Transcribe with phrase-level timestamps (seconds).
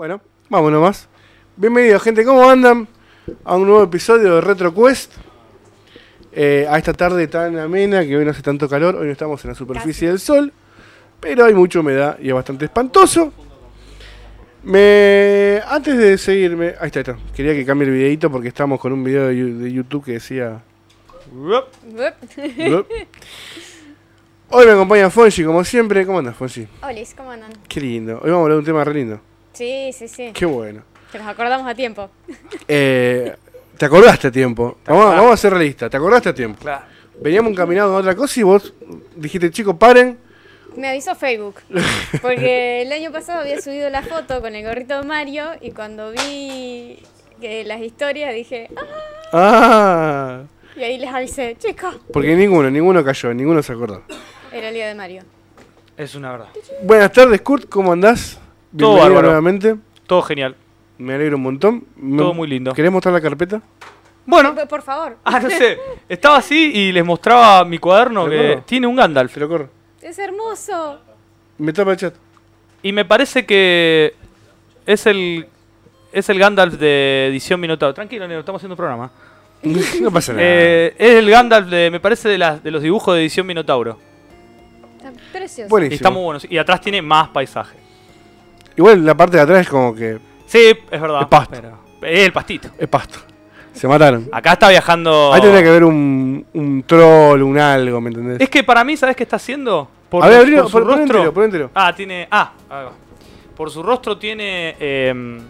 [0.00, 1.08] Bueno, vamos nomás.
[1.56, 2.24] Bienvenidos, gente.
[2.24, 2.88] ¿Cómo andan?
[3.44, 5.12] A un nuevo episodio de Retro Quest.
[6.32, 8.96] Eh, a esta tarde tan amena que hoy no hace tanto calor.
[8.96, 10.54] Hoy no estamos en la superficie del sol.
[11.20, 13.30] Pero hay mucha humedad y es bastante espantoso.
[14.62, 15.60] Me...
[15.68, 16.68] Antes de seguirme...
[16.80, 17.18] Ahí está, ahí está.
[17.34, 20.62] Quería que cambie el videito porque estamos con un video de YouTube que decía...
[24.48, 26.06] Hoy me acompaña Fonsi, como siempre.
[26.06, 26.66] ¿Cómo andas, Fonsi?
[26.82, 27.50] Olis, ¿cómo andan?
[27.68, 28.18] Qué lindo.
[28.22, 29.20] Hoy vamos a hablar de un tema re lindo.
[29.60, 30.30] Sí, sí, sí.
[30.32, 30.82] Qué bueno.
[31.12, 32.08] Que nos acordamos a tiempo.
[32.66, 33.36] Eh,
[33.76, 34.78] ¿Te acordaste a tiempo?
[34.86, 35.90] Vamos, vamos a ser realistas.
[35.90, 36.60] ¿Te acordaste a tiempo?
[36.62, 36.86] Claro.
[37.20, 38.72] Veníamos encaminados a otra cosa y vos
[39.16, 40.16] dijiste, chicos, paren.
[40.76, 41.56] Me avisó Facebook.
[42.22, 46.10] Porque el año pasado había subido la foto con el gorrito de Mario y cuando
[46.12, 46.98] vi
[47.38, 48.70] que las historias dije,
[49.34, 49.34] ¡ah!
[49.34, 50.42] Ah,
[50.74, 54.04] Y ahí les avisé, chicos, porque ninguno, ninguno cayó, ninguno se acordó.
[54.52, 55.22] era el día de Mario.
[55.98, 56.48] Es una verdad.
[56.82, 58.40] Buenas tardes, Kurt, ¿cómo andás?
[58.76, 59.22] Todo bárbaro.
[59.28, 59.76] nuevamente.
[60.06, 60.54] Todo genial.
[60.98, 61.84] Me alegro un montón.
[61.96, 62.72] Me- Todo muy lindo.
[62.74, 63.60] ¿Querés mostrar la carpeta?
[64.26, 64.54] Bueno.
[64.54, 65.78] Por, por favor, Ah, no sé.
[66.08, 68.62] Estaba así y les mostraba mi cuaderno ¿De que acuerdo?
[68.66, 69.32] tiene un Gandalf.
[69.34, 69.70] Te lo corro.
[70.02, 71.00] es hermoso.
[71.58, 72.14] Me tapa el chat.
[72.82, 74.14] Y me parece que
[74.86, 75.46] es el
[76.12, 77.94] es el Gandalf de edición Minotauro.
[77.94, 79.10] Tranquilo, Nero, estamos haciendo un programa.
[80.00, 80.44] no pasa nada.
[80.46, 83.98] Eh, es el Gandalf de, me parece, de, las- de los dibujos de edición Minotauro.
[84.96, 85.66] Está precioso.
[85.66, 85.94] Y Buenísimo.
[85.96, 86.40] está muy bueno.
[86.48, 87.78] Y atrás tiene más paisaje.
[88.80, 91.20] Igual la parte de atrás es como que Sí, es verdad.
[91.20, 91.54] El pasto.
[91.60, 91.78] pero-
[92.10, 92.68] es el pastito.
[92.78, 93.18] es pasto.
[93.74, 94.26] Se mataron.
[94.32, 95.32] Acá está viajando.
[95.34, 98.40] Ahí tendría que haber un, un troll, un algo, ¿me entendés?
[98.40, 99.86] Es que para mí, ¿sabes qué está haciendo?
[100.08, 101.02] Por, a ver, por abrilo, su rostro.
[101.24, 101.70] entero, entero.
[101.74, 102.26] Ah, tiene.
[102.30, 102.92] Ah, ahí va.
[103.56, 104.74] por su rostro tiene.
[104.80, 105.40] eh,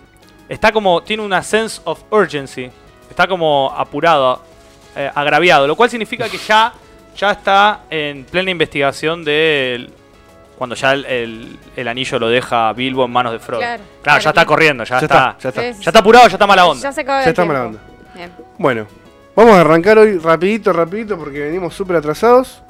[0.48, 1.02] está como.
[1.02, 2.68] Tiene una sense of urgency.
[3.08, 4.42] Está como apurado,
[4.96, 5.66] eh, agraviado.
[5.68, 6.72] Lo cual significa que ya,
[7.16, 9.88] ya está en plena investigación de.
[10.60, 13.60] Cuando ya el, el- el anillo lo deja Bilbo en manos de Frodo.
[13.60, 15.34] Claro, Claro, claro, ya está corriendo, ya, Ya está.
[15.38, 15.90] está, ya está.
[15.92, 16.82] Ya apurado, ya está mala onda.
[16.82, 17.52] Ya se acabó Ya está tiempo.
[17.54, 17.80] mala onda.
[18.14, 18.30] Bien.
[18.58, 18.86] Bueno,
[19.34, 22.62] vamos a arrancar hoy rapidito, rapidito, porque venimos súper atrasados.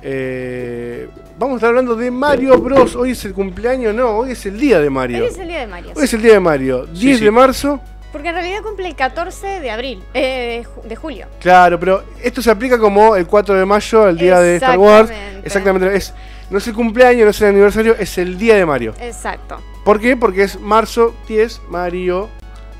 [0.00, 2.94] Eh, vamos a estar hablando de Mario Bros.
[2.94, 5.24] Hoy es el cumpleaños, no, hoy es el día de Mario.
[5.24, 5.92] Hoy es el día de Mario.
[5.96, 7.24] Hoy es el día de Mario, 10 sí.
[7.24, 7.80] de marzo.
[8.12, 11.26] Porque en realidad cumple el 14 de abril, eh, de ju- de julio.
[11.40, 15.10] Claro, pero esto se aplica como el 4 de mayo, el día de Star Wars.
[15.10, 15.46] Exactamente.
[15.46, 16.14] Exactamente, es,
[16.52, 18.94] no es el cumpleaños, no es el aniversario, es el día de Mario.
[19.00, 19.58] Exacto.
[19.84, 20.16] ¿Por qué?
[20.16, 22.28] Porque es marzo 10, Mario,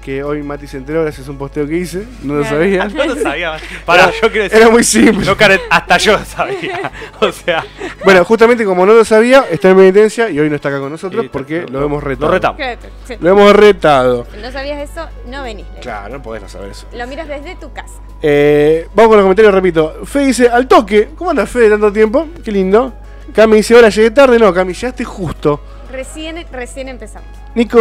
[0.04, 2.84] que hoy Mati se enteró gracias a un posteo que hice, no lo sabía.
[2.94, 3.56] No lo sabía.
[3.86, 4.58] Pará, yo quiero decir.
[4.58, 5.24] Era muy simple.
[5.24, 6.90] No, Karen, hasta yo lo sabía.
[7.20, 7.64] O sea,
[8.04, 10.90] Bueno, justamente como no lo sabía, está en penitencia y hoy no está acá con
[10.90, 12.26] nosotros Sí, porque lo- lo, hemos retado.
[12.28, 12.60] lo retamos.
[13.06, 13.14] Sí.
[13.20, 14.26] Lo hemos retado.
[14.34, 15.66] Si no sabías eso, no venís.
[15.72, 15.80] Leo.
[15.82, 16.86] Claro, no podés no saber eso.
[16.92, 17.94] Lo miras desde tu casa.
[18.20, 20.04] Eh, vamos con los comentarios, repito.
[20.04, 21.10] Fe dice, al toque.
[21.16, 22.28] ¿Cómo andas, Fe, de tanto tiempo?
[22.44, 22.92] Qué lindo.
[23.34, 24.38] Cami dice, ahora llegué tarde.
[24.38, 25.60] No, Cami, llegaste justo.
[25.90, 27.28] Recién, recién empezamos.
[27.54, 27.78] Nico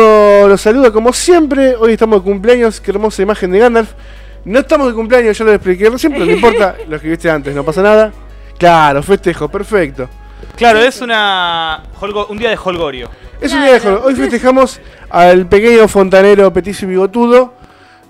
[0.48, 1.76] los saluda como siempre.
[1.76, 2.80] Hoy estamos de cumpleaños.
[2.82, 3.92] Qué hermosa imagen de Gandalf.
[4.44, 6.76] No estamos de cumpleaños, ya lo expliqué recién, pero no importa.
[6.88, 8.12] Lo escribiste antes, no pasa nada.
[8.58, 10.10] Claro, festejo, perfecto.
[10.56, 13.10] claro, es una holgo- un día de holgorio.
[13.40, 14.02] Es un día de juego.
[14.04, 14.80] Hoy festejamos
[15.10, 17.54] al pequeño fontanero petizo y bigotudo,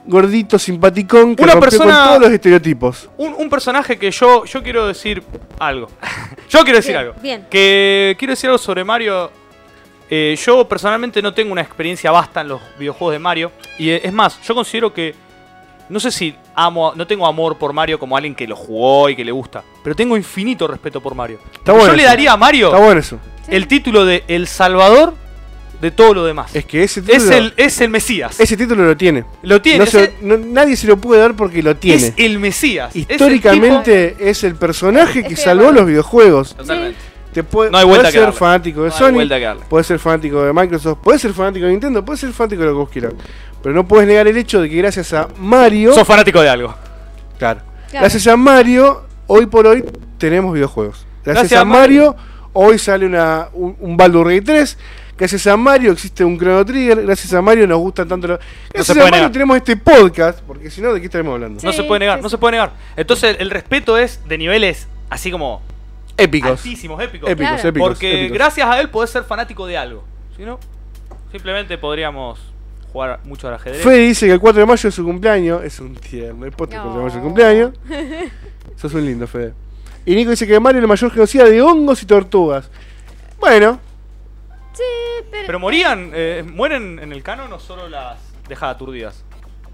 [0.05, 3.09] gordito, simpaticón, que Una persona- con todos los estereotipos.
[3.17, 5.23] Un, un personaje que yo, yo quiero decir
[5.59, 5.87] algo.
[6.49, 7.13] yo quiero decir Bien, algo.
[7.21, 7.47] bien.
[7.49, 9.31] Que quiero decir algo sobre Mario.
[10.09, 13.51] Eh, yo personalmente no tengo una experiencia vasta en los videojuegos de Mario.
[13.77, 15.15] Y eh, es más, yo considero que.
[15.87, 19.15] No sé si amo, no tengo amor por Mario como alguien que lo jugó y
[19.15, 19.61] que le gusta.
[19.83, 21.39] Pero tengo infinito respeto por Mario.
[21.53, 23.19] Está bueno yo le daría a Mario Está bueno eso.
[23.49, 25.13] El título de El Salvador
[25.81, 26.55] de todo lo demás.
[26.55, 28.39] Es que ese título, Es el, es el Mesías.
[28.39, 29.25] ese título lo tiene.
[29.41, 29.79] lo tiene.
[29.79, 31.97] No es, se- el, no- nadie se lo puede dar porque lo tiene.
[32.07, 32.89] es el Mesías.
[32.95, 36.55] Es el Históricamente es el, personaje que salvó los videojuegos.
[36.55, 36.97] Totalmente.
[37.33, 38.99] Te puede, No hay que ser fanático de No hay
[39.29, 42.67] Sony, puedes ser fanático de Microsoft, puedes ser fanático de Nintendo, puedes ser fanático de
[42.67, 43.13] lo que vos quieras.
[43.63, 45.93] Pero no puedes negar el hecho de que gracias a Mario.
[45.93, 46.75] Sos fanático de algo.
[47.39, 47.61] Claro.
[47.89, 48.01] Claro.
[48.03, 49.83] Gracias a Mario, hoy por hoy
[50.17, 51.05] tenemos videojuegos.
[51.23, 52.15] Gracias, Gracias a a Mario,
[52.53, 54.77] hoy sale una, un, un Baldur's Gate 3.
[55.21, 57.03] Gracias a Mario existe un Chrono Trigger.
[57.03, 58.39] Gracias a Mario nos gustan tanto los.
[58.73, 59.31] Gracias se a Mario negar.
[59.31, 61.61] tenemos este podcast, porque si no, ¿de qué estaremos hablando?
[61.63, 62.71] No se puede negar, sí, no se puede negar.
[62.95, 65.61] Entonces el respeto es de niveles así como
[66.17, 66.49] Épicos.
[66.49, 67.29] altísimos, épicos.
[67.29, 67.69] Épicos, Claro.
[67.69, 67.87] épicos.
[67.89, 68.37] Porque épicos.
[68.39, 70.03] gracias a él podés ser fanático de algo.
[70.35, 70.59] Si no,
[71.31, 72.39] simplemente podríamos
[72.91, 73.83] jugar mucho al ajedrez.
[73.83, 75.63] Fede dice que el 4 de mayo es su cumpleaños.
[75.63, 76.47] Es un tierno.
[76.47, 77.23] El poste el 4 de mayo es su No.
[77.25, 77.71] cumpleaños.
[78.75, 79.53] Sos un lindo, Fede.
[80.03, 82.71] Y Nico dice que Mario es el mayor genocida de hongos y tortugas.
[83.39, 83.79] Bueno,
[84.81, 85.45] Sí, pero.
[85.47, 89.23] Pero morían, eh, mueren en el canon o solo las deja aturdidas.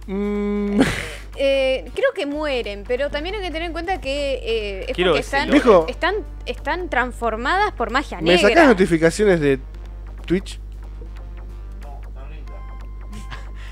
[0.08, 0.82] mm,
[1.38, 5.12] eh, creo que mueren, pero también hay que tener en cuenta que eh, es Quiero
[5.12, 5.86] porque están, decirlo.
[5.88, 6.16] Están,
[6.46, 8.50] están transformadas por magia ¿me negra.
[8.50, 9.60] sacás notificaciones de
[10.26, 10.60] Twitch?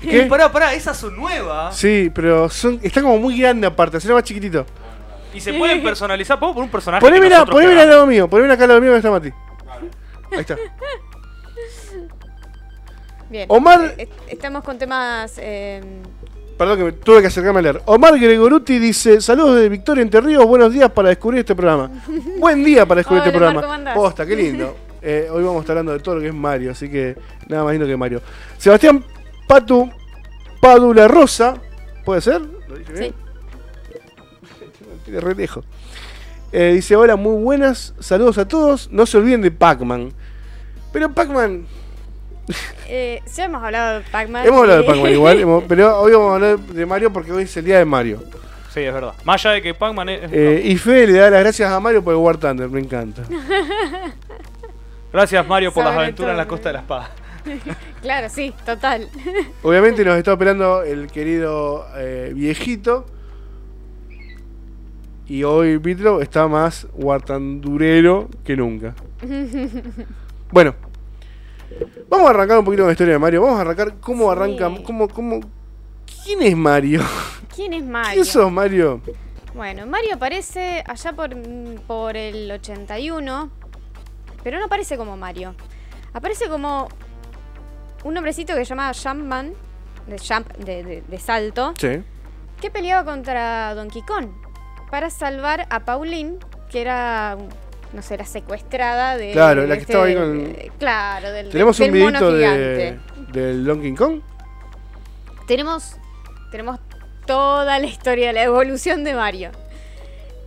[0.00, 0.22] ¿Qué?
[0.22, 1.76] Pará, pará, esas son nuevas.
[1.76, 4.64] Sí, pero son, está como muy grande aparte, será más chiquitito.
[5.34, 6.38] Y se pueden personalizar.
[6.38, 7.00] ¿Puedo poner un personaje?
[7.00, 9.10] Poné que poné mira al lado mío, poné mira acá al lado mío que está
[9.10, 9.30] Mati.
[10.32, 10.56] Ahí está.
[13.30, 13.46] Bien.
[13.48, 15.34] Omar- eh, estamos con temas.
[15.38, 15.80] eh,
[16.56, 17.82] Perdón que me tuve que acercarme a leer.
[17.84, 21.90] Omar Gregoruti dice, saludos de Victoria Entre Ríos, buenos días para descubrir este programa.
[22.38, 23.94] Buen día para descubrir este Omar, programa.
[23.94, 24.76] Posta, qué lindo.
[25.08, 27.16] Eh, hoy vamos a estar hablando de todo lo que es Mario, así que
[27.48, 28.20] nada más lindo que Mario.
[28.58, 29.04] Sebastián
[29.46, 29.88] Patu
[30.60, 31.54] Padula Rosa,
[32.04, 32.40] ¿puede ser?
[32.40, 33.14] ¿Lo dije bien?
[34.98, 35.64] Estoy re lejos.
[36.50, 38.90] Eh, dice, hola, muy buenas, saludos a todos.
[38.90, 40.12] No se olviden de Pac-Man.
[40.92, 41.66] Pero Pac-Man,
[42.88, 44.46] eh, ya hemos hablado de Pac-Man.
[44.46, 47.44] hemos hablado de Pac-Man igual, hemos- pero hoy vamos a hablar de Mario porque hoy
[47.44, 48.22] es el día de Mario.
[48.72, 49.14] Sí, es verdad.
[49.24, 50.20] Más allá de que Pac-Man es.
[50.32, 53.22] Eh, y Fede le da las gracias a Mario por el War Thunder, me encanta.
[55.12, 56.50] Gracias, Mario, por las Sobre aventuras en la todo.
[56.50, 57.10] Costa de la Espada.
[58.02, 59.08] Claro, sí, total.
[59.62, 63.06] Obviamente nos está operando el querido eh, viejito.
[65.26, 68.94] Y hoy Vitro está más War Thunderero que nunca.
[70.52, 70.74] Bueno,
[72.08, 73.42] vamos a arrancar un poquito con la historia de Mario.
[73.42, 74.82] Vamos a arrancar cómo arranca, Sí.
[74.84, 75.40] cómo, cómo,
[76.24, 77.02] ¿quién es Mario?
[77.54, 78.12] ¿Quién es Mario?
[78.14, 79.00] ¿Quién sos Mario?
[79.54, 81.30] Bueno, Mario aparece allá por,
[81.86, 83.50] por el 81,
[84.44, 85.54] pero no aparece como Mario.
[86.12, 86.88] Aparece como
[88.04, 89.52] un hombrecito que se llamaba Jumpman,
[90.06, 92.02] de, jump, de, de- de salto, Sí.
[92.60, 94.28] que peleaba contra Donkey Kong
[94.90, 96.38] para salvar a Pauline,
[96.70, 97.36] que era,
[97.96, 99.32] no sé, era secuestrada de...
[99.32, 102.98] Claro, la que estaba ahí con- de- Claro, del, Tenemos del un videito de,
[103.32, 104.20] del Donkey Kong.
[105.48, 105.96] tenemos,
[106.50, 106.78] tenemos
[107.26, 109.50] toda la historia de la evolución de Mario.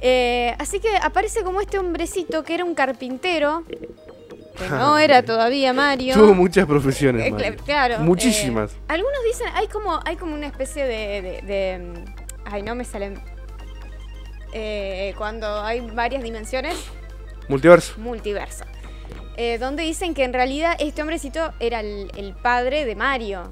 [0.01, 5.73] Eh, así que aparece como este hombrecito que era un carpintero, que no era todavía
[5.73, 6.13] Mario.
[6.13, 7.51] Tuvo muchas profesiones, Eh, Mario.
[7.53, 7.99] cl- claro.
[7.99, 8.71] Muchísimas.
[8.73, 12.05] eh, algunos dicen, hay como, hay como una especie de, de- de, mm,
[12.45, 13.19] ay, no me salen.
[14.53, 16.75] Eh, cuando hay varias dimensiones,
[17.49, 17.93] Multiverso.
[17.97, 18.63] multiverso.
[19.35, 23.51] Eh, donde dicen que en realidad este hombrecito era el, el padre de Mario.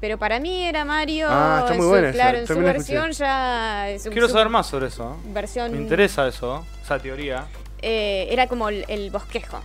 [0.00, 1.28] Pero para mí era Mario.
[1.30, 3.90] Ah, está en muy su- buena Claro, en su versión ya.
[3.90, 5.14] en su- Quiero su saber más sobre eso.
[5.24, 5.30] ¿eh?
[5.32, 5.72] Versión.
[5.72, 7.46] Me interesa eso, esa teoría.
[7.80, 9.60] eh, era como el, el bosquejo.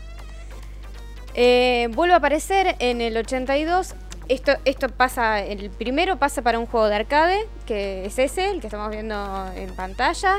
[1.36, 3.95] Eh, vuelve a aparecer en el 82.
[4.28, 8.62] Esto, esto pasa, el primero pasa para un juego de arcade, que es ese, el
[8.62, 10.38] que estamos viendo en pantalla,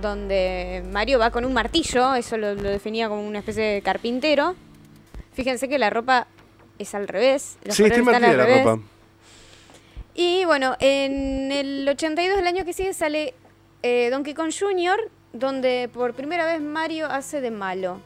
[0.00, 4.54] donde Mario va con un martillo, eso lo, lo definía como una especie de carpintero.
[5.32, 6.26] Fíjense que la ropa
[6.78, 7.56] es al revés.
[7.64, 8.64] los Sí, está al la revés.
[8.64, 8.82] ropa.
[10.14, 13.34] Y bueno, en el 82, el año que sigue, sale
[13.82, 18.00] eh, Donkey Kong Jr., donde por primera vez Mario hace de malo.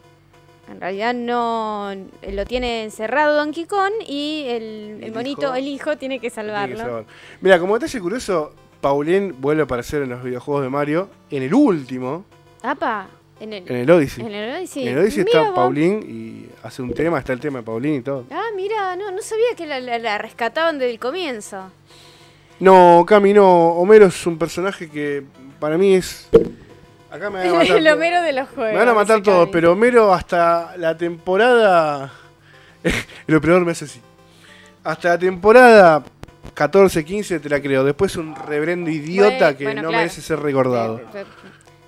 [0.70, 1.92] En realidad no
[2.30, 4.62] lo tiene encerrado Donkey Kong y el,
[4.98, 5.54] el El monito, hijo.
[5.54, 7.04] el hijo, tiene que salvarlo.
[7.40, 11.08] Mira, como detalle curioso, Pauline vuelve a aparecer en los videojuegos de Mario.
[11.30, 12.24] En el último,
[12.62, 13.06] Apa,
[13.40, 14.24] en el, en el Odyssey.
[14.26, 14.82] en el Odyssey.
[14.86, 15.50] En el Odyssey está vos.
[15.54, 18.26] Pauline y hace un tema, está el tema de Pauline y todo.
[18.30, 21.70] Ah, mira, no, no sabía que la, la- la rescataban desde el comienzo.
[22.60, 23.68] No, Cami, no.
[23.70, 25.24] Homero es un personaje que
[25.58, 26.28] para mí es.
[27.10, 27.76] Acá me van a matar.
[27.78, 27.88] el.
[27.88, 28.72] Homero de los juegos.
[28.72, 32.12] Me van a matar todos, pero Homero hasta la temporada.
[33.26, 34.00] el operador me hace así.
[34.84, 36.04] Hasta la temporada
[36.54, 37.84] 14-15 te la creo.
[37.84, 40.02] Después un reverendo idiota que bueno, no claro.
[40.02, 41.00] merece ser recordado.
[41.14, 41.24] Eh,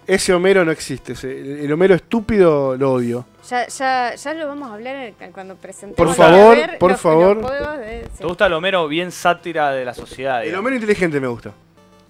[0.07, 1.15] Ese Homero no existe.
[1.15, 3.27] ese- el el Homero estúpido lo odio.
[3.51, 5.97] Ya, ya, ya lo vamos a hablar cuando presentemos.
[5.97, 7.37] Por a favor, ver por los- favor.
[7.39, 8.19] los juegos de- sí.
[8.19, 10.39] ¿Te gusta el Homero bien sátira de la sociedad?
[10.41, 10.61] El digamos?
[10.61, 11.53] Homero inteligente me gusta.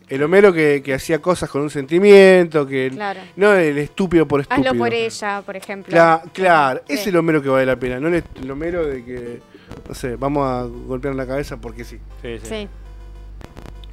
[0.08, 3.20] El Homero que, que hacía cosas con un sentimiento, que Claro.
[3.36, 4.68] no el estúpido por estúpido.
[4.70, 5.96] Hazlo por ella, por ejemplo.
[5.96, 6.92] Cla- claro, Sí.
[6.92, 9.40] ese es el Homero que vale la pena, no el, el Homero de que,
[9.88, 11.98] no sé, vamos a golpear la cabeza porque sí.
[12.22, 12.46] Sí, sí.
[12.46, 12.68] Sí.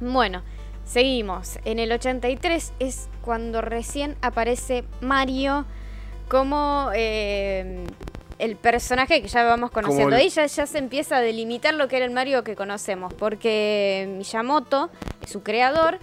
[0.00, 0.42] Bueno,
[0.84, 1.58] seguimos.
[1.64, 5.64] En el 83 es cuando recién aparece Mario
[6.28, 7.84] como eh,
[8.38, 10.14] el personaje que ya vamos conociendo.
[10.16, 13.14] el- Ahí ya, ya se empieza a delimitar lo que era el Mario que conocemos,
[13.14, 14.90] porque Miyamoto,
[15.26, 15.98] su creador,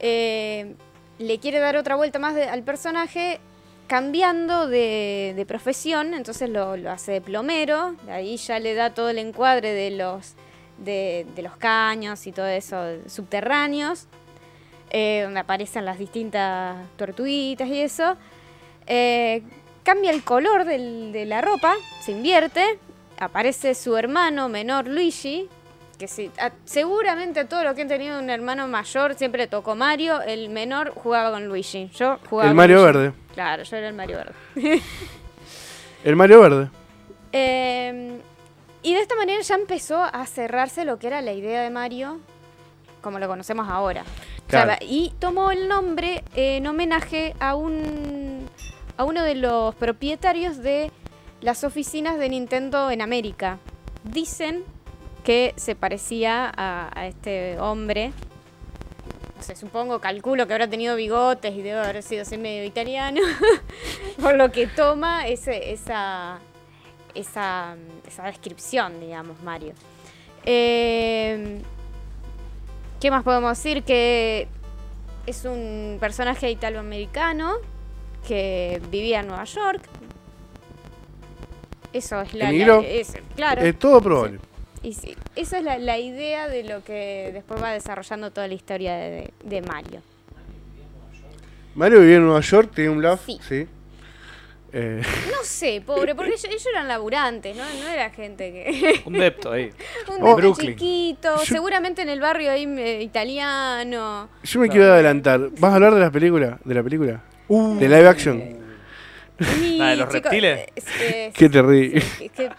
[0.00, 0.74] eh,
[1.18, 3.40] le quiere dar otra vuelta más de- al personaje
[3.88, 9.72] cambiando de, profesión, entonces lo, hace de plomero, ahí ya le da todo el encuadre
[9.72, 10.34] de los,
[10.76, 12.76] de, los caños y todo eso
[13.06, 14.06] subterráneos,
[14.90, 18.16] eh, donde aparecen las distintas tortuguitas y eso.
[18.86, 19.42] Eh,
[19.82, 22.78] cambia el color de la ropa, se invierte,
[23.18, 25.48] aparece su hermano menor Luigi,
[25.98, 29.74] que sí, a- seguramente a todos los que han tenido un hermano mayor siempre tocó
[29.74, 31.90] Mario, el menor jugaba con Luigi.
[31.94, 32.92] Yo jugaba El con Mario Luigi.
[32.98, 33.12] Verde.
[33.34, 34.32] Claro, yo era el Mario Verde.
[36.04, 36.70] El Mario Verde.
[37.32, 38.20] Eh,
[38.82, 42.20] Y de esta manera ya empezó a cerrarse lo que era la idea de Mario
[43.02, 44.02] como lo conocemos ahora.
[44.46, 44.78] O sea, Claro.
[44.80, 48.48] y tomó el nombre en homenaje a un
[48.96, 50.90] a uno de los propietarios de
[51.40, 53.58] las oficinas de Nintendo en América.
[54.04, 54.64] Dicen
[55.28, 58.12] que se parecía a, a este hombre.
[59.36, 63.20] No sé, supongo, calculo que habrá tenido bigotes y debe haber sido así medio italiano.
[64.22, 66.38] por lo que toma ese, esa,
[67.14, 69.74] esa, esa descripción, digamos, Mario.
[70.46, 71.60] Eh,
[72.98, 73.82] ¿Qué más podemos decir?
[73.82, 74.48] Que
[75.26, 77.56] es un personaje italoamericano
[78.26, 79.82] que vivía en Nueva York.
[81.92, 82.50] Eso es la...
[82.50, 83.60] es- claro.
[83.60, 84.47] Es todo probable.
[84.88, 88.54] Y sí, esa es la, la idea de lo que después va desarrollando toda la
[88.54, 90.00] historia de, de- Mario.
[91.74, 93.38] Mario vivía en Nueva York, tenía un laugh, Sí.
[93.46, 93.66] sí.
[94.72, 97.62] Eh, No sé, pobre, porque ellos, ellos eran laburantes, ¿no?
[97.82, 99.02] No era gente que...
[99.06, 99.70] Un depto ahí.
[100.08, 100.36] Un Oh.
[100.36, 100.70] Brooklyn.
[100.70, 104.30] chiquito, Yo- seguramente en el barrio ahí eh, italiano.
[104.42, 105.50] yo me quiero adelantar.
[105.58, 106.58] ¿Vas a hablar de las películas?
[106.64, 107.22] ¿De la película?
[107.48, 107.76] Uh.
[107.78, 108.42] ¿De live action?
[109.38, 110.66] Y, ¿La de los chicos, reptiles?
[110.74, 112.00] es- es- Qué terrible.
[112.00, 112.50] sí, qué,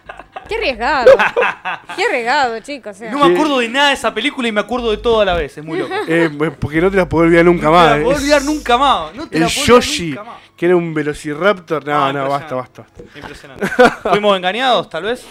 [0.48, 1.12] qué arriesgado.
[1.96, 2.96] qué arriesgado, chicos.
[2.96, 3.10] o sea.
[3.10, 5.34] No me acuerdo de nada de esa película y me acuerdo de todo a la
[5.34, 5.56] vez.
[5.58, 5.92] Es muy loco.
[6.08, 7.90] Eh, porque no te las puedo olvidar nunca No más.
[7.92, 9.14] te la puedo olvidar nunca más.
[9.14, 10.36] No te El la puedo Yoshi, nunca más.
[10.56, 11.86] que era un velociraptor.
[11.86, 12.86] No, Ah, no, basta, basta.
[13.14, 13.66] Impresionante.
[14.02, 15.26] ¿Fuimos engañados, tal vez?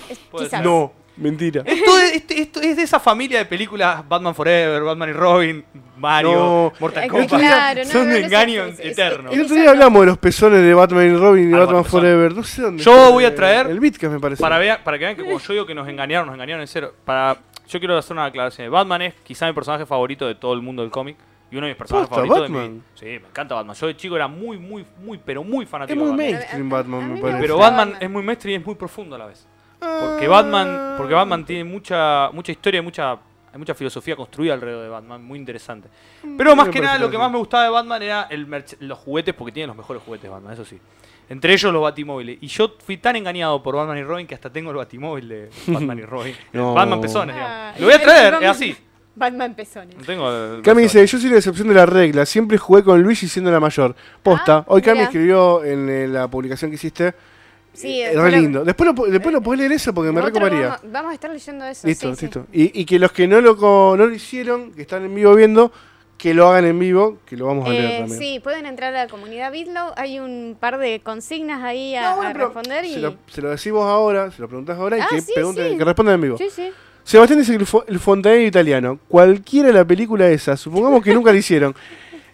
[0.63, 1.63] No, mentira.
[1.65, 5.65] Esto es, este- esto es de esa familia de películas Batman Forever, Batman y Robin,
[5.97, 6.73] Mario, No.
[6.79, 7.27] Mortal Kombat.
[7.29, 9.29] claro, no, Son no, un no, engaño es- es- es- eterno.
[9.31, 11.89] El otro día hablamos de los pezones de Batman y Robin y Batman de.
[11.89, 12.33] Forever.
[12.33, 12.83] No sé dónde.
[12.83, 14.41] Yo voy a el- traer- El Bitcast me parece.
[14.41, 16.67] Para, vea- para que vean que como yo digo que nos engañaron, nos engañaron en
[16.67, 16.93] cero.
[17.05, 18.71] Para, yo quiero hacer una aclaración.
[18.71, 21.17] Batman es quizá mi personaje favorito de todo el mundo del cómic.
[21.51, 22.75] Y uno de mis personajes Posta, favoritos de Batman.
[22.75, 22.81] mi...
[22.93, 23.75] Sí, me encanta Batman.
[23.75, 26.31] Yo de chico era muy, muy, muy, pero muy es fanático muy de Batman.
[26.31, 27.41] mainstream Batman, mí me parece.
[27.41, 27.93] Pero Batman.
[27.99, 29.47] es muy mainstream y es muy profundo a la vez.
[29.79, 34.83] Porque Batman, porque Batman tiene mucha, mucha historia y mucha, hay mucha filosofía construida alrededor
[34.83, 35.87] de Batman, muy interesante.
[36.37, 38.77] Pero más me que nada lo que más me gustaba de Batman era el merch-
[38.79, 40.79] los juguetes, porque tiene los mejores juguetes Batman, eso sí.
[41.29, 42.39] Entre ellos los batimóviles.
[42.41, 45.49] Y yo fui tan engañado por Batman y Robin que hasta tengo el batimóvil de
[45.67, 46.35] Batman y Robin.
[46.53, 46.73] No.
[46.73, 47.79] Batman pezones, Ah, digamos.
[47.79, 48.75] Lo voy a traer, es así.
[49.15, 49.95] Batman pezones.
[49.97, 50.93] No tengo el Cami pezones.
[50.93, 53.95] dice, yo soy la excepción de la regla, siempre jugué con Luigi siendo la mayor.
[54.23, 55.03] Posta, Ah, hoy Cami mira.
[55.05, 57.13] escribió en, eh, la publicación que hiciste,
[57.73, 58.65] Sí, eh, después re lo- lindo.
[58.65, 60.67] Después lo, po- después lo podés leer eso porque me recoparía.
[60.69, 61.87] Vamos, vamos a estar leyendo eso.
[61.87, 62.25] Listo, sí, sí.
[62.25, 62.45] listo.
[62.51, 63.55] Y, y que los que no lo,
[63.95, 65.71] no lo hicieron, que están en vivo viendo,
[66.17, 68.19] que lo hagan en vivo, que lo vamos a leer Eh, también.
[68.19, 69.93] sí, pueden entrar a la comunidad Bitlow.
[69.95, 72.83] Hay un par de consignas ahí a, No, bueno, a pero responder.
[72.85, 72.93] Y...
[72.95, 75.77] se, lo, se lo decimos ahora, se lo preguntás ahora y Ah, que, sí, pregunten-
[75.77, 76.37] que respondan en vivo.
[76.37, 76.71] Sí, sí.
[77.05, 81.31] Sebastián dice que el, el fontanero italiano, cualquiera de la película esa, supongamos que nunca
[81.31, 81.73] lo hicieron.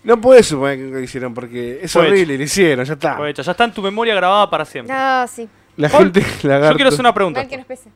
[0.06, 3.12] No podés suponer que nunca lo hicieron porque es Fue horrible, lo hicieron, ya está.
[3.14, 4.96] Aprovecha, ya está en tu memoria grabada para siempre.
[4.98, 5.50] Ah, sí.
[5.78, 6.72] La Paul, gente lagarto.
[6.72, 7.40] Yo quiero hacer una pregunta.
[7.42, 7.90] Mal que nos pese.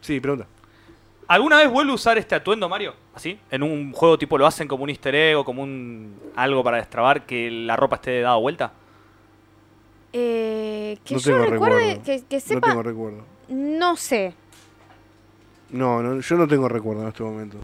[0.00, 0.46] Sí, pregunta.
[1.28, 2.94] ¿Alguna vez vuelve a usar este atuendo, Mario?
[3.14, 3.38] ¿Así?
[3.52, 6.78] En un juego tipo lo hacen como un easter egg o como un algo para
[6.78, 8.72] destrabar que la ropa esté dada vuelta.
[10.12, 12.02] Eh, que No yo tengo recuerde, recuerdo.
[12.04, 13.24] que, que No sepa, tengo recuerdo.
[13.48, 14.34] no sé.
[15.70, 17.58] No, no, yo no tengo recuerdo en este momento.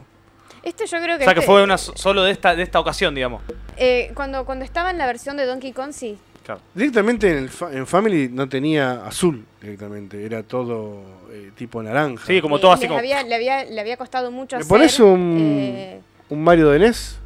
[0.66, 1.24] Este yo creo O que...
[1.24, 3.40] sea, que este- fue una so- solo de esta, de esta ocasión, digamos.
[3.76, 6.18] eh, cuando, cuando estaba en la versión de Donkey Kong, sí.
[6.44, 6.60] Claro.
[6.74, 10.24] Directamente en, el fa- en Family no tenía azul, directamente.
[10.24, 12.24] Era todo eh, tipo naranja.
[12.26, 12.98] Sí, como todo así como...
[12.98, 14.68] había- le, había, le había costado mucho ¿Le hacer...
[14.68, 15.36] pones un-
[15.76, 17.18] eh, Un Mario de NES.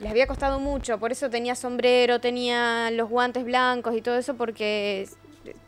[0.00, 4.34] les había costado mucho, por eso tenía sombrero, tenía los guantes blancos y todo eso,
[4.34, 5.08] porque...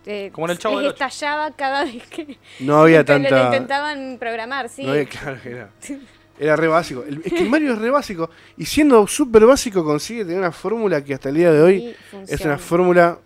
[0.06, 3.44] eh, Como en el Chavo les estallaba cada vez que, No había que lo- tanta.
[3.46, 4.84] intentaban programar, sí.
[4.84, 5.70] No había, claro, era,
[6.38, 7.04] era re básico.
[7.06, 8.30] El- es que el Mario es re básico.
[8.56, 11.94] Y siendo súper básico, consigue tener una fórmula que hasta el día de hoy
[12.28, 13.18] es una fórmula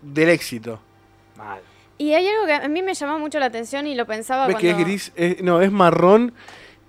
[0.00, 0.80] del éxito.
[1.36, 1.60] Mal.
[1.98, 4.56] Y hay algo que a mí me llamó mucho la atención y lo pensaba ¿Ves
[4.56, 4.60] cuando...
[4.76, 5.12] que es gris?
[5.14, 6.32] Es- no, es marrón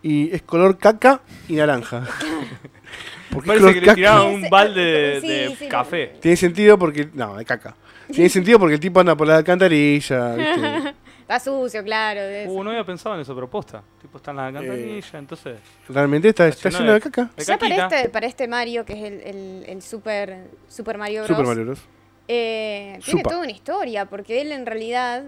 [0.01, 2.07] y es color caca y naranja.
[3.31, 6.13] Porque es Parece color que le Sí, un balde de, sí, de sí, café.
[6.21, 7.09] Tiene sentido porque.
[7.13, 7.75] No, de caca.
[8.11, 10.35] Tiene sentido porque el tipo anda por la alcantarilla.
[10.35, 10.93] ¿viste?
[11.35, 12.21] Está sucio, claro.
[12.21, 12.53] de eso.
[12.53, 13.83] Uh, no había pensado en eso, pero posta.
[14.01, 15.59] Tipo, está en la alcantarilla, entonces...
[15.89, 17.29] Realmente está, está lleno de- de caca.
[17.35, 21.23] de ya para este, para este Mario, que es el, el, el Super, Super Mario
[21.23, 21.35] Bros.
[21.35, 21.79] Super Mario Bros.
[22.27, 23.29] eh, tiene Supa.
[23.31, 25.23] toda una historia, porque él en realidad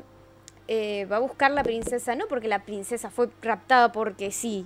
[0.67, 4.65] eh, va a buscar la princesa, no porque la princesa fue raptada porque sí.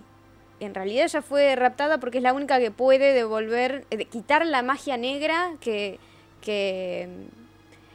[0.59, 4.45] En realidad ella fue raptada porque es la única que puede devolver, eh, de- quitar
[4.45, 5.99] la magia negra que,
[6.41, 7.07] que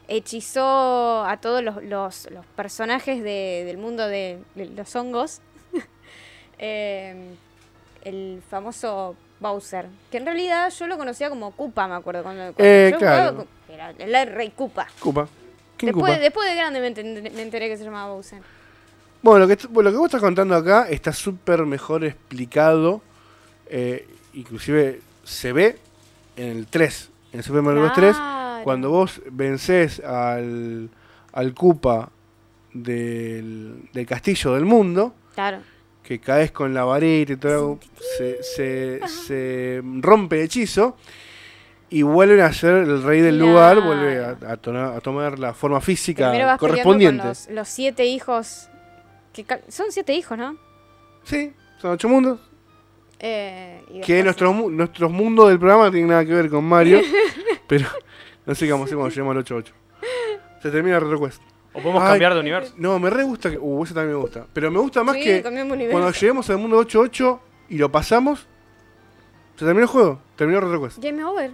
[0.09, 5.41] hechizó a todos los, los- los personajes de- del mundo de, de los hongos.
[6.59, 7.35] Eh,
[8.05, 12.23] el famoso Bowser, que en realidad yo lo conocía como Koopa, me acuerdo.
[12.23, 13.47] Cuando, cuando Eh, yo claro.
[13.69, 14.87] jugaba Era el rey Koopa.
[15.77, 18.41] ¿Quién Después, después de grande me, enten- me enteré que se llamaba Bowser.
[19.23, 23.03] Bueno, lo que, lo que vos estás contando acá está súper mejor explicado.
[23.67, 25.79] eh, inclusive se ve
[26.37, 27.93] en el 3, en el Super Mario Bros.
[27.95, 28.17] 3,
[28.65, 28.81] Claro.
[28.81, 30.89] cuando vos vencés al,
[31.33, 32.11] al Koopa
[32.73, 35.59] del, del castillo del mundo, Claro.
[36.03, 37.79] que caes con la varita y todo,
[38.19, 40.97] se, se, se rompe el hechizo
[41.91, 45.55] y vuelven a ser el rey del lugar, vuelve a, a tona- a tomar la
[45.55, 47.21] forma física Primero vas correspondiente.
[47.21, 48.69] con los, los siete hijos.
[49.33, 50.57] Que son siete hijos, ¿no?
[51.25, 52.41] Sí, son ocho mundos.
[53.19, 57.01] Eh, y Que nuestros nuestros mundos del programa no tienen nada que ver con Mario,
[57.69, 57.87] pero
[58.47, 59.75] no sé qué vamos a hacer cuando lleguemos al 88.
[60.63, 61.43] Se termina el RetroQuest.
[61.73, 62.11] O podemos Ay.
[62.11, 62.73] cambiar de universo.
[62.77, 63.59] No, me re gusta que.
[63.59, 64.47] Uh, ese también me gusta.
[64.53, 65.93] Pero me gusta más Sí, que cambiamos universo.
[65.99, 68.47] cuando lleguemos al mundo 88 y lo pasamos,
[69.57, 70.21] se terminó el juego.
[70.37, 70.99] Terminó el RetroQuest.
[71.03, 71.51] Game over.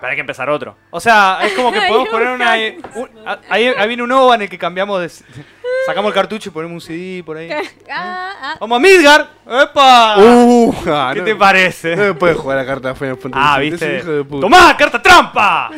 [0.00, 0.76] Pero hay que empezar otro.
[0.90, 2.54] O sea, es como que podemos poner una.
[2.96, 5.08] un- a- ahí, ahí viene un OVA en el que cambiamos de.
[5.86, 7.48] Sacamos el cartucho y ponemos un CD por ahí.
[7.92, 8.56] Ah, ah.
[8.60, 9.30] ¡Vamos a Midgar!
[9.46, 10.16] ¡Epa!
[10.18, 11.96] Uh, ah, ¿Qué no, te parece?
[11.96, 13.98] No me puedes jugar la carta Final Fantasy ah, VII, es un viste.
[13.98, 14.40] hijo de puta.
[14.42, 15.70] ¡Tomá, carta trampa!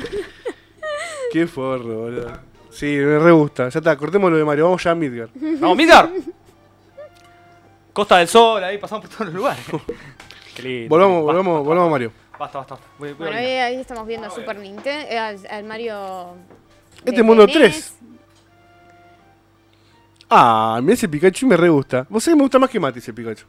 [1.33, 2.31] Qué forro, boludo.
[2.71, 3.69] Sí, me re gusta.
[3.69, 4.65] Ya está, cortemos lo de Mario.
[4.65, 5.29] Vamos ya a Midgar.
[5.35, 6.11] ¡Vamos, Midgar!
[7.93, 9.65] Costa del Sol, ahí pasamos por todos los lugares.
[10.57, 10.89] Qué lindo.
[10.89, 12.13] Volvamos, Basta, volvamos, basta, volvamos a Mario.
[12.39, 12.75] Basta, basta.
[12.99, 13.45] Voy- voy a Bueno, orinar.
[13.67, 16.35] ahí, ahí estamos viendo Super Nintendo, eh, al, al Mario.
[17.05, 17.63] de- Este mundo de 3.
[17.75, 17.95] NES.
[20.31, 22.07] Ah, mira ese Pikachu y me re gusta.
[22.09, 23.45] Vos sabés que me gusta más que Mati ese Pikachu.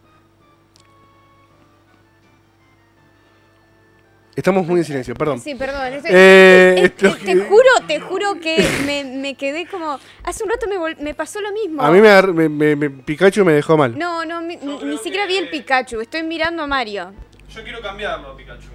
[4.35, 5.39] Estamos muy en silencio, perdón.
[5.39, 5.93] Sí, perdón.
[5.93, 9.99] estoy- Eh, eh, esto- te, te juro, te juro que me, me quedé como.
[10.23, 11.81] Hace un rato me, vol- me pasó lo mismo.
[11.83, 13.97] A mí me, agar- me- me- me- Pikachu me dejó mal.
[13.97, 16.01] No, no, mi- ni, siquiera vi el Pikachu.
[16.01, 17.11] Estoy mirando a Mario.
[17.53, 18.69] Yo quiero cambiarlo, Pikachu.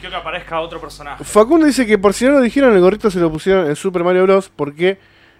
[0.00, 1.24] Quiero que aparezca otro personaje.
[1.24, 4.04] Facundo dice que por si no lo dijeron, el gorrito se lo pusieron en Super
[4.04, 4.50] Mario Bros.
[4.54, 4.98] porque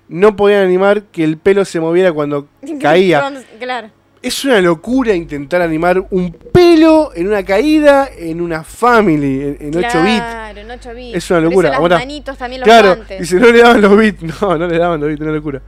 [0.08, 2.48] no podían animar que el pelo se moviera cuando
[2.80, 3.22] caía.
[3.60, 3.90] Claro.
[4.22, 9.76] Es una locura intentar animar un pelo en una caída en una family, en, en
[9.84, 10.16] 8 bits.
[10.20, 11.16] Claro, en 8 bits.
[11.16, 11.70] Es una locura.
[11.70, 13.20] las Ahora- manitos también los Claro, guantes.
[13.20, 15.60] y si no le daban los bits, no, no le daban los bits, una locura.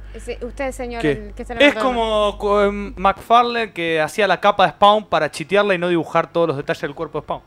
[0.42, 1.10] Usted, señor, ¿Qué?
[1.12, 5.30] el que está Es como co- em, McFarlane que hacía la capa de Spawn para
[5.32, 7.40] chitearla y no dibujar todos los detalles del cuerpo de Spawn.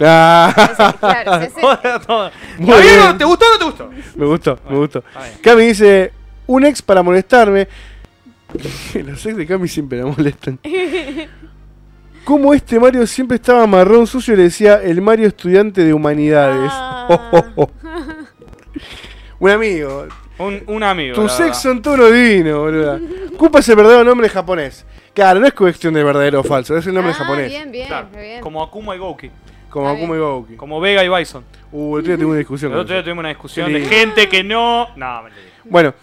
[0.00, 1.60] Ah, claro, ese-
[2.06, 2.30] Todo.
[2.58, 3.08] Muy ¿Está bien bien.
[3.14, 3.90] o ¿Te gustó o no te gustó?
[4.14, 5.02] me gustó, me gustó.
[5.42, 6.12] Cami dice,
[6.46, 7.66] un ex para molestarme.
[9.06, 10.58] Los ex de Cami siempre la molestan.
[12.24, 16.70] Como este Mario siempre estaba marrón sucio, le decía el Mario estudiante de humanidades.
[16.72, 17.48] Ah.
[19.40, 20.06] Un amigo.
[20.38, 21.22] Un, un amigo.
[21.22, 21.54] Ex verdad.
[21.54, 23.00] son todos divinos, boluda.
[23.36, 24.84] Koopa es el verdadero nombre japonés.
[25.14, 27.48] Claro, no es cuestión de verdadero o falso, es el nombre Ah, japonés.
[27.48, 28.40] Bien, bien, Claro, bien.
[28.40, 29.30] Como Akuma y Gouki.
[29.68, 30.18] Como Está Akuma y.
[30.18, 30.54] Gouki.
[30.56, 31.44] Como Vega y Bison.
[31.72, 32.72] Uh, el otro día tuvimos una discusión.
[32.72, 34.88] El otro día tuvimos una discusión de gente que no.
[34.96, 35.44] No, mentira.
[35.64, 35.94] Bueno,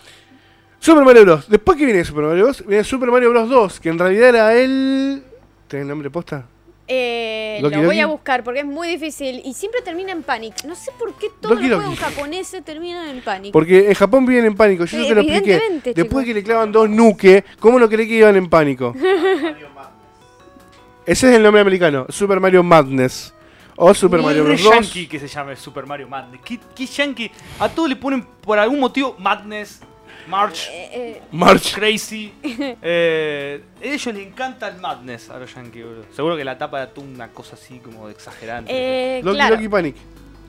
[0.85, 1.49] Super Mario Bros.
[1.49, 2.63] Después que viene Super Mario Bros.
[2.67, 3.49] Viene Super Mario Bros.
[3.49, 5.23] 2, que en realidad era el.
[5.67, 6.45] ¿Tenés el nombre posta?
[6.87, 10.63] Eh, Loki lo voy a buscar porque es muy difícil y siempre termina en Panic.
[10.63, 13.51] No sé por qué todos Loki los juegos japoneses terminan en Panic.
[13.51, 15.55] Porque en Japón viven en pánico, yo ya te lo expliqué.
[15.55, 16.25] evidentemente, Después chicos.
[16.25, 18.93] que le clavan dos nuke, ¿cómo no creí que iban en pánico?
[21.07, 23.33] Ese es el nombre americano, Super Mario Madness.
[23.75, 24.63] O Super Mario Bros.
[24.63, 24.71] 2.
[24.71, 26.41] yankee que se llame Super Mario Madness.
[26.45, 27.31] ¿Qué, qué yankee?
[27.59, 29.81] A todos le ponen por algún motivo Madness,
[30.27, 31.73] March, Eh, eh, March.
[31.75, 32.33] Crazy.
[32.81, 35.85] Eh, a ellos les encanta el Madness a los yankees.
[36.15, 38.71] Seguro que la tapa de atún una cosa así como de exagerante.
[38.73, 39.55] eh, Loki claro.
[39.55, 39.95] Loki Panic.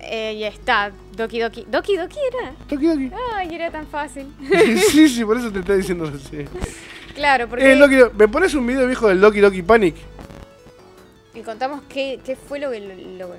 [0.00, 0.92] Eh, y está.
[1.16, 1.66] Doki Doki.
[1.68, 2.52] Doki Doki era.
[2.70, 3.10] Loki Loki.
[3.34, 4.26] Ay, era tan fácil.
[4.90, 6.44] sí, sí, por eso te estoy diciendo así.
[7.14, 7.72] Claro, porque.
[7.72, 9.94] Eh, Loki ¿Me pones un video viejo del Loki Loki Panic?
[11.34, 12.80] Y contamos qué, qué fue lo que.
[12.80, 12.94] Lo,
[13.28, 13.34] lo-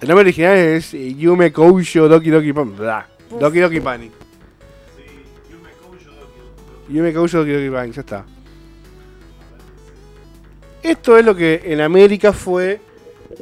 [0.00, 2.76] El nombre original es Yume Koujo Doki Doki Panic.
[3.30, 4.12] Doki Doki Panic.
[6.88, 8.24] Yume Koujo Doki Doki Panic, ya está.
[10.82, 12.80] Esto es lo que en América fue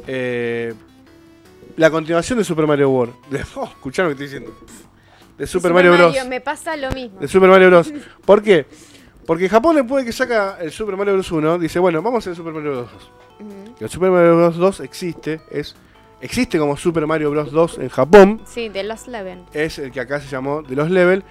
[0.07, 0.73] eh,
[1.77, 3.13] la continuación de Super Mario World.
[3.29, 4.57] De, oh, escuchá lo que estoy diciendo.
[5.37, 6.15] De Super, Mario Bros.
[6.27, 7.19] Me pasa lo mismo.
[7.19, 7.93] De Super Mario Bros.
[8.25, 8.65] ¿Por qué?
[9.25, 11.31] Porque Japón después de que saca el Super Mario Bros.
[11.31, 12.91] 1, dice, bueno, vamos a hacer el Super Mario Bros.
[12.91, 13.47] 2.
[13.47, 13.75] Ujú.
[13.79, 14.57] El Super Mario Bros.
[14.57, 15.75] 2 existe, es
[16.21, 17.51] existe como Super Mario Bros.
[17.51, 19.45] 2 en Japón, Sí, de Lost Leven.
[19.53, 21.23] es el que acá se llamó de los Level,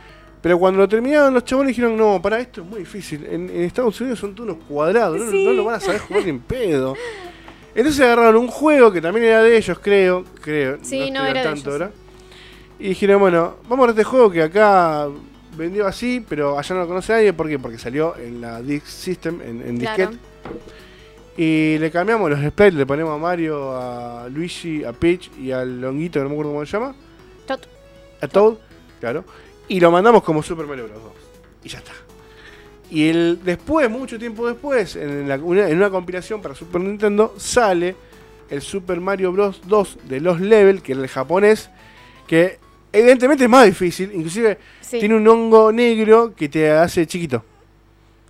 [0.47, 3.63] pero cuando lo terminaron los chabones dijeron, no, para esto es muy difícil, en, en
[3.63, 5.45] Estados Unidos son todos unos cuadrados, no, Sí.
[5.45, 6.95] no lo van a saber jugar ni en pedo.
[7.75, 11.41] Entonces agarraron un juego que también era de ellos, creo, creo, Sí, no, al era
[11.41, 11.91] de tanto ellos, ahora.
[12.79, 15.09] Y dijeron, bueno, vamos a este juego que acá
[15.57, 17.59] vendió así, pero allá no lo conoce nadie, ¿por qué?
[17.59, 20.11] Porque salió en la Disk System, en, en Claro.
[20.13, 20.19] disquete.
[21.39, 25.81] Y le cambiamos los sprites, le ponemos a Mario, a Luigi, a Peach y al
[25.81, 26.95] Longuito, que no me acuerdo cómo se llama.
[27.47, 27.61] Todd.
[28.23, 28.55] A Toad,
[29.01, 29.25] claro.
[29.69, 31.03] Y lo mandamos como Super Mario Bros.
[31.03, 31.13] 2.
[31.65, 31.93] Y ya está.
[32.91, 37.35] Y el, después, mucho tiempo después, en, la- una, en una compilación para Super Nintendo,
[37.37, 37.97] sale
[38.49, 39.61] el Super Mario Bros.
[39.67, 41.69] 2 de los Level, que es el japonés,
[42.29, 42.59] que
[42.93, 47.45] evidentemente es más difícil, inclusive Sí, tiene un hongo negro que te hace chiquito.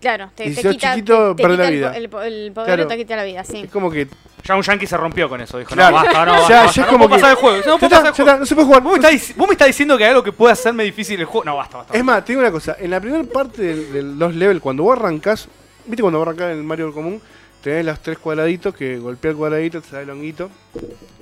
[0.00, 1.96] claro, te, y te si sos quita, chiquito, te- la el vida.
[1.96, 2.86] El, po- el poder Claro.
[2.86, 3.58] te quita la vida, sí.
[3.64, 4.08] Es como que
[4.46, 5.58] Ya un yankee se rompió con eso.
[5.58, 5.96] Dijo, Claro.
[5.96, 7.56] no, basta, no, Ya- basta, ya basta, es no como puedo que- pasar el juego.
[7.56, 8.30] No ya puedo está, pasar ya el juego.
[8.30, 8.82] está, no se puede jugar.
[8.82, 11.18] Vos me, estás, dic- vos me estás diciendo que hay algo que puede hacerme difícil
[11.20, 11.44] el juego.
[11.44, 11.96] No, basta, basta.
[11.96, 14.82] Es más, te digo una cosa, en la primera parte del, del los level, cuando
[14.84, 15.48] vos arrancás,
[15.86, 17.20] viste cuando vos arrancás en el Mario común,
[17.62, 20.50] tenés los tres cuadraditos que golpea el cuadradito, te sale el honguito.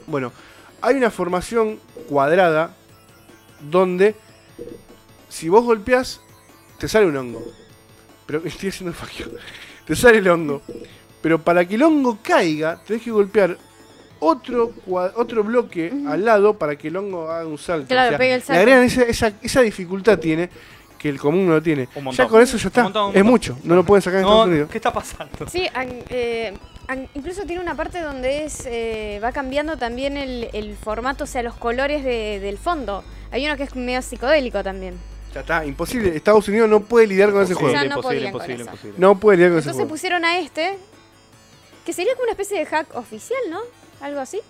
[0.07, 0.33] Bueno,
[0.83, 2.75] hay una formación cuadrada
[3.61, 4.15] donde
[5.31, 6.21] si vos golpeás,
[6.79, 7.43] te sale un hongo.
[8.27, 9.27] Pero estoy haciendo el faquio.
[9.87, 10.63] Te sale el hongo.
[11.25, 13.57] Pero para que el hongo caiga, tenés que golpear
[14.21, 14.73] otro,
[15.17, 17.89] otro bloque al lado para que el hongo haga un salto.
[17.89, 18.61] Claro, pegue el Le salto.
[18.61, 20.51] agregan esa, esa, esa dificultad tiene
[20.99, 21.89] que el común no lo tiene.
[21.95, 22.27] Un montón.
[22.27, 22.81] Ya con eso ya está.
[22.83, 23.59] Un montón, un es mucho.
[23.65, 24.71] No lo pueden sacar en Estados No, Unidos.
[24.71, 25.47] ¿qué está pasando?
[25.51, 26.53] Sí, an- eh,
[26.89, 31.27] an- incluso tiene una parte donde es eh, va cambiando también el, el formato, o
[31.27, 33.03] sea, los colores de- del fondo.
[33.31, 34.95] Hay uno que es medio psicodélico también.
[35.35, 35.65] Ya está.
[35.67, 36.15] Imposible.
[36.15, 37.73] Estados Unidos no puede lidiar con ese O juego.
[37.75, 38.95] sea, Imposible, no con imposible, imposible.
[38.99, 39.91] No puede lidiar con ese Entonces juego.
[39.95, 40.79] pusieron a este,
[41.85, 43.61] que sería como una especie de hack oficial, ¿no?
[44.01, 44.41] Algo así.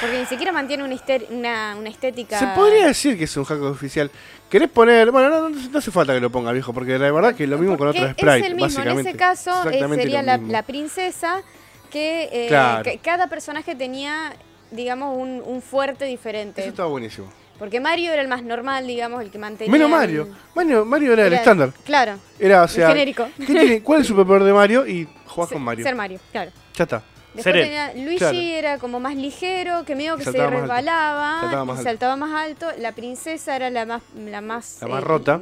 [0.00, 0.96] Porque ni siquiera mantiene una,
[1.30, 2.38] una, una estética.
[2.38, 4.10] Se podría decir que es un hack oficial.
[4.50, 5.10] ¿Querés poner.?
[5.12, 7.48] Bueno, no, no, no hace falta que lo ponga, viejo, porque la verdad que es
[7.50, 10.62] lo mismo con Porque otros sprites, Es el mismo, en ese caso eh, sería la,
[10.62, 11.42] princesa
[11.90, 12.82] que, eh, Claro.
[12.82, 14.34] que cada personaje tenía,
[14.72, 16.62] digamos, un, un fuerte diferente.
[16.62, 17.30] Eso estaba buenísimo.
[17.58, 19.70] Porque Mario era el más normal, digamos, el que mantenía.
[19.70, 20.28] Menos el- Mario.
[20.56, 20.84] Mario.
[20.84, 21.70] Mario era, el estándar.
[21.84, 22.88] Claro, Era, o el sea.
[22.88, 23.28] genérico.
[23.38, 24.86] ¿qué tiene- ¿Cuál es el superpoder de Mario?
[24.88, 25.84] Y jugás con Mario.
[25.84, 26.50] Ser Mario, claro.
[26.74, 27.02] Ya está.
[27.34, 28.38] Después tenía Luigi Claro.
[28.38, 31.90] era como más ligero, que medio que se saltaba resbalaba, Saltaba más y alto.
[31.90, 32.66] saltaba más alto.
[32.78, 35.40] La princesa era la más la más La más rota,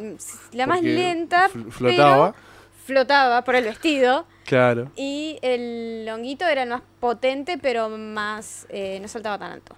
[0.52, 2.32] la más lenta, fl- flotaba.
[2.32, 2.44] pero
[2.86, 4.26] flotaba por el vestido.
[4.46, 4.90] Claro.
[4.96, 9.76] Y el longuito era el más potente, pero más eh, no saltaba tan alto.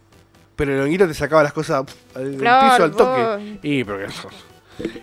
[0.55, 3.22] Pero el honguito te sacaba las cosas del Claro, piso al toque.
[3.22, 3.59] vos.
[3.64, 4.07] Y, porque.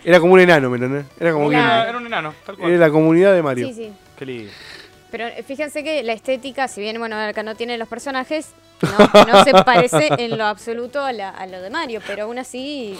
[0.03, 1.05] Era como un enano, ¿me entendés?
[1.19, 1.89] Era como Era- que.
[1.89, 2.79] Era un enano, tal Era cual.
[2.79, 3.67] la comunidad de Mario.
[3.67, 3.93] Sí, sí.
[4.17, 4.51] Qué lindo.
[5.11, 8.49] Pero eh, fíjense que la estética, si bien bueno acá no tiene los personajes,
[8.81, 12.39] no, no se parece en lo absoluto a, la- a lo de Mario, pero aún
[12.39, 12.97] así,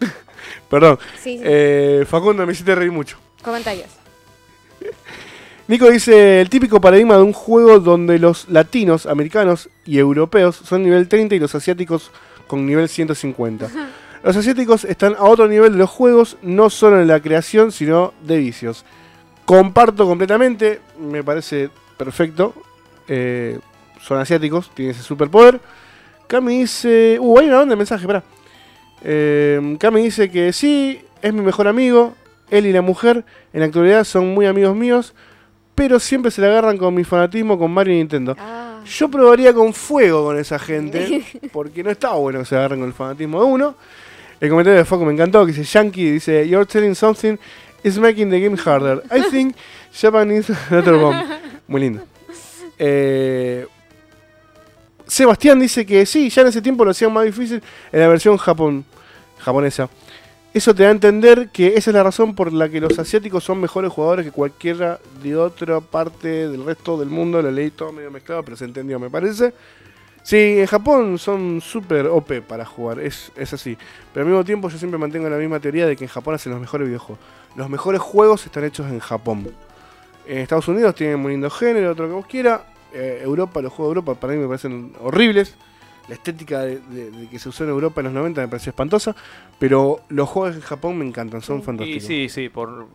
[0.70, 0.98] Perdón.
[1.20, 1.42] sí, sí.
[1.44, 3.18] Eh, Facundo, me hiciste reír mucho.
[3.42, 3.88] comentarios.
[5.66, 10.82] Nico dice, el típico paradigma de un juego donde los latinos, americanos y europeos son
[10.82, 12.10] nivel 30 y los asiáticos
[12.46, 13.68] con nivel 150.
[14.22, 18.12] Los asiáticos están a otro nivel de los juegos, no solo en la creación, sino
[18.22, 18.84] de vicios.
[19.44, 22.54] Comparto completamente, me parece perfecto.
[23.08, 23.58] Eh,
[24.00, 25.60] son asiáticos, tienen ese superpoder.
[26.26, 27.18] Cami dice...
[27.20, 28.22] Uh, hay una banda de mensaje, pará.
[29.02, 32.14] Eh, Cami dice que sí, es mi mejor amigo.
[32.50, 35.14] Él y la mujer en la actualidad son muy amigos míos,
[35.74, 38.36] pero siempre se la agarran con mi fanatismo con Mario y Nintendo.
[38.38, 42.80] Ah, Yo probaría con fuego con esa gente, porque no está bueno que se agarren
[42.80, 43.74] con el fanatismo de uno.
[44.40, 47.36] El comentario de Foco me encantó, que dice Yankee, dice, You're telling something
[47.84, 49.02] is making the game harder.
[49.10, 49.54] I think
[49.92, 51.22] Japan is another bomb.
[51.68, 52.02] Muy lindo.
[52.78, 53.66] Eh,
[55.06, 58.36] Sebastián dice que sí, ya en ese tiempo lo hacían más difícil en la versión
[58.36, 58.84] Japón,
[59.38, 59.88] japonesa.
[60.54, 63.42] Eso te da a entender que esa es la razón por la que los asiáticos
[63.42, 67.42] son mejores jugadores que cualquiera de otra parte del resto del mundo.
[67.42, 69.52] Lo leí todo medio mezclado, pero se entendió, me parece.
[70.22, 73.76] Sí, en Japón son súper OP para jugar, es, es así.
[74.12, 76.52] Pero al mismo tiempo yo siempre mantengo la misma teoría de que en Japón hacen
[76.52, 77.22] los mejores videojuegos.
[77.56, 79.48] Los mejores juegos están hechos en Japón.
[80.26, 82.62] En Estados Unidos tienen muy lindo género, otro que vos quieras.
[82.92, 85.54] Eh, Europa, los juegos de Europa para mí me parecen horribles.
[86.08, 88.70] La estética de, de- de que se usó en Europa en los 90 me pareció
[88.70, 89.14] espantosa.
[89.58, 92.04] Pero los juegos en Japón me encantan, son fantásticos.
[92.04, 92.86] sí, sí, por,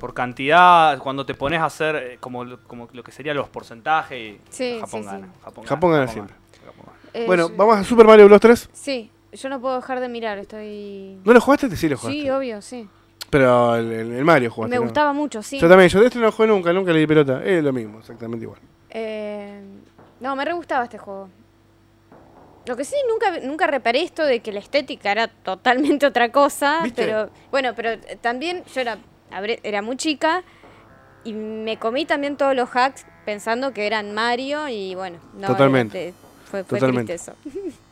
[0.00, 3.48] por cantidad, cuando te pones a hacer eh, como, lo- como lo que serían los
[3.48, 5.26] porcentajes, Sí, Japón sí, gana.
[5.26, 5.32] sí.
[5.44, 6.34] Japón, Japón gana Japón siempre.
[6.66, 6.98] Japón gana.
[7.14, 8.40] eh, Bueno, yo- vamos a Super Mario Bros.
[8.40, 8.68] 3.
[8.72, 11.18] Sí, yo no puedo dejar de mirar, estoy...
[11.24, 11.74] ¿No lo jugaste?
[11.76, 12.20] Sí, lo jugaste.
[12.22, 12.88] Sí, obvio, sí.
[13.36, 14.70] Pero el, Mario jugaste.
[14.70, 14.82] Me ¿no?
[14.84, 15.60] gustaba mucho, sí.
[15.60, 17.44] Yo también, yo de este no jugué nunca, nunca le di pelota.
[17.44, 18.58] Es lo mismo, exactamente igual.
[18.88, 19.60] Eh,
[20.20, 21.28] no, me re gustaba este juego.
[22.64, 26.80] Lo que sí, nunca, nunca reparé esto de que la estética era totalmente otra cosa.
[26.82, 27.04] ¿Viste?
[27.04, 28.96] Pero bueno, pero también yo era,
[29.62, 30.42] era muy chica
[31.22, 36.08] y me comí también todos los hacks pensando que eran Mario y bueno, no, Totalmente.
[36.08, 37.12] este, fue, fue Totalmente.
[37.12, 37.76] triste eso.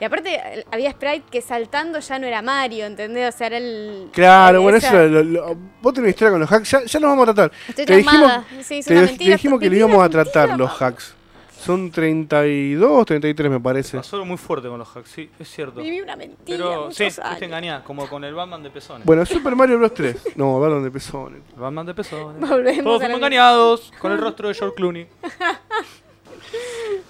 [0.00, 3.34] y aparte había sprite que saltando ya no era Mario, ¿entendés?
[3.34, 4.08] O sea, era el...
[4.12, 7.00] Claro, bueno, esa- eso lo- lo- vos tenés una historia con los hacks, ya, ya
[7.00, 7.52] los vamos a tratar.
[7.68, 8.32] Estoy te dijimos.
[8.62, 10.82] Sí, es te, una te mentira, dijimos que lo mentira, íbamos a mentira, tratar los
[10.82, 11.14] hacks.
[11.58, 13.96] Son 32, 33 me parece.
[13.96, 15.80] Pasó muy fuerte con los hacks, sí, es cierto.
[15.80, 16.58] Viví una mentira.
[16.58, 17.42] Pero sí, años.
[17.42, 19.04] engañada, como con el Batman de pezones.
[19.04, 20.36] Bueno, Super Mario Bros 3.
[20.36, 21.40] No, Batman de pezones.
[21.56, 22.48] Batman de pezones.
[22.48, 25.06] Volvemos Todos fuimos engañados con el rostro de George Clooney.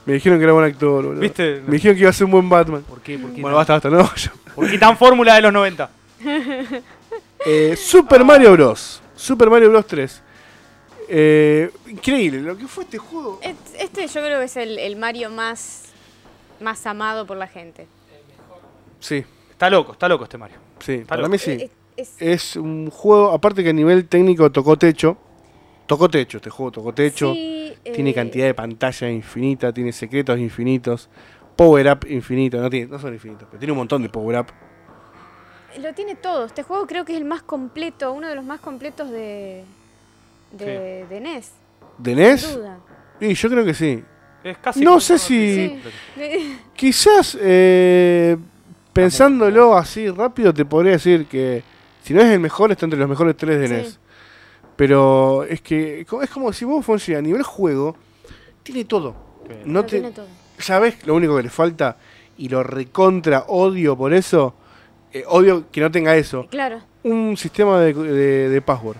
[0.07, 1.21] Me dijeron que era buen actor, boludo.
[1.21, 1.63] ¿Viste?
[1.67, 2.83] Me dijeron que iba a ser un buen Batman.
[2.83, 3.19] ¿Por qué?
[3.19, 4.33] ¿Por qué, Bueno, tan, basta, basta, no.
[4.55, 5.91] ¿por qué tan fórmula de los 90?
[7.49, 9.01] Eh, Super Mario Bros.
[9.15, 10.23] Super Mario Bros 3.
[11.09, 13.39] Eh, increíble, lo que fue este juego.
[13.79, 15.85] Este yo creo que es el, el Mario más,
[16.61, 17.87] más amado por la gente.
[18.99, 20.57] Sí, Está loco, está loco este Mario.
[20.81, 21.31] sí, para loco.
[21.33, 21.53] mí sí.
[21.53, 25.17] Es- es- Es un juego, aparte que a nivel técnico tocó techo.
[25.87, 27.33] Tocó techo, este juego tocó techo.
[27.33, 31.09] sí, Tiene eh, cantidad de pantalla infinita, tiene secretos infinitos,
[31.55, 34.47] power up infinito, no, tiene, no son infinitos, pero tiene un montón de power up.
[35.81, 36.47] Lo tiene todo.
[36.47, 39.63] Este juego creo que es el más completo, uno de los más completos de,
[40.53, 41.53] de, de NES.
[41.99, 42.55] ¿De Sin NES?
[42.57, 42.79] duda.
[43.21, 44.03] Y yo creo que sí.
[44.43, 45.81] Es casi No sé si-
[46.17, 46.59] Sí.
[46.75, 48.37] Quizás eh,
[48.93, 51.63] pensándolo así rápido te podría decir que
[52.03, 53.75] si no es el mejor está entre los mejores tres de Sí.
[53.75, 54.01] NES.
[54.77, 57.97] Pero es que es como si vos Fonsi a nivel juego
[58.63, 59.15] tiene todo.
[59.49, 59.55] Sí.
[59.65, 60.27] No Lo te, tiene todo.
[60.59, 61.97] ¿Sabes lo único que le falta?
[62.39, 64.55] Y lo recontra odio por eso.
[65.13, 66.47] eh, odio que no tenga eso.
[66.51, 66.81] Claro.
[67.05, 68.97] Un sistema de, de- de password.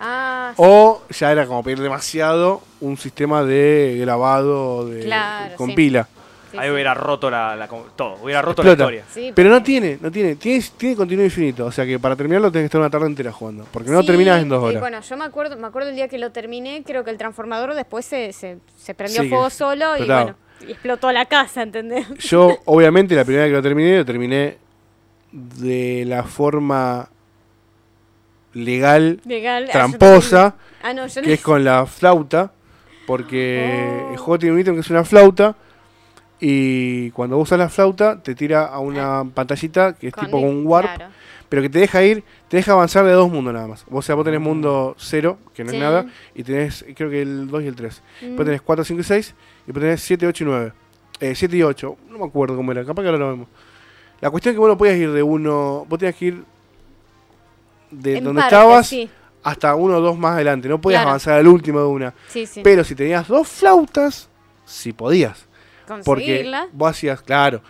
[0.00, 0.62] Ah, sí.
[0.64, 5.74] O ya era como pedir demasiado un sistema de grabado de, Claro, con sí.
[5.76, 6.08] pila.
[6.50, 6.72] Sí, Ahí sí.
[6.72, 8.90] hubiera roto la, la- todo, hubiera roto Explota.
[8.90, 9.04] la historia.
[9.12, 10.36] Sí, Pero no tiene, no tiene.
[10.36, 11.66] Tiene, tiene contenido infinito.
[11.66, 13.66] O sea que para terminarlo tenés que estar una tarde entera jugando.
[13.70, 14.80] Porque no terminas en dos horas.
[14.80, 17.74] bueno, yo me acuerdo, me acuerdo el día que lo terminé, creo que el transformador
[17.74, 20.22] después se, se, se prendió Sí, fuego solo y explotaba.
[20.22, 22.06] bueno, y explotó la casa, ¿entendés?
[22.18, 24.56] Yo, obviamente, la primera vez que lo terminé, lo terminé
[25.32, 27.08] de la forma
[28.54, 29.64] legal, Legal.
[29.64, 30.54] ah, yo tramposa.
[30.82, 31.34] Ah, no, yo que no.
[31.34, 32.52] es con la flauta.
[33.06, 34.12] Porque Oh.
[34.12, 35.54] el juego tiene un ítem que es una flauta.
[36.40, 40.38] Y cuando vos usas la flauta, te tira a una pantallita que es con- tipo
[40.38, 40.94] un warp.
[40.96, 41.12] claro.
[41.48, 43.84] Pero que te deja ir, te deja avanzar de dos mundos nada más.
[43.90, 45.76] O sea, vos tenés mundo 0, que no Sí.
[45.76, 48.02] es nada, y tenés, creo que el 2 y el 3.
[48.20, 48.44] Después Mm.
[48.44, 50.72] tenés 4, 5 y 6, y después tenés 7, 8 y 9.
[51.20, 53.48] Eh, 7 y 8, no me acuerdo cómo era, capaz que ahora lo vemos.
[54.20, 56.44] La cuestión es que vos no podías ir de uno, vos tenías que ir
[57.90, 59.08] de En donde parte, estabas Sí,
[59.42, 60.68] hasta uno o dos más adelante.
[60.68, 61.08] No podías Claro.
[61.10, 62.14] avanzar al último de una.
[62.28, 62.46] sí.
[62.62, 64.28] Pero si tenías dos flautas,
[64.66, 65.47] sí podías.
[66.04, 66.68] Porque Conseguirla.
[66.72, 67.60] vos hacías, claro,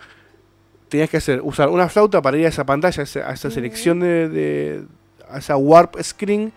[0.88, 3.50] tenías que hacer, usar una flauta para ir a esa pantalla, a esa, a esa
[3.50, 4.84] selección de, de-
[5.30, 6.52] a esa warp screen,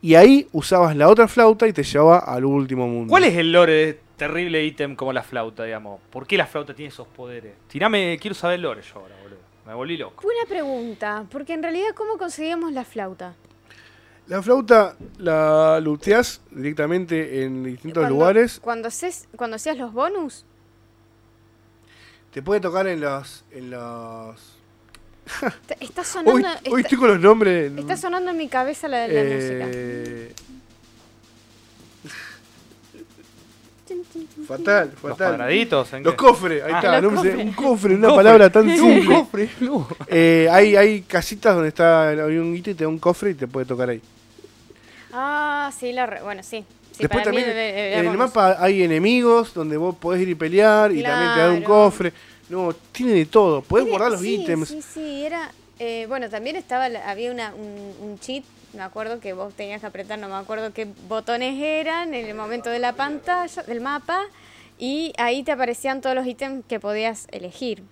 [0.00, 3.10] y ahí usabas la otra flauta y te llevaba al último mundo.
[3.10, 6.00] ¿Cuál es el lore de este terrible ítem como la flauta, digamos?
[6.10, 7.52] ¿Por qué la flauta tiene esos poderes?
[7.68, 9.38] Tirame, quiero saber el lore yo ahora, boludo.
[9.66, 10.22] Me volví loco.
[10.22, 13.34] Buena pregunta, porque en realidad, ¿cómo conseguíamos la flauta?
[14.28, 18.58] La flauta la luteás directamente en distintos Cuando- lugares.
[18.60, 20.44] Cuando, haces, cuando hacías los bonus.
[22.36, 23.44] Te puede tocar en los.
[23.50, 24.36] En los...
[25.80, 27.72] Está sonando, Hoy, está, hoy estoy con los nombres.
[27.78, 29.64] está sonando en mi cabeza la, la música.
[29.72, 30.32] eh,
[34.46, 35.16] Fatal, Los fatal.
[35.16, 35.92] cuadraditos.
[35.94, 36.16] ¿en Los qué?
[36.18, 37.46] cofres, ahí Ah, está, los no sé, cofres.
[37.46, 38.16] un cofre, una Cofre.
[38.18, 39.14] palabra tan simple.
[39.14, 39.88] cofre, no.
[40.08, 43.34] Eh, hay, hay casitas donde está hay un hito y te da un cofre y
[43.34, 44.02] te puede tocar ahí.
[45.10, 46.66] Ah, sí, la re- bueno, sí.
[46.96, 51.02] Sí Después también en el mapa hay enemigos donde vos podés ir y pelear y
[51.02, 52.12] también te da un cofre.
[52.48, 53.60] No, tiene de todo.
[53.62, 54.68] Podés Tiene- guardar los sí, ítems.
[54.68, 55.50] Sí, sí, era.
[55.78, 59.86] eh, bueno, también estaba había una, un, un cheat, me acuerdo que vos tenías que
[59.86, 64.20] apretar, no me acuerdo qué botones eran en el momento de la pantalla, del mapa,
[64.78, 67.82] y ahí te aparecían todos los ítems que podías elegir.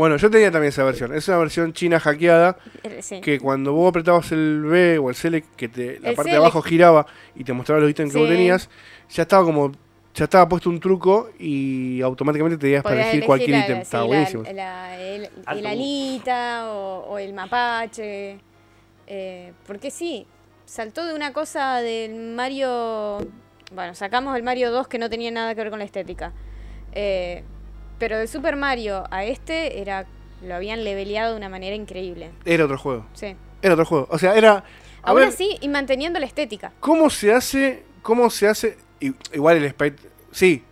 [0.00, 1.14] Bueno, yo tenía también esa versión.
[1.14, 2.56] Es una versión china hackeada
[3.00, 3.20] Sí.
[3.20, 6.36] que cuando vos apretabas el B o el select, que te, la El parte de
[6.38, 8.68] abajo giraba y te mostraba los ítems que vos tenías,
[9.10, 9.72] ya estaba como
[10.12, 13.76] ya estaba puesto un truco y automáticamente te ibas para elegir cualquier ítem.
[13.76, 14.42] sí, Estaba la- buenísimo.
[14.52, 15.28] la- el,
[15.66, 18.38] alita o, o el mapache.
[19.06, 20.26] eh, porque sí,
[20.64, 23.18] saltó de una cosa del Mario.
[23.72, 26.32] Bueno, sacamos el Mario 2 que no tenía nada que ver con la estética.
[26.92, 27.44] eh,
[28.00, 30.06] pero de Super Mario a este era
[30.44, 32.30] lo habían leveleado de una manera increíble.
[32.44, 33.06] Era otro juego.
[33.12, 33.36] Sí.
[33.62, 34.08] Era otro juego.
[34.10, 34.64] O sea, era.
[35.02, 36.72] A Aún ver, así, y manteniendo la estética.
[36.80, 37.84] ¿cómo se hace?
[38.02, 38.76] ¿Cómo se hace?
[39.32, 40.02] Igual el sprite.
[40.32, 40.62] Sí,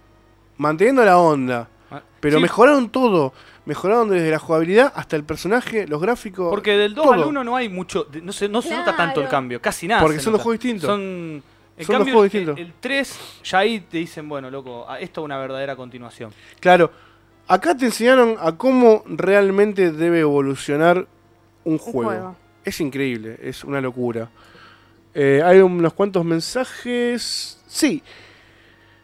[0.57, 1.69] manteniendo la onda.
[1.91, 3.33] Ah, Pero sí, mejoraron todo.
[3.65, 6.49] Mejoraron desde la jugabilidad hasta el personaje, los gráficos.
[6.51, 7.13] Porque del 2 todo.
[7.15, 8.07] al 1 no hay mucho.
[8.23, 10.01] No se, no se nota tanto el cambio, casi nada.
[10.01, 10.45] Porque se son dos nota.
[10.45, 10.89] juegos distintos.
[10.89, 11.43] Son.
[11.77, 12.59] En Son dos cambio, juegos el- distintos.
[12.59, 16.33] El, 3, ya ahí te dicen, bueno, loco, ah, esto es una verdadera continuación.
[16.59, 16.91] Claro,
[17.49, 21.07] acá te enseñaron a cómo realmente debe evolucionar
[21.65, 22.11] un juego.
[22.11, 22.37] juego.
[22.65, 24.31] Es increíble, es una locura.
[25.15, 27.61] Eh, hay unos cuantos mensajes.
[27.67, 28.03] Sí.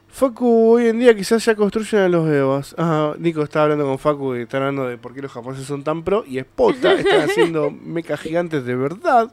[0.09, 2.75] Facu hoy en día quizás ya construyen a los Evas.
[2.79, 5.83] Ajá, Nico estaba hablando con Facu y está hablando de por qué los japoneses son
[5.83, 6.25] tan pro.
[6.25, 9.33] Y es pota, están haciendo mechas gigantes de verdad.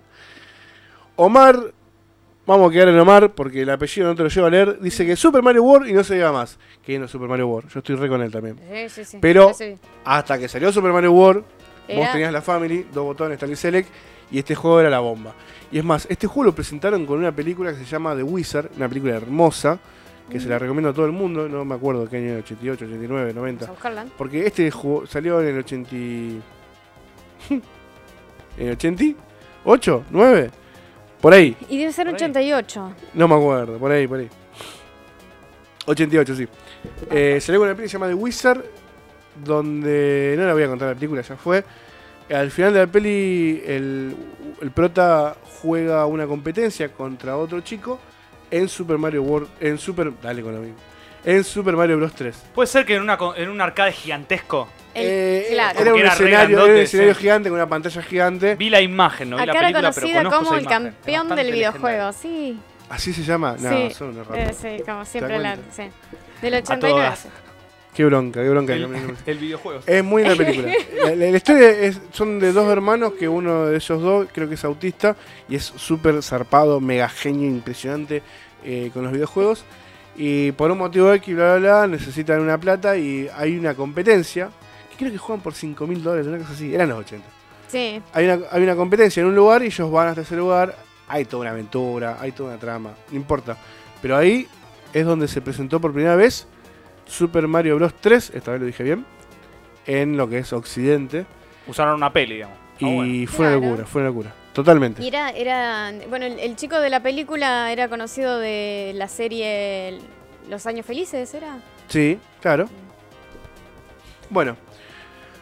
[1.18, 1.74] Omar,
[2.46, 4.80] vamos a quedar en Omar porque el apellido no te lo llevo a leer.
[4.80, 6.58] Dice que Super Mario World y no se diga más.
[6.86, 7.70] Que no es Super Mario World.
[7.72, 8.60] Yo estoy re con él también.
[8.72, 9.18] Sí, sí, sí.
[9.22, 9.52] Pero-.
[10.06, 11.44] Hasta que salió Super Mario World,
[11.96, 13.90] vos tenías la Family, dos botones, tal y Select,
[14.32, 15.34] y este juego era la bomba.
[15.72, 18.70] Y es más, este juego lo presentaron con una película que se llama The Wizard,
[18.78, 19.80] una película hermosa,
[20.30, 23.24] que se la recomiendo a todo el mundo, no me acuerdo qué año, 88, 89,
[23.34, 23.66] Vamos 90.
[23.66, 24.06] a buscarla.
[24.18, 25.96] Porque este juego salió en el 80...
[25.96, 26.42] y-
[28.58, 30.04] ¿En el 88?
[30.12, 30.52] ¿9?
[31.22, 32.24] Por ahí, Y debe ser Por ahí.
[32.24, 32.94] 88.
[33.14, 34.30] no me acuerdo, por ahí, por ahí.
[35.86, 36.48] 88, sí.
[37.10, 38.64] Eh, salió con una película que se llama The Wizard,
[39.44, 41.64] donde no la voy a contar la película, ya fue.
[42.30, 44.16] Al final de la peli, el,
[44.62, 48.00] el prota juega una competencia contra otro chico
[48.50, 50.78] en Super Mario World, en Super, dale con lo mismo,
[51.26, 52.36] en Super Mario Bros 3.
[52.54, 54.68] Puede ser que en, una, en un arcade gigantesco.
[54.94, 55.80] El- Eh, claro.
[55.80, 57.20] Era un era escenario, era un escenario sí.
[57.22, 58.56] gigante con una pantalla gigante.
[58.56, 60.84] Vi la imagen, no vi Acá la era película, pero conocida conozco como el imagen.
[60.94, 62.60] Campeón del videojuego, sí.
[62.90, 63.56] Así se llama.
[63.60, 65.56] No, Sí, son unos Eh, sí, como siempre la.
[65.72, 65.84] Sí.
[66.42, 66.92] Del 89.
[67.06, 67.28] todas.
[67.94, 68.74] Qué bronca, qué bronca.
[68.74, 69.82] El, videojuego.
[69.86, 70.74] Es muy la película.
[71.04, 74.48] La, la- la historia es, son de dos hermanos que uno de ellos dos creo
[74.48, 75.16] que es autista
[75.50, 78.24] y es súper zarpado, mega genio, impresionante
[78.64, 79.66] eh, con los videojuegos.
[80.16, 84.50] Y por un motivo X, bla, bla, bla, necesitan una plata y hay una competencia
[85.02, 86.74] creo que juegan por 5 mil dólares, una cosa así.
[86.74, 87.26] Eran los 80.
[87.68, 88.02] Sí.
[88.14, 90.76] Hay una, hay una competencia en un lugar y ellos van hasta ese lugar.
[91.08, 93.58] Hay toda una aventura, hay toda una trama, no importa.
[94.02, 94.48] Pero ahí
[94.94, 96.48] es donde se presentó por primera vez
[97.06, 97.94] Super Mario Bros.
[98.00, 99.06] 3, esta vez lo dije bien,
[99.86, 101.26] en lo que es Occidente.
[101.68, 102.58] Usaron una peli, digamos.
[102.80, 103.28] Y Ah, bueno.
[103.32, 104.34] fue una locura, fue una locura.
[104.54, 105.04] Totalmente.
[105.04, 110.00] Y era, era, bueno, el, el chico de la película era conocido de la serie
[110.50, 111.60] Los Años Felices, ¿era?
[111.88, 112.68] Sí, claro.
[114.30, 114.56] Bueno,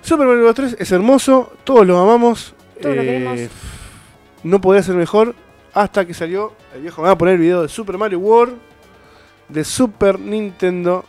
[0.01, 0.55] Super Mario Bros.
[0.55, 2.53] 3 es hermoso, todos lo amamos.
[2.77, 3.39] eh, Todos lo queremos.
[4.43, 5.35] No podía ser mejor
[5.73, 7.01] hasta que salió el viejo.
[7.01, 8.57] Me va a poner el video de Super Mario World
[9.49, 11.03] de Super Nintendo.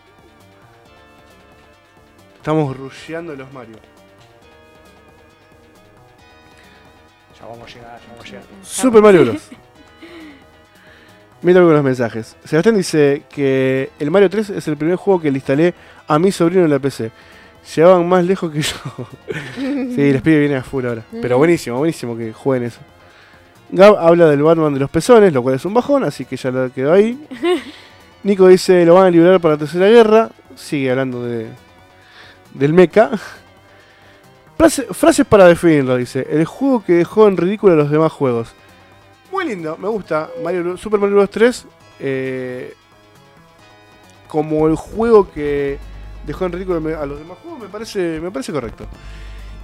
[2.37, 3.77] Estamos rusheando los Mario.
[7.39, 8.43] Ya vamos a llegar, ya vamos a llegar.
[8.63, 9.49] Super Mario Bros.
[11.43, 12.37] Mira algunos mensajes.
[12.45, 15.73] Sebastián dice que el Mario 3 es el primer juego que le instalé
[16.07, 17.11] a mi sobrino en la PC.
[17.77, 18.75] Llevaban más lejos que yo.
[19.57, 21.05] sí, les pide viene a full ahora.
[21.23, 21.39] Pero Mm.
[21.39, 22.81] buenísimo, buenísimo que jueguen eso.
[23.71, 26.51] Gab habla del Batman de los pezones, lo cual es un bajón, así que ya
[26.51, 27.27] lo quedó ahí.
[28.25, 30.31] Nico dice lo van a liberar para la tercera guerra.
[30.57, 31.47] Sigue hablando de
[32.55, 33.11] del mecha.
[34.59, 36.27] Frase- frases para definirlo, dice.
[36.31, 38.53] El juego que dejó en ridículo a los demás juegos.
[39.31, 40.29] Muy lindo, me gusta.
[40.43, 41.31] Mario Super Mario Bros.
[41.31, 41.67] 3.
[42.01, 42.75] eh,
[44.27, 45.79] como el juego que
[46.27, 48.87] dejó en ridículo a los demás juegos, me parece, me parece correcto.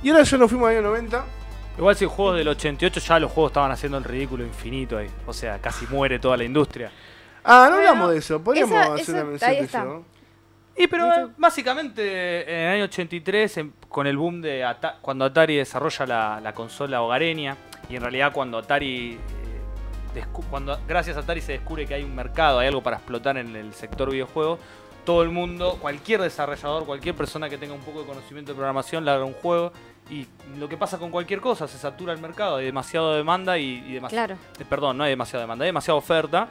[0.02, 1.24] Y ahora ya nos fuimos al año 90.
[1.78, 5.08] Igual si el juego del 88 ya los juegos estaban haciendo el ridículo infinito ahí.
[5.26, 6.90] O sea, casi muere toda la industria.
[7.44, 8.40] Ah, no Bueno, hablamos de eso.
[8.42, 10.04] Podríamos esa- hacer esa- una mención ahí de eso.
[10.78, 15.24] Y pero eh, básicamente en el año 83, en- con el boom de Ata- cuando
[15.24, 17.56] Atari desarrolla la, la consola hogareña,
[17.88, 19.18] y en realidad cuando Atari,
[20.14, 23.36] eh, cuando gracias a Atari se descubre que hay un mercado, hay algo para explotar
[23.38, 24.58] en el sector videojuego,
[25.06, 29.06] todo el mundo, cualquier desarrollador, cualquier persona que tenga un poco de conocimiento de programación,
[29.06, 29.72] larga un juego.
[30.10, 30.26] Y
[30.58, 33.94] lo que pasa con cualquier cosa, se satura el mercado, hay demasiada demanda y, y
[33.94, 34.40] demasiado Claro.
[34.60, 36.48] eh, perdón, no hay demasiada demanda, hay demasiada oferta.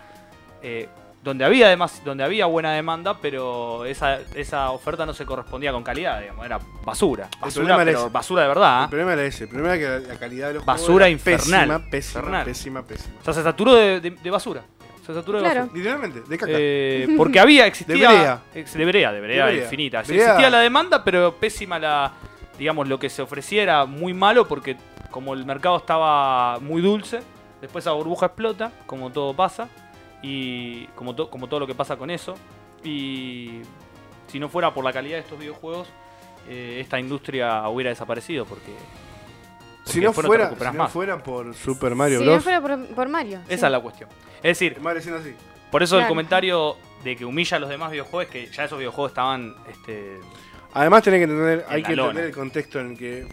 [0.63, 0.89] eh,
[1.23, 5.83] donde había demas- donde había buena demanda, pero esa, esa oferta no se correspondía con
[5.83, 7.27] calidad, digamos, era basura.
[7.41, 8.09] Basura, problema era pero ese.
[8.13, 8.79] basura de verdad.
[8.81, 8.89] El ¿eh?
[8.89, 9.43] problema era ese.
[9.45, 11.67] El problema era que la, la calidad de los Basura juegos era infernal.
[11.67, 12.45] Pésima, pésima, Infernal.
[12.45, 13.15] pésima, pésima.
[13.21, 14.61] O sea, se saturó de, de- de basura.
[15.05, 15.69] Se saturó de Claro.
[15.73, 16.51] Literalmente, de caca.
[16.55, 17.95] Eh, porque había, existía.
[18.09, 18.41] De brea.
[18.55, 19.63] ex- de brea, de brea De brea.
[19.65, 20.01] infinita.
[20.01, 20.23] Brea.
[20.25, 22.13] Existía la demanda, pero pésima la.
[22.57, 24.77] Digamos, lo que se ofrecía era muy malo porque,
[25.11, 27.19] como el mercado estaba muy dulce,
[27.61, 29.67] después esa burbuja explota, como todo pasa.
[30.21, 32.33] Y como, to- como todo lo que pasa con eso.
[32.83, 33.61] Y
[34.27, 35.87] si no fuera por la calidad de estos videojuegos,
[36.49, 38.71] eh, esta industria hubiera desaparecido porque.
[39.85, 40.91] Si no, fuera, si no más.
[40.91, 42.36] fuera por Super Mario si Bros.
[42.38, 43.39] no fuera por, por Mario.
[43.47, 43.53] sí.
[43.53, 44.09] Esa es la cuestión.
[44.38, 45.33] Es decir, Mario siendo así.
[45.71, 49.11] por eso el comentario de que humilla a los demás videojuegos, que ya esos videojuegos
[49.11, 50.19] estaban este,
[50.73, 52.09] Además tenés que entender, hay que lona.
[52.09, 53.27] entender el contexto en el que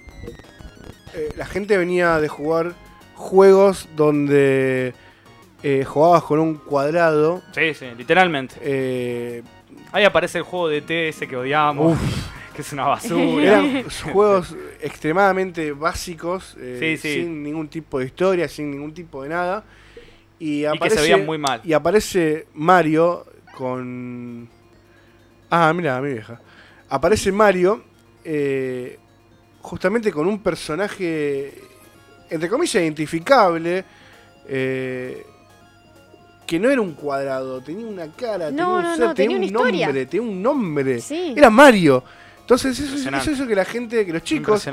[1.14, 2.74] eh, la gente venía de jugar
[3.16, 4.94] juegos donde
[5.62, 7.42] eh, jugabas con un cuadrado.
[7.52, 8.56] Sí, sí, literalmente.
[8.60, 9.42] eh,
[9.92, 11.98] Ahí aparece el juego de TS que odiamos,
[12.52, 13.42] que es una basura.
[13.44, 17.14] eran juegos extremadamente básicos, eh, Sí, sí.
[17.22, 19.64] sin ningún tipo de historia, sin ningún tipo de nada.
[20.38, 21.60] Y, y que aparece, se veían muy mal.
[21.64, 23.24] y aparece Mario
[23.56, 24.48] con
[25.50, 26.40] Ah, mira, mi vieja.
[26.88, 27.84] Aparece Mario,
[28.24, 28.98] eh,
[29.60, 31.52] justamente con un personaje,
[32.30, 33.84] entre comillas, identificable,
[34.48, 35.24] eh,
[36.46, 39.30] que no era un cuadrado, tenía una cara, tenía un no, ser, no, tenía tenía
[39.30, 39.86] un una historia.
[39.86, 41.00] nombre, tenía un nombre.
[41.00, 41.34] Sí.
[41.36, 42.02] Era Mario.
[42.52, 43.22] Entonces eso, Impresionante.
[43.22, 44.68] eso hizo que la gente, que los chicos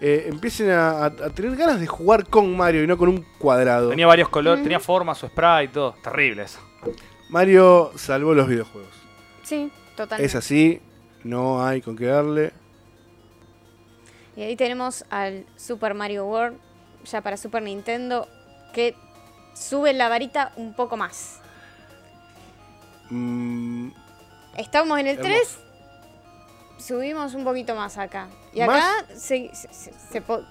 [0.00, 3.90] eh, empiecen a, tener ganas de jugar con Mario y no con un cuadrado.
[3.90, 5.94] Tenía varios colores, tenía forma, su spray y todo.
[6.02, 6.58] Terrible eso.
[7.28, 8.90] Mario salvó los videojuegos.
[9.44, 10.26] Sí, totalmente.
[10.26, 10.80] Es así,
[11.22, 12.52] no hay con qué darle.
[14.34, 16.58] Y ahí tenemos al Super Mario World,
[17.04, 18.26] ya para Super Nintendo,
[18.74, 18.96] que
[19.54, 21.40] sube la varita un poco más.
[23.08, 23.90] Mm,
[24.56, 25.58] Estamos en el Hermoso.
[25.58, 25.69] 3,
[26.80, 28.28] subimos un poquito más acá.
[28.52, 30.42] Y acá se, se- se- se po-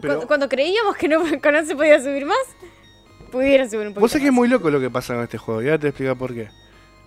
[0.00, 2.36] pero cu- cuando creíamos que no, que no se podía subir más,
[3.30, 5.38] pudieron subir un poquito vos sabés que es muy loco lo que pasa con este
[5.38, 5.62] juego.
[5.62, 6.48] Y ahora te voy a explicar por qué.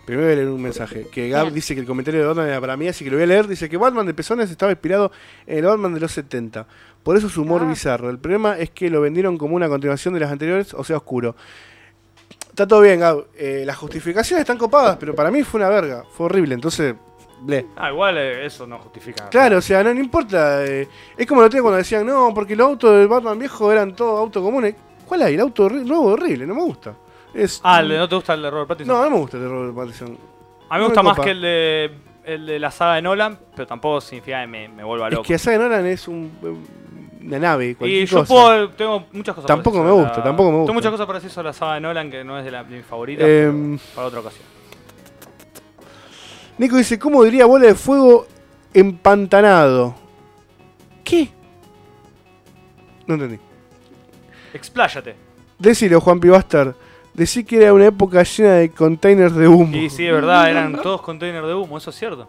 [0.05, 1.07] Primero voy a leer un mensaje.
[1.11, 1.55] Que Gab Bien.
[1.55, 3.47] dice que el comentario de Batman era para mí, así que lo voy a leer.
[3.47, 5.11] Dice que Batman de Pezones estaba inspirado
[5.47, 6.67] en el Batman de los 70.
[7.01, 7.67] Por eso su humor Ah.
[7.67, 8.09] bizarro.
[8.11, 11.35] El problema es que lo vendieron como una continuación de las anteriores, o sea, oscuro.
[12.49, 13.25] Está todo bien, Gab.
[13.35, 16.03] Eh, las justificaciones están copadas, pero para mí fue una verga.
[16.15, 16.53] Fue horrible.
[16.53, 16.93] Entonces,
[17.75, 19.29] Ah, igual eh, eso no justifica.
[19.29, 20.65] Claro, o sea, no, no importa.
[20.65, 20.87] eh,
[21.17, 24.19] es como lo tengo cuando decían, no, porque los autos del Batman viejo eran todos
[24.19, 24.75] autos comunes.
[25.05, 25.35] ¿Cuál hay?
[25.35, 26.93] El auto horri- nuevo horrible, no me gusta.
[27.33, 28.95] Es, Ah, ¿el de- ¿no te gusta el de Robert Pattinson?
[28.97, 30.07] no, no me gusta el de Robert Pattinson.
[30.07, 30.17] A mí
[30.71, 31.25] me no gusta me más copa.
[31.25, 31.91] que el de,
[32.25, 35.27] el de la saga de Nolan, pero tampoco significa que me, me vuelva Es loco.
[35.27, 36.31] que Saga Nolan es un,
[37.21, 38.33] una nave, y cualquier yo cosa.
[38.33, 40.65] puedo, tengo muchas cosas Tampoco para me decir gusta, sobre la- tampoco me gusta.
[40.67, 42.63] Tengo muchas cosas para decir sobre la saga de Nolan que no es de, la,
[42.63, 44.54] de mi favorita, Em, pero para otra ocasión.
[46.57, 48.27] Nico dice, ¿cómo diría bola de fuego
[48.73, 49.95] empantanado?
[51.03, 51.29] ¿Qué?
[53.07, 53.39] No entendí.
[54.53, 55.15] Expláyate.
[55.59, 56.75] Decilo, Juan Pibastar.
[57.13, 59.75] Decí que era una época llena de containers de humo.
[59.75, 62.27] Y sí, es verdad, eran todos containers de humo, eso es cierto.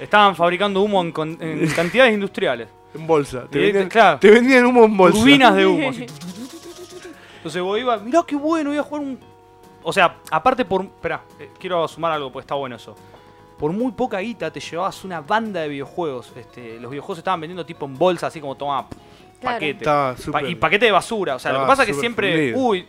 [0.00, 2.68] Estaban fabricando humo en, con- en cantidades industriales.
[2.94, 3.46] En bolsa.
[3.50, 4.18] Te Y, vendían, claro.
[4.18, 5.18] te vendían humo en bolsa.
[5.18, 5.90] turbinas de humo.
[5.90, 6.06] así.
[7.36, 9.18] Entonces vos ibas, mirá qué bueno, voy a jugar un.
[9.82, 10.82] O sea, aparte por.
[10.82, 12.94] Esperá, eh, quiero sumar algo porque está bueno eso.
[13.62, 16.32] Por muy poca guita te llevabas una banda de videojuegos.
[16.34, 18.88] Este, los videojuegos se estaban vendiendo tipo en bolsa, así como toma
[19.40, 19.54] Claro.
[19.56, 19.84] paquete.
[19.84, 21.36] Pa- y paquete de basura.
[21.36, 22.32] O sea, lo que pasa es que siempre.
[22.52, 22.58] fundido.
[22.58, 22.88] Uy.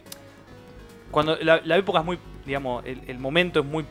[1.11, 2.17] Cuando la, la época es muy.
[2.43, 3.85] Digamos, el, el momento es muy.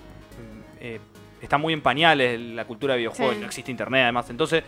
[0.81, 0.99] eh,
[1.41, 3.35] está muy en pañales la cultura de videojuegos.
[3.37, 3.41] Sí.
[3.41, 4.29] No existe internet además.
[4.31, 4.65] Entonces,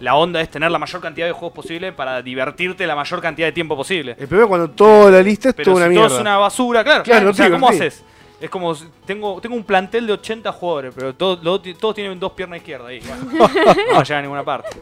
[0.00, 3.48] la onda es tener la mayor cantidad de juegos posible para divertirte la mayor cantidad
[3.48, 4.12] de tiempo posible.
[4.18, 6.14] El problema es cuando toda la lista es Pero toda si una todo mierda.
[6.16, 7.02] es una basura, claro.
[7.04, 8.02] Claro, o sea, tío, ¿cómo haces?
[8.40, 8.74] Es como,
[9.04, 11.40] tengo, tengo un plantel de 80 jugadores, pero todos,
[11.78, 13.00] todos tienen dos piernas izquierdas ahí.
[13.00, 14.80] Bueno, no va a llegar a ninguna parte.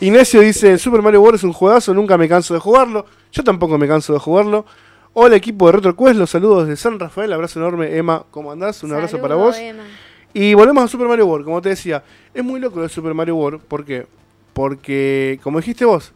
[0.00, 3.06] Ignacio dice, Super Mario World es un juegazo, nunca me canso de jugarlo.
[3.32, 4.66] Yo tampoco me canso de jugarlo.
[5.14, 8.82] Hola equipo de RetroQuest, los saludos de San Rafael, abrazo enorme Emma, ¿cómo andás?
[8.82, 9.56] Un abrazo para vos.
[9.56, 9.84] Emma.
[10.34, 13.12] Y volvemos a Super Mario World, como te decía, es muy loco lo de Super
[13.12, 14.06] Mario World, ¿por qué?
[14.54, 16.12] Porque, como dijiste vos,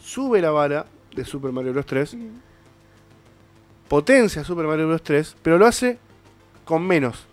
[0.00, 1.86] sube la vara de Super Mario Bros.
[1.86, 2.16] 3,
[3.88, 5.02] potencia Super Mario Bros.
[5.02, 5.98] 3, pero lo hace
[6.70, 7.26] con menos.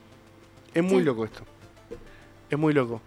[0.74, 1.04] Es muy Sí.
[1.06, 1.44] loco esto.
[2.50, 3.00] Es muy loco.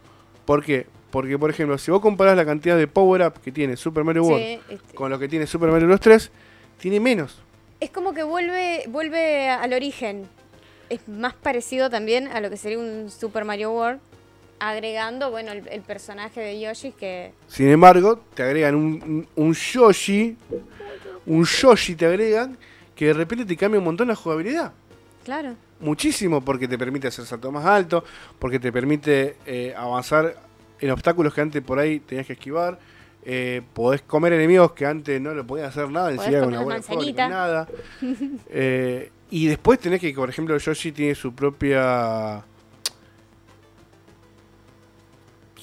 [0.46, 0.86] ¿Por qué?
[1.10, 4.42] Porque, por ejemplo, si vos comparás la cantidad de power-up que tiene Super Mario World
[4.44, 6.00] Sí, este, con lo que tiene Super Mario Bros.
[6.00, 6.30] 3,
[6.78, 7.42] tiene menos.
[7.80, 10.28] Es como que vuelve, vuelve al origen.
[10.88, 14.00] Es más parecido también a lo que sería un Super Mario World,
[14.60, 17.32] agregando, bueno, el, el personaje de Yoshi que...
[17.48, 20.36] Sin embargo, te agregan un, un, un Yoshi,
[21.26, 22.56] un Yoshi te agregan,
[22.94, 24.72] que de repente te cambia un montón la jugabilidad.
[25.24, 25.54] Claro.
[25.80, 28.04] Muchísimo, porque te permite hacer salto más alto,
[28.38, 30.34] porque te permite eh, avanzar
[30.78, 32.78] en obstáculos que antes por ahí tenías que esquivar.
[33.22, 36.82] eh, podés comer enemigos que antes no lo podías hacer nada, con comer una buena
[37.28, 37.68] nada.
[38.50, 42.42] Eh, y después tenés que, por ejemplo, Yoshi tiene su propia.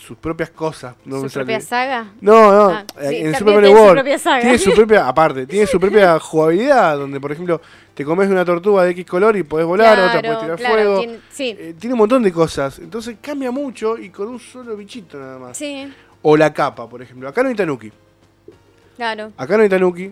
[0.07, 0.95] Sus propias cosas.
[1.05, 2.13] No ¿Su propia saga?
[2.21, 4.41] No, no, Ah, sí, en Super Mario tiene su World propia saga.
[4.41, 7.61] tiene su propia, aparte, tiene su propia jugabilidad, donde por ejemplo
[7.93, 10.99] te comes una tortuga de X color y podés volar, otra podés tirar claro, fuego.
[10.99, 14.75] tiene- sí, Eh, tiene un montón de cosas, entonces cambia mucho y con un solo
[14.77, 15.57] bichito nada más.
[15.57, 15.91] sí,
[16.21, 17.27] O la capa, por ejemplo.
[17.27, 17.91] Acá no hay tanuki,
[18.95, 19.31] claro.
[19.37, 20.11] acá no hay tanuki,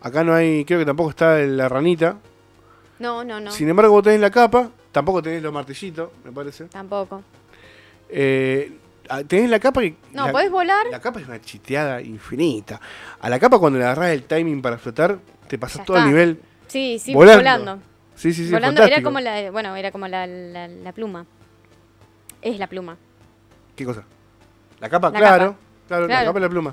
[0.00, 2.16] acá no hay, creo que tampoco está la ranita.
[2.98, 6.64] No, no, no, Sin embargo, vos tenés la capa, tampoco tenés los martillitos, me parece.
[6.66, 7.22] tampoco.
[8.08, 8.72] Eh,
[9.26, 9.96] tenés la capa que...
[10.12, 12.80] No, la- podés volar, La capa es una chiteada infinita.
[13.20, 16.40] A la capa cuando le agarras el timing para flotar, te pasas todo el nivel.
[16.68, 17.38] sí, sí, volando.
[17.42, 17.78] volando.
[18.14, 18.52] Sí, sí, sí.
[18.52, 21.24] volando era como la, bueno, era como la, la, la pluma.
[22.42, 22.96] Es la pluma.
[23.76, 24.04] ¿Qué cosa?
[24.80, 25.44] La capa, La claro.
[25.52, 25.58] capa.
[25.88, 26.70] Claro, la capa y la pluma.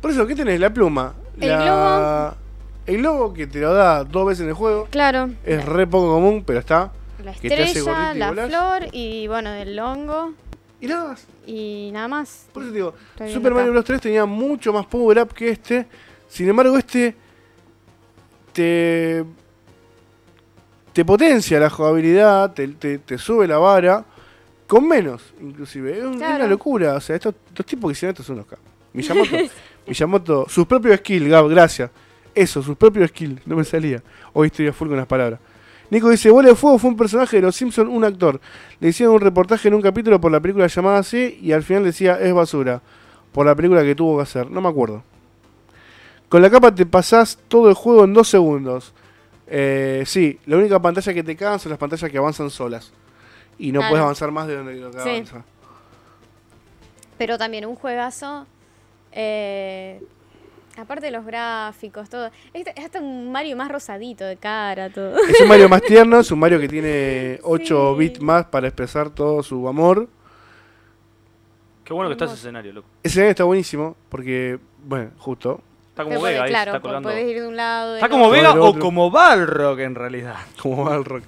[0.00, 0.58] Por eso, ¿qué tenés?
[0.60, 1.14] La pluma.
[1.40, 2.34] El globo.
[2.86, 4.88] El globo que te lo da dos veces en el juego.
[4.90, 5.30] Claro.
[5.44, 6.90] Es re poco común, pero está.
[7.22, 8.48] La estrella, la volás.
[8.48, 10.32] flor y bueno, el hongo
[10.80, 11.26] Y nada más.
[11.46, 12.46] y nada más.
[12.52, 13.72] Por eso te digo, Estoy Super Mario.
[13.72, 13.84] Bros.
[13.84, 15.86] 3 tenía mucho más power up que este.
[16.28, 17.14] Sin embargo, este
[18.52, 19.24] te,
[20.92, 24.04] te potencia la jugabilidad, te, te- te sube la vara,
[24.66, 25.98] con menos, inclusive.
[25.98, 26.36] Es, Claro.
[26.36, 26.94] una locura.
[26.94, 28.66] O sea, estos, estos tipos que hicieron esto son unos cabros.
[28.92, 29.36] Miyamoto,
[29.86, 31.90] Miyamoto, sus propios skills, Gab, gracias.
[32.34, 34.02] Eso, sus propios skills, no me salía.
[34.32, 35.40] Hoy estoy a full con las palabras.
[35.90, 38.40] Nico dice, Bola de Fuego fue un personaje de Los Simpsons, un actor.
[38.78, 41.84] Le hicieron un reportaje en un capítulo por la película llamada así y al final
[41.84, 42.80] decía, es basura.
[43.32, 44.50] Por la película que tuvo que hacer.
[44.50, 45.02] No me acuerdo.
[46.28, 48.92] Con la capa te pasás todo el juego en dos segundos.
[49.48, 52.92] Eh, sí, la única pantalla que te cagan son las pantallas que avanzan solas.
[53.58, 53.90] Y no Claro.
[53.90, 55.08] puedes avanzar más de donde lo que Sí.
[55.08, 55.44] avanza.
[57.18, 58.46] Pero también un juegazo.
[59.12, 60.00] eh,
[60.80, 62.30] aparte de los gráficos, todo.
[62.52, 65.16] Este- Es hasta un Mario más rosadito de cara, todo.
[65.18, 67.98] Es un Mario más tierno, es un Mario que tiene 8 Sí.
[67.98, 70.08] bits más para expresar todo su amor.
[71.84, 72.88] Qué bueno que está ese escenario, loco.
[73.02, 77.18] Ese escenario está buenísimo porque, bueno, justo, Está como Vega ahí, claro, está colgando.
[77.18, 77.96] ir de un lado.
[77.96, 80.36] Está como Vega o como Balrog en realidad.
[80.62, 81.24] como va el rock.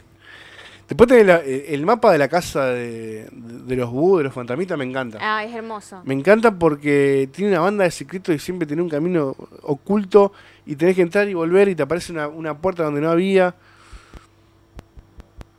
[0.93, 4.35] Después tenés la- eh, el mapa de la casa de, de los búhos, de los
[4.35, 5.17] fantasmitas, me encanta.
[5.23, 6.03] Ah, es hermoso.
[6.05, 10.35] Me encanta porque tiene una banda de secretos y siempre tiene un camino oculto
[10.67, 13.55] y tenés que entrar y volver y te aparece una, una puerta donde no había.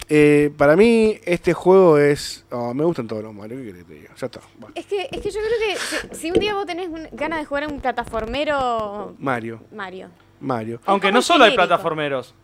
[0.10, 2.46] Eh, para mí, este juego es.
[2.52, 4.10] oh, me gustan todos los Mario, ¿qué querés que te diga?
[4.16, 4.42] Ya está.
[4.76, 7.40] Es que, es que yo creo que si, si un día vos tenés un- ganas
[7.40, 10.10] de jugar a un plataformero Mario, Mario.
[10.42, 10.80] Mario.
[10.86, 11.68] Aunque no solo hay genérico.
[11.70, 12.36] plataformeros.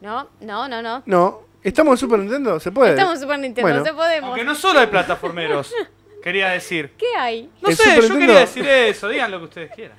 [0.00, 1.02] No, no, no, no.
[1.06, 2.60] No, ¿estamos en Super Nintendo?
[2.60, 2.90] ¿Se puede?
[2.90, 3.84] Estamos en Super Nintendo, Bueno.
[3.84, 4.28] no podemos.
[4.28, 5.72] Aunque no solo hay plataformeros.
[6.22, 6.92] Quería decir.
[6.98, 7.50] ¿Qué hay?
[7.62, 8.26] No ¿El sé, Super yo Nintendo?
[8.26, 9.08] quería decir eso.
[9.08, 9.96] Digan lo que ustedes quieran.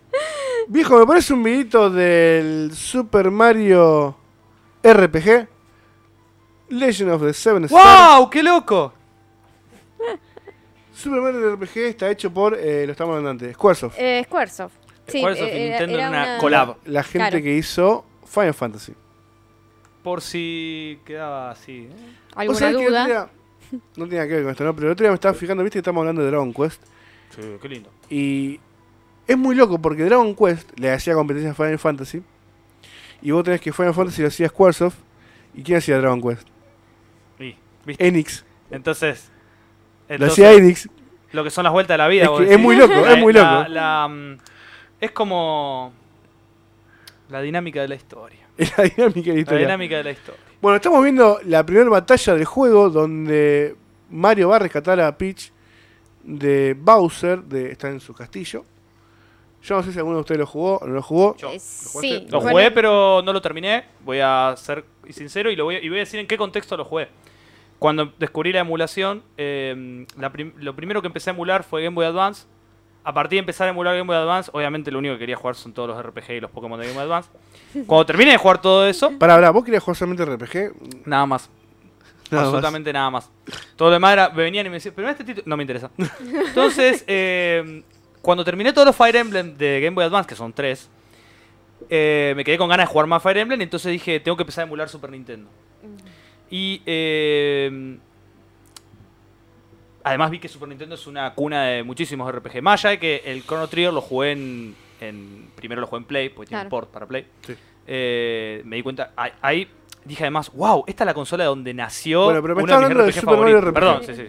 [0.68, 4.16] Viejo, me parece un videito del Super Mario
[4.82, 5.48] RPG.
[6.70, 7.84] Legend of the Seven Stars.
[8.18, 8.30] ¡Wow!
[8.30, 8.92] ¡Qué loco!
[10.94, 13.96] Super Mario RPG está hecho por, eh, lo estamos hablando antes, Squaresoft.
[13.98, 14.74] Eh, Squaresoft.
[15.06, 16.76] Sí, Squaresoft y eh, era- Nintendo en era una collab.
[16.86, 17.42] La gente Claro.
[17.42, 18.94] que hizo Final Fantasy.
[20.04, 21.88] Por si quedaba así.
[21.90, 22.46] ¿eh?
[22.46, 23.06] ¿Vos ¿Alguna duda?
[23.06, 23.28] día-
[23.96, 24.74] no tiene que ver con esto, ¿no?
[24.76, 26.80] Pero el otro día me estaba fijando, viste que estamos hablando de Dragon Quest.
[27.34, 27.90] Sí, qué lindo.
[28.08, 28.60] Y
[29.26, 32.22] es muy loco porque Dragon Quest le hacía competencia a Final Fantasy.
[33.22, 34.96] Y vos tenés que Final Fantasy lo hacía Squaresoft.
[35.54, 36.46] ¿Y quién hacía Dragon Quest?
[37.98, 38.44] Enix.
[38.70, 39.30] Entonces,
[40.08, 40.88] Lo hacía Enix.
[41.32, 42.24] lo que son las vueltas de la vida.
[42.24, 43.68] Es vos que es muy loco, La- es muy la- loco.
[43.70, 44.38] la, mm,
[45.00, 45.92] es como
[47.30, 48.43] la dinámica de la historia.
[48.58, 49.66] Es la dinámica de la La historia.
[49.66, 50.40] dinámica de la historia.
[50.60, 53.76] Bueno, estamos viendo la primera batalla del juego donde
[54.10, 55.50] Mario va a rescatar a Peach
[56.22, 58.64] de Bowser, de, está en su castillo.
[59.62, 61.36] Yo no sé si alguno de ustedes lo jugó o no lo jugó.
[61.36, 61.48] Yo.
[61.50, 62.26] Eh, ¿Lo sí.
[62.30, 63.84] bueno, jugué, pero no lo terminé.
[64.04, 66.76] Voy a ser sincero y, lo voy, a- y voy a decir en qué contexto
[66.76, 67.08] lo jugué.
[67.78, 71.94] Cuando descubrí la emulación, eh, la prim- lo primero que empecé a emular fue Game
[71.94, 72.46] Boy Advance.
[73.04, 75.54] A partir de empezar a emular Game Boy Advance, obviamente lo único que quería jugar
[75.56, 77.30] son todos los RPG y los Pokémon de Game Boy Advance.
[77.86, 81.06] Cuando terminé de jugar todo eso, Para, para, ¿vos querías jugar solamente RPG?
[81.06, 81.50] nada más.
[82.30, 82.54] Nada más.
[82.54, 83.30] absolutamente nada más.
[83.76, 85.90] Todo lo demás era, me venían y me decían, pero este título no me interesa.
[86.46, 87.82] Entonces, eh,
[88.22, 90.88] cuando terminé todos los Fire Emblem de Game Boy Advance, que son tres,
[91.90, 94.42] eh, me quedé con ganas de jugar más Fire Emblem y entonces dije, tengo que
[94.42, 95.48] empezar a emular Super Nintendo.
[96.50, 97.98] Y eh,
[100.02, 102.62] además vi que Super Nintendo es una cuna de muchísimos RPG.
[102.62, 104.74] Más allá de que el Chrono Trigger lo jugué en,
[105.08, 107.26] en- primero lo jugué en Play, porque tiene un port para Play.
[107.46, 107.54] Sí.
[107.86, 109.68] Eh, me di cuenta, ahí,
[110.04, 113.14] dije además, wow, esta es la consola donde nació Bueno, pero me uno de mis
[113.14, 113.60] de Super Mario.
[113.60, 113.74] RPG.
[113.74, 114.22] Perdón, sí, sí.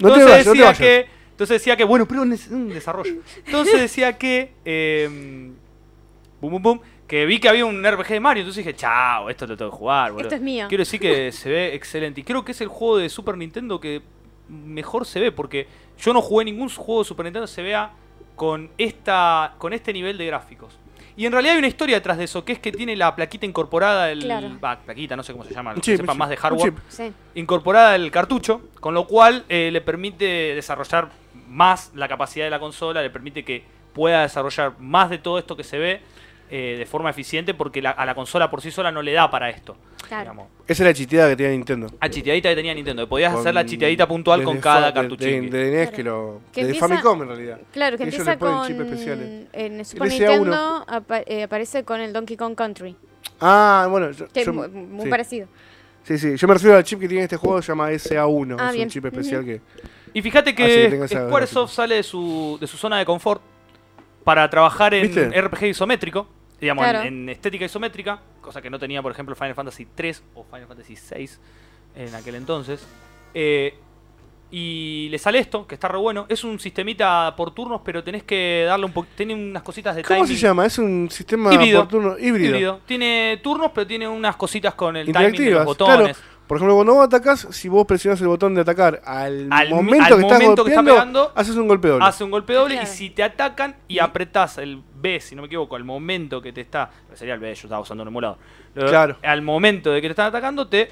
[0.00, 0.78] No Entonces vayas, no te decía vayas.
[0.78, 3.14] que, entonces decía que, bueno, pero un, des- un desarrollo.
[3.44, 5.50] Entonces decía que, eh,
[6.40, 9.46] boom, boom, boom, que vi que había un RPG de Mario, entonces dije, chao, esto
[9.46, 10.28] lo tengo que jugar, boludo.
[10.28, 10.66] Esto es mío.
[10.68, 12.20] Quiero decir que se ve excelente.
[12.20, 14.00] Y creo que es el juego de Super Nintendo que
[14.48, 15.66] mejor se ve, porque
[15.98, 17.92] yo no jugué ningún juego de Super Nintendo que se vea
[18.42, 20.76] con, esta, con este nivel de gráficos.
[21.16, 23.46] Y en realidad hay una historia detrás de eso, que es que tiene la plaquita
[23.46, 24.48] incorporada, el, Claro.
[24.60, 26.78] bah, plaquita, no sé cómo se llama, chip, que sepan más de un hardware, chip.
[26.88, 27.12] Sí.
[27.36, 30.24] incorporada el cartucho, con lo cual eh, le permite
[30.56, 31.10] desarrollar
[31.50, 33.62] más la capacidad de la consola, le permite que
[33.92, 36.00] pueda desarrollar más de todo esto que se ve
[36.54, 39.30] eh, de forma eficiente, porque la- a la consola por sí sola no le da
[39.30, 39.74] para esto.
[40.06, 40.32] Claro.
[40.68, 41.86] Esa es la chiteada que tenía Nintendo.
[41.98, 44.92] La chiteadita que tenía Nintendo, que podías Con- hacer la chiteadita puntual con cada.
[44.92, 45.96] De, de, de NES Claro.
[45.96, 46.40] que lo.
[46.52, 47.60] Que empieza- Famicom en realidad.
[47.72, 48.66] Claro, que Ellos empieza con.
[48.66, 50.18] En Super El SA1.
[50.18, 52.94] Nintendo apa- eh, aparece con el Donkey Kong Country.
[53.40, 54.10] Ah, bueno.
[54.10, 55.10] Yo, Que muy, muy sí.
[55.10, 55.48] parecido.
[56.04, 56.36] Sí, sí.
[56.36, 58.56] Yo me refiero al chip que tiene este juego, se llama SA1.
[58.60, 58.86] Ah, es bien.
[58.86, 59.60] un chip especial que.
[60.12, 63.06] Y fíjate Ah, sí, que tengo esa Squaresoft sale de su, de su zona de
[63.06, 63.40] confort
[64.24, 65.30] para trabajar en ¿Viste?
[65.40, 66.28] RPG isométrico,
[66.62, 67.06] digamos, en- Claro.
[67.08, 70.96] en, estética isométrica, cosa que no tenía, por ejemplo, Final Fantasy 3 o Final Fantasy
[70.96, 71.40] 6.
[71.94, 72.86] en aquel entonces.
[73.34, 73.74] Eh,
[74.50, 76.24] y le sale esto, que está re bueno.
[76.28, 79.08] Es un sistemita por turnos, pero tenés que darle un poco.
[79.14, 80.36] Tiene unas cositas de ¿Cómo timing.
[80.38, 80.64] se llama?
[80.66, 81.80] Es un sistema Híbrido.
[81.80, 82.48] por turno híbrido.
[82.50, 82.80] Híbrido.
[82.86, 86.22] Tiene turnos, pero tiene unas cositas con el timing de los botones.
[86.46, 90.14] Por ejemplo, cuando vos atacás, si vos presionás el botón de atacar al, momento al
[90.16, 92.04] que estás momento que está pegando, haces un golpe doble.
[92.04, 92.90] Hace un golpe doble Claro.
[92.90, 96.52] y si te atacan y apretás el B, si no me equivoco, al momento que
[96.52, 96.90] te está.
[97.14, 98.38] Sería el B, yo estaba usando un emulador.
[98.74, 99.18] Claro.
[99.22, 100.90] Al momento de que te están atacando, te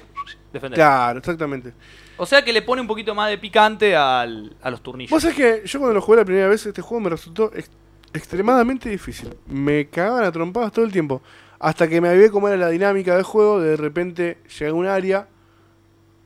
[0.53, 0.77] defendés.
[0.77, 1.73] Claro, exactamente.
[2.17, 5.09] O sea que le pone un poquito más de picante al- a los turnillos.
[5.09, 7.71] Vos sabés que yo cuando lo jugué la primera vez, este juego me resultó ex-
[8.13, 9.33] extremadamente difícil.
[9.47, 11.23] Me cagaban a trompadas todo el tiempo.
[11.59, 14.85] Hasta que me avivé cómo era la dinámica del juego, de repente llega a un
[14.87, 15.27] área,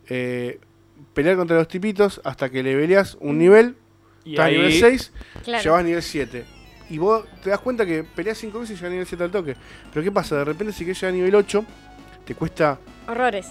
[0.09, 0.59] eh,
[1.13, 3.75] pelear contra los tipitos, hasta que le peleas un nivel,
[4.23, 5.11] y ahí, nivel 6,
[5.43, 5.63] Claro.
[5.63, 6.45] llevas a nivel 7.
[6.89, 9.31] Y vos te das cuenta que peleas 5 veces y llegas a nivel 7 al
[9.31, 9.55] toque.
[9.93, 10.37] Pero ¿qué pasa?
[10.37, 11.65] De repente si querés llegar a nivel 8,
[12.25, 12.77] te cuesta,
[13.07, 13.47] Horrores.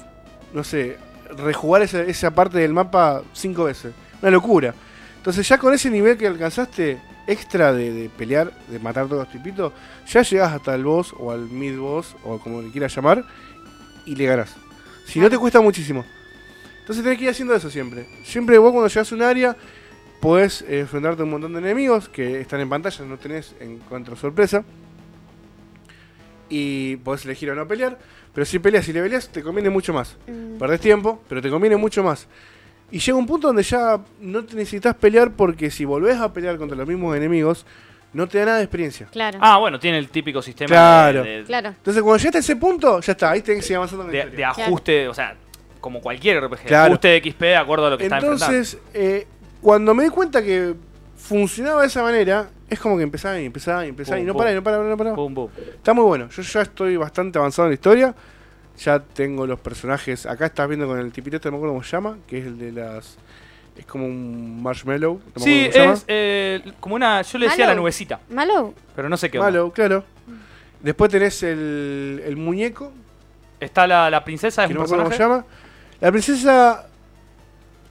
[0.52, 0.96] no sé,
[1.36, 3.92] rejugar esa, esa parte del mapa 5 veces.
[4.22, 4.74] Una locura.
[5.16, 9.32] Entonces ya con ese nivel que alcanzaste extra de, de pelear, de matar todos los
[9.32, 9.72] tipitos,
[10.06, 13.24] ya llegás hasta el boss o al mid boss o como le quieras llamar
[14.04, 14.54] y le ganás.
[15.06, 16.04] Si no te cuesta muchísimo.
[16.80, 18.06] Entonces tenés que ir haciendo eso siempre.
[18.24, 19.56] Siempre vos cuando llegas a un área
[20.24, 24.16] podés eh, enfrentarte a un montón de enemigos que están en pantalla, no tenés encuentro
[24.16, 24.64] sorpresa.
[26.48, 27.98] Y podés elegir o no pelear.
[28.32, 30.16] Pero si peleas y le peleas, te conviene mucho más.
[30.26, 32.26] Mm, Perdés tiempo, pero te conviene mucho más.
[32.90, 36.56] Y llega un punto donde ya no te necesitas pelear porque si volvés a pelear
[36.58, 37.64] contra los mismos enemigos,
[38.12, 39.06] no te da nada de experiencia.
[39.10, 39.38] Claro.
[39.42, 41.22] Ah, bueno, tiene el típico sistema Claro.
[41.24, 41.68] de, de- Claro.
[41.70, 44.30] Entonces cuando llegaste a ese punto, ya está, ahí tenés que seguir avanzando la de-
[44.30, 45.36] de ajuste, o sea,
[45.80, 46.86] como cualquier RPG, Claro.
[46.92, 48.54] ajuste de XP de acuerdo a lo que está enfrentando.
[48.54, 49.26] Entonces, eh,
[49.64, 50.74] cuando me di cuenta que
[51.16, 54.32] funcionaba de esa manera, es como que empezaba y empezaba y empezaba y Pum, no
[54.34, 54.38] pum.
[54.40, 55.12] para y no para, no para.
[55.14, 55.50] Boom, boom.
[55.74, 56.28] Está muy bueno.
[56.28, 58.14] Yo ya estoy bastante avanzado en la historia.
[58.78, 60.26] Ya tengo los personajes.
[60.26, 62.46] Acá estás viendo con el tipito este, no me acuerdo cómo se llama, que es
[62.46, 63.16] el de las.
[63.76, 65.20] Es como un marshmallow.
[65.34, 65.92] no Sí, cómo se llama.
[65.94, 67.22] es eh, como una.
[67.22, 67.74] Yo le decía Malo.
[67.74, 68.74] la nubecita, Malo.
[68.94, 69.38] pero no sé qué.
[69.38, 69.50] onda.
[69.50, 70.04] Malo, claro.
[70.82, 72.92] Después tenés el, el muñeco,
[73.60, 75.44] Está la, la princesa, es que un no me acuerdo cómo personaje.
[75.46, 76.00] se llama.
[76.00, 76.86] La princesa.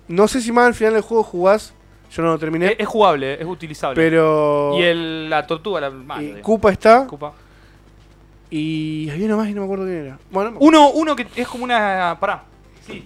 [0.08, 1.74] No sé si más al final del juego jugás.
[2.12, 2.68] Yo no lo terminé.
[2.74, 3.96] Es, es jugable, es utilizable.
[3.96, 4.78] pero.
[4.78, 6.42] Y el, la tortuga, la madre.
[6.42, 7.08] Koopa está.
[7.08, 7.34] Koopa.
[8.52, 10.20] Y había uno más y no me acuerdo quién era.
[10.30, 12.18] Bueno, no Uno, uno que es como una.
[12.20, 12.44] Pará.
[12.86, 13.04] Sí.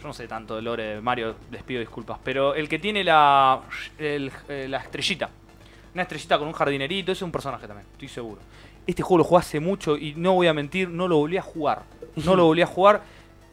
[0.00, 2.18] Yo no sé tanto de lore de Mario, les pido disculpas.
[2.24, 3.60] Pero el que tiene la.
[3.98, 5.30] el- eh, la estrellita.
[5.94, 8.40] Una estrellita con un jardinerito, ese es un personaje también, estoy seguro.
[8.84, 11.42] Este juego lo jugué hace mucho y no voy a mentir, no lo volví a
[11.42, 11.82] jugar.
[12.16, 13.02] No lo volví a jugar.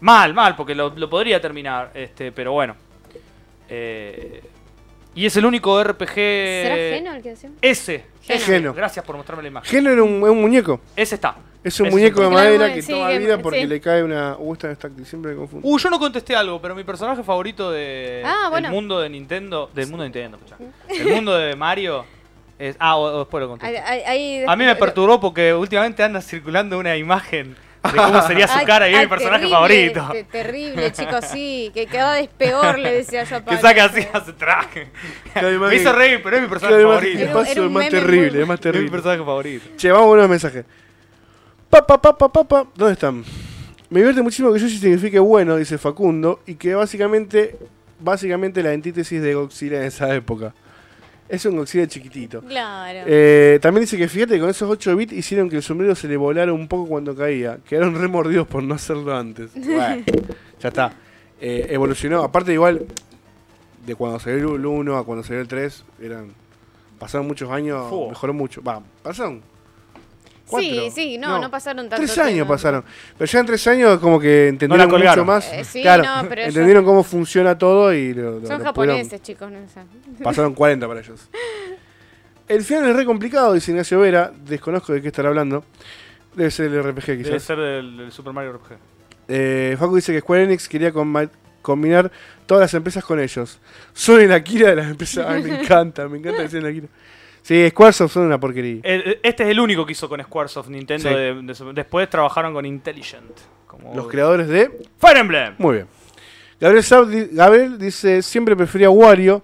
[0.01, 1.91] Mal, mal, porque lo, lo podría terminar.
[1.93, 2.75] Este, pero bueno.
[3.69, 4.41] Eh,
[5.15, 6.13] y es el único RPG.
[6.15, 7.57] ¿Será Geno el que decimos?
[7.61, 8.05] Ese.
[8.21, 8.73] Geno.
[8.73, 9.69] Gracias por mostrarme la imagen.
[9.69, 10.79] Geno era un, es un muñeco.
[10.95, 11.35] Ese está.
[11.63, 13.67] Es un Es muñeco un- de madera que sí, toma que- vida porque sí.
[13.67, 14.35] le cae una.
[14.37, 15.67] Uh, esta siempre me confundo.
[15.67, 18.67] Uh, yo no contesté algo, pero mi personaje favorito de Ah, bueno.
[18.67, 20.57] del mundo de Nintendo, del mundo de Nintendo, escuchá.
[20.89, 22.05] El mundo de Mario
[22.57, 23.77] es ah, o- o después lo contesto.
[23.85, 28.21] Ahí- ahí- ahí- A mí me perturbó porque últimamente anda circulando una imagen de cómo
[28.27, 29.55] sería su Ay, cara y es mi personaje terrible,
[29.93, 30.09] favorito.
[30.11, 31.71] te- terrible, chicos, sí.
[31.73, 33.61] Que cada vez peor, le decía yo a Que Pablo.
[33.61, 34.87] saca así a su traje.
[35.35, 37.17] Me hizo que- reír, pero es mi personaje favorito.
[37.17, 38.91] que Era- era es más muy terrible, es más Es mi terrible.
[38.91, 39.65] personaje favorito.
[39.77, 40.65] Che, vamos a unos mensajes.
[41.69, 42.67] Pa, pa, pa, pa, pa, pa.
[42.75, 43.23] ¿Dónde están?
[43.89, 47.57] Me divierte muchísimo que Yoshi signifique bueno, dice Facundo, y que básicamente,
[47.99, 50.53] básicamente la antítesis de Godzilla en esa época.
[51.31, 52.41] Es un Godzilla chiquitito.
[52.41, 52.99] Claro.
[53.05, 56.09] Eh, también dice que fíjate que con esos 8 bits hicieron que el sombrero se
[56.09, 57.57] le volara un poco cuando caía.
[57.65, 59.51] Quedaron remordidos por no hacerlo antes.
[59.55, 60.03] Bueno,
[60.59, 60.91] ya está.
[61.39, 62.21] Eh, evolucionó.
[62.21, 62.85] Aparte, igual,
[63.85, 66.33] de cuando salió el 1 a cuando salió el 3, eran,
[66.99, 68.61] pasaron muchos años, mejoró mucho.
[68.61, 69.41] Va, pasaron.
[70.51, 70.69] Cuatro.
[70.69, 72.53] sí, sí, no, no, pasaron tanto Tres años tiempo.
[72.53, 72.83] pasaron.
[73.17, 75.51] Pero ya en tres años como que entendieron la mucho más.
[75.51, 78.73] Eh, sí, claro, no, pero ellos- entendieron cómo funciona todo y lo, lo- Son lo
[78.73, 79.81] pudieron- japoneses, chicos, no sé.
[80.23, 81.27] Pasaron 40 para ellos.
[82.47, 84.31] El final es re complicado, dice Ignacio Vera.
[84.45, 85.63] Desconozco de qué estar hablando.
[86.35, 87.43] Debe ser el RPG Debe quizás.
[87.43, 88.77] ser del, del Super Mario RPG.
[89.29, 90.91] Eh, Facu dice que Square Enix quería
[91.61, 92.11] combinar
[92.45, 93.59] todas las empresas con ellos.
[93.93, 95.25] Son el Akira de las empresas.
[95.29, 96.87] Ay, me encanta, me encanta decir el Akira.
[97.41, 98.81] Sí, Squaresoft son una porquería.
[98.83, 101.09] El- este es el único que hizo con Squaresoft Nintendo.
[101.09, 101.15] Sí.
[101.15, 103.31] de- de su- después trabajaron con Intelligent.
[103.67, 105.55] Como Los creadores de Fire Emblem.
[105.57, 105.87] Muy bien.
[106.59, 109.41] Gabriel, Saab di- Gabriel dice, siempre prefería Wario.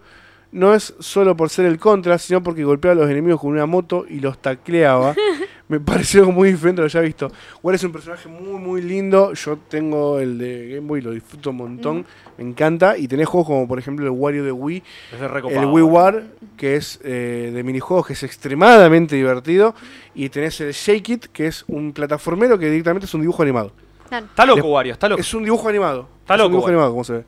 [0.51, 3.65] No es solo por ser el contra, sino porque golpeaba a los enemigos con una
[3.65, 5.13] moto y los tacleaba.
[5.69, 7.29] Me pareció algo muy diferente a lo ya visto.
[7.61, 9.33] Wario es un personaje muy, muy lindo.
[9.33, 12.05] Yo tengo el de Game Boy, lo disfruto un montón.
[12.37, 12.97] Me encanta.
[12.97, 14.83] Y tenés juegos como, por ejemplo, el Wario de Wii.
[15.13, 15.65] Es de El.
[15.65, 16.23] Wii War,
[16.55, 19.75] que es eh, de minijuegos, que es extremadamente divertido.
[20.15, 23.71] Y tenés el Shake It, que es un plataformero que directamente es un dibujo animado.
[24.09, 25.19] Está loco, Wario, está loco.
[25.19, 26.07] Es un dibujo animado.
[26.21, 26.77] Está Es loco, un dibujo Wario.
[26.79, 27.23] animado, como se ve.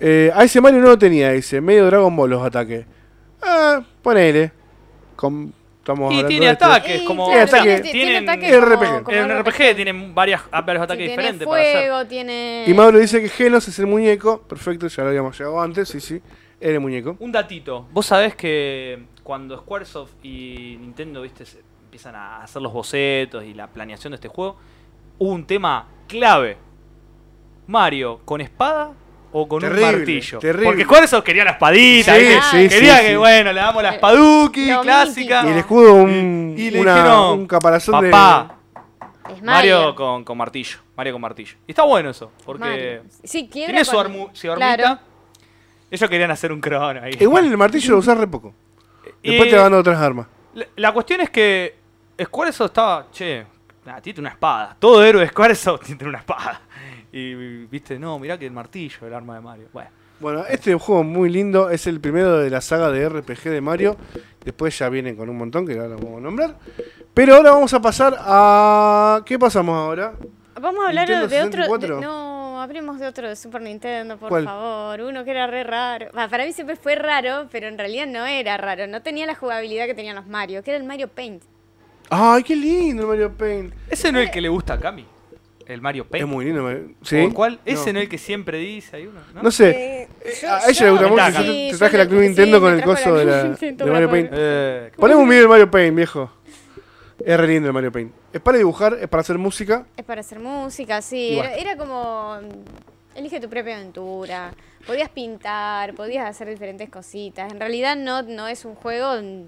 [0.00, 1.60] Eh, a ese Mario no lo tenía, dice.
[1.60, 2.86] Medio Dragon Ball los ataques.
[3.42, 4.52] Ah, ponele.
[5.16, 5.50] Com-
[5.84, 6.64] estamos Y hablando tiene de este.
[6.64, 7.26] ataques, Y, como.
[7.26, 7.80] Sí, ataque.
[7.80, 8.78] tiene, tiene ataques RPG.
[8.88, 11.76] como- como en RPG tienen varias, varios Sí, ataques tiene diferentes para hacer.
[11.88, 12.64] fuego, tiene...
[12.66, 14.40] Y Mauro dice que Genos es el muñeco.
[14.42, 15.88] Perfecto, ya lo habíamos llegado antes.
[15.88, 16.20] Sí, sí.
[16.60, 17.16] Era el muñeco.
[17.20, 17.86] Un datito.
[17.92, 23.52] Vos sabés que cuando Squaresoft y Nintendo, viste, se empiezan a hacer los bocetos y
[23.54, 24.56] la planeación de este juego,
[25.18, 26.56] hubo un tema clave.
[27.66, 28.92] Mario, ¿con espada
[29.36, 30.38] o con Terrible, un martillo?
[30.38, 30.66] terrible.
[30.66, 33.16] Porque Squaresoft quería la espadita, Sí, sí, quería sí, que, sí.
[33.16, 35.42] bueno, le damos la Eh, espaduki lo clásica.
[35.44, 38.54] Y el escudo, un, Y le una- dijeron, un caparazón Papá,
[39.28, 39.94] Es Mario, Mario.
[39.96, 40.78] con, con martillo.
[40.96, 41.56] Mario con martillo.
[41.66, 43.02] Y está bueno eso, porque
[43.50, 44.76] tiene su, armu- su armita.
[44.76, 44.98] Claro.
[45.90, 47.12] Ellos querían hacer un crono ahí.
[47.16, 47.24] de.
[47.24, 48.54] Igual el martillo lo usas re poco.
[49.22, 50.26] Después te van dando otras armas.
[50.54, 51.74] La, la cuestión es que
[52.22, 53.44] Squaresoft estaba, che,
[53.84, 54.76] nah, tiene una espada.
[54.78, 56.60] Todo héroe de Squaresoft tiene una espada.
[57.16, 59.68] Y viste, no, mirá que el martillo, el arma de Mario.
[59.72, 61.70] Bueno, Bueno, este juego muy lindo.
[61.70, 63.96] Es el primero de la saga de RPG de Mario.
[64.44, 66.56] Después ya vienen con un montón que ahora vamos a nombrar.
[67.14, 69.22] Pero ahora vamos a pasar a.
[69.24, 70.14] ¿Qué pasamos ahora?
[70.60, 71.62] Vamos a hablar Nintendo de otro.
[71.62, 71.96] 64.
[71.96, 74.44] de- no, hablemos de otro de Super Nintendo, por ¿Cuál?
[74.44, 75.00] favor.
[75.02, 76.08] Uno que era re raro.
[76.12, 78.88] Para mí siempre fue raro, pero en realidad no era raro.
[78.88, 81.44] No tenía la jugabilidad que tenían los Mario, que era el Mario Paint.
[82.10, 83.72] ¡Ay, qué lindo el Mario Paint!
[83.88, 85.06] ese no es el que le gusta a Cami.
[85.66, 86.26] El Mario Paint.
[86.26, 86.62] Es muy lindo.
[86.62, 87.30] Mario- ¿O ¿Sí?
[87.32, 87.58] ¿Cuál?
[87.64, 88.96] Ese no es el que siempre dice.
[88.96, 89.42] Hay uno, ¿no?
[89.42, 89.70] No sé.
[89.70, 91.14] Eh, Eh, yo- a ella yo- le gusta mucho.
[91.14, 91.42] Ventaja.
[91.42, 93.24] Yo te- Sí, te traje la Club sí, Nintendo con el coso la de,
[93.86, 94.30] la, Mario Paint.
[94.32, 96.30] Eh, Ponemos un video del Mario Paint, viejo.
[97.24, 98.12] Es re lindo el Mario Paint.
[98.32, 99.86] Es para dibujar, es para hacer música.
[99.96, 101.38] Es para hacer música, sí.
[101.56, 102.38] Era como.
[102.42, 104.52] mm, Elige tu propia aventura.
[104.86, 107.50] Podías pintar, podías hacer diferentes cositas.
[107.52, 109.14] En realidad no, no es un juego.
[109.22, 109.44] mm,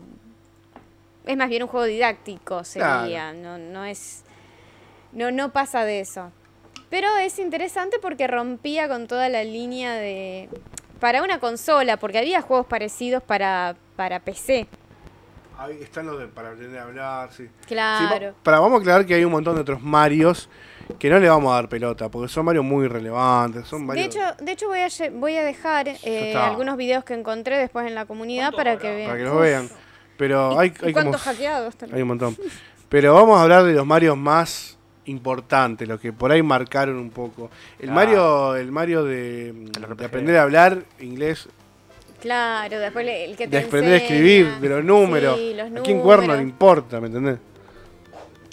[1.26, 3.32] Es más bien un juego didáctico, sería.
[3.32, 4.22] No, no es.
[5.16, 6.30] No, no pasa de eso.
[6.90, 10.48] Pero es interesante porque rompía con toda la línea de.
[11.00, 14.68] Para una consola, porque había juegos parecidos para, para PC.
[15.58, 17.44] Ahí están los de, para aprender a hablar, sí.
[17.46, 18.28] Sí, Claro.
[18.28, 20.48] va- para, vamos a aclarar que hay un montón de otros Marios
[20.98, 23.66] que no le vamos a dar pelota, porque son Marios muy relevantes.
[23.66, 27.56] Son De hecho, de hecho voy a, voy a dejar eh, algunos videos que encontré
[27.58, 28.82] después en la comunidad ¿Cuánto para habrá?
[28.82, 29.06] que vean.
[29.08, 29.68] para que los vean.
[30.18, 31.12] Pero hay, ¿Y hay como.
[31.14, 32.02] hackeados Hay también?
[32.02, 32.36] un montón.
[32.90, 34.75] Pero vamos a hablar de los Marios más
[35.06, 37.50] importantes, los que por ahí marcaron un poco.
[37.78, 37.94] El Ah.
[37.94, 40.04] Mario, el Mario de, El de RPG.
[40.06, 41.48] aprender a hablar inglés,
[42.20, 45.36] Claro, después el que te de aprender a escribir, de los números.
[45.38, 46.50] Sí, los ¿A quién cuerno le números.
[46.50, 47.38] importa, me entendés?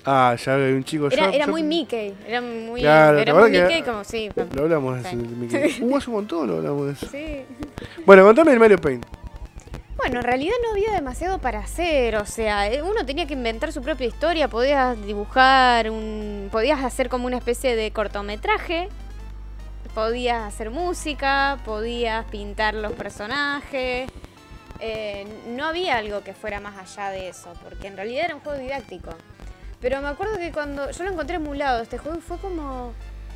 [0.05, 1.07] Ah, ya hay un chico.
[1.07, 4.29] Era, ya- era muy Mickey, era muy, Claro, era la muy Mickey como sí.
[4.53, 5.15] Lo hablamos de Sí.
[5.15, 5.75] de Mickey.
[5.81, 7.07] Uh, hace un montón lo hablamos de eso.
[7.09, 7.41] Sí.
[8.05, 9.05] Bueno, contame el Mario Paint.
[10.03, 13.71] Bueno, en realidad no había demasiado para hacer, o sea, eh, uno tenía que inventar
[13.71, 18.89] su propia historia, podías dibujar un podías hacer como una especie de cortometraje,
[19.95, 24.09] podías hacer música, podías pintar los personajes.
[24.81, 28.41] eh, no había algo que fuera más allá de eso, porque en realidad era un
[28.41, 29.11] juego didáctico.
[29.79, 32.91] Pero me acuerdo que cuando yo lo encontré emulado este juego fue como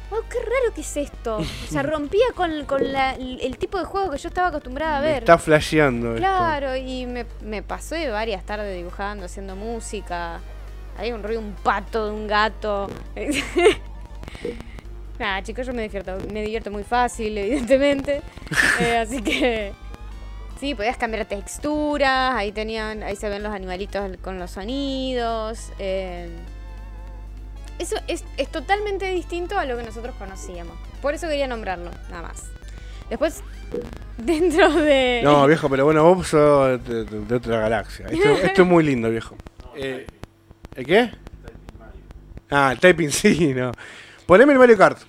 [0.10, 1.38] Oh, qué raro que es esto.
[1.38, 5.02] O sea, rompía con, con la- el tipo de juego que yo estaba acostumbrada a
[5.02, 5.18] Me ver.
[5.24, 6.20] está flasheando esto.
[6.20, 10.40] Claro, y me, me pasé varias tardes dibujando, haciendo música.
[10.98, 12.90] Había un ruido, un pato, de un gato.
[15.20, 18.22] Nada, chicos, yo me divierto, me divierto muy fácil, evidentemente.
[18.80, 19.74] Eh, así que.
[20.60, 25.72] Sí, podías cambiar texturas, ahí tenían, ahí se ven los animalitos con los sonidos.
[25.80, 26.30] eh.
[27.80, 30.76] Eso es, es totalmente distinto a lo que nosotros conocíamos.
[31.02, 32.44] Por eso quería nombrarlo, nada más.
[33.10, 33.42] Después,
[34.18, 35.22] dentro de.
[35.24, 38.08] No, viejo, pero bueno, vos sos de, de- de otra galaxia.
[38.08, 39.36] Esto, esto es muy lindo, viejo.
[39.76, 40.08] Eh,
[40.76, 41.12] ¿El qué?
[42.50, 43.72] Ah, el typing sí, no.
[44.26, 45.00] Poneme el Mario Kart.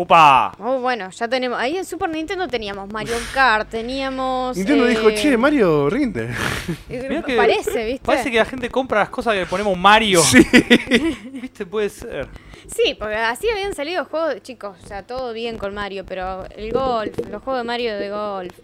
[0.00, 0.52] ¡Upa!
[0.60, 1.58] Oh, bueno, ya tenemos.
[1.58, 4.56] Ahí en Super Nintendo teníamos Mario Kart, teníamos.
[4.56, 6.28] Nintendo eh, dijo, che, Mario rinde.
[6.88, 8.06] eh, que- Parece, ¿viste?
[8.06, 10.22] Parece que la gente compra las cosas que le ponemos Mario.
[10.22, 10.38] Sí.
[11.32, 11.66] ¿Viste?
[11.66, 12.28] Puede ser.
[12.68, 16.70] Sí, porque así habían salido juegos, chicos, o sea, todo bien con Mario, pero el
[16.70, 18.54] golf, los juegos de Mario de golf.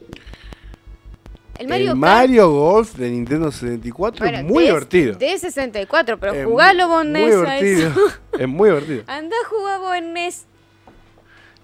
[1.58, 2.00] El Mario el Kart.
[2.00, 5.14] Mario Golf de Nintendo 64 bueno, es muy de- divertido.
[5.14, 7.88] De 64, pero Es jugalo muy vos NES a divertido.
[7.90, 8.00] eso.
[8.38, 9.02] Es muy divertido.
[9.08, 10.46] Andá a jugar vos en NES.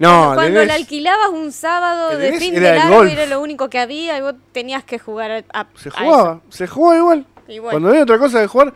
[0.00, 3.12] No, Cuando la alquilabas un sábado de fin era de largo golf.
[3.12, 6.66] era lo único que había y vos tenías que jugar a, se a jugaba, se
[6.66, 7.26] jugaba igual.
[7.70, 8.72] Cuando no hay otra cosa de jugar,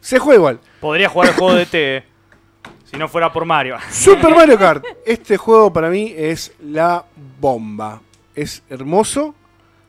[0.00, 0.60] se juega igual.
[0.80, 1.96] Podría jugar el juego de T.
[1.98, 2.04] eh,
[2.90, 3.76] Si no fuera por Mario.
[3.90, 4.84] Super Mario Kart.
[5.06, 7.04] Este juego para mí es la
[7.40, 8.00] bomba.
[8.34, 9.34] Es hermoso.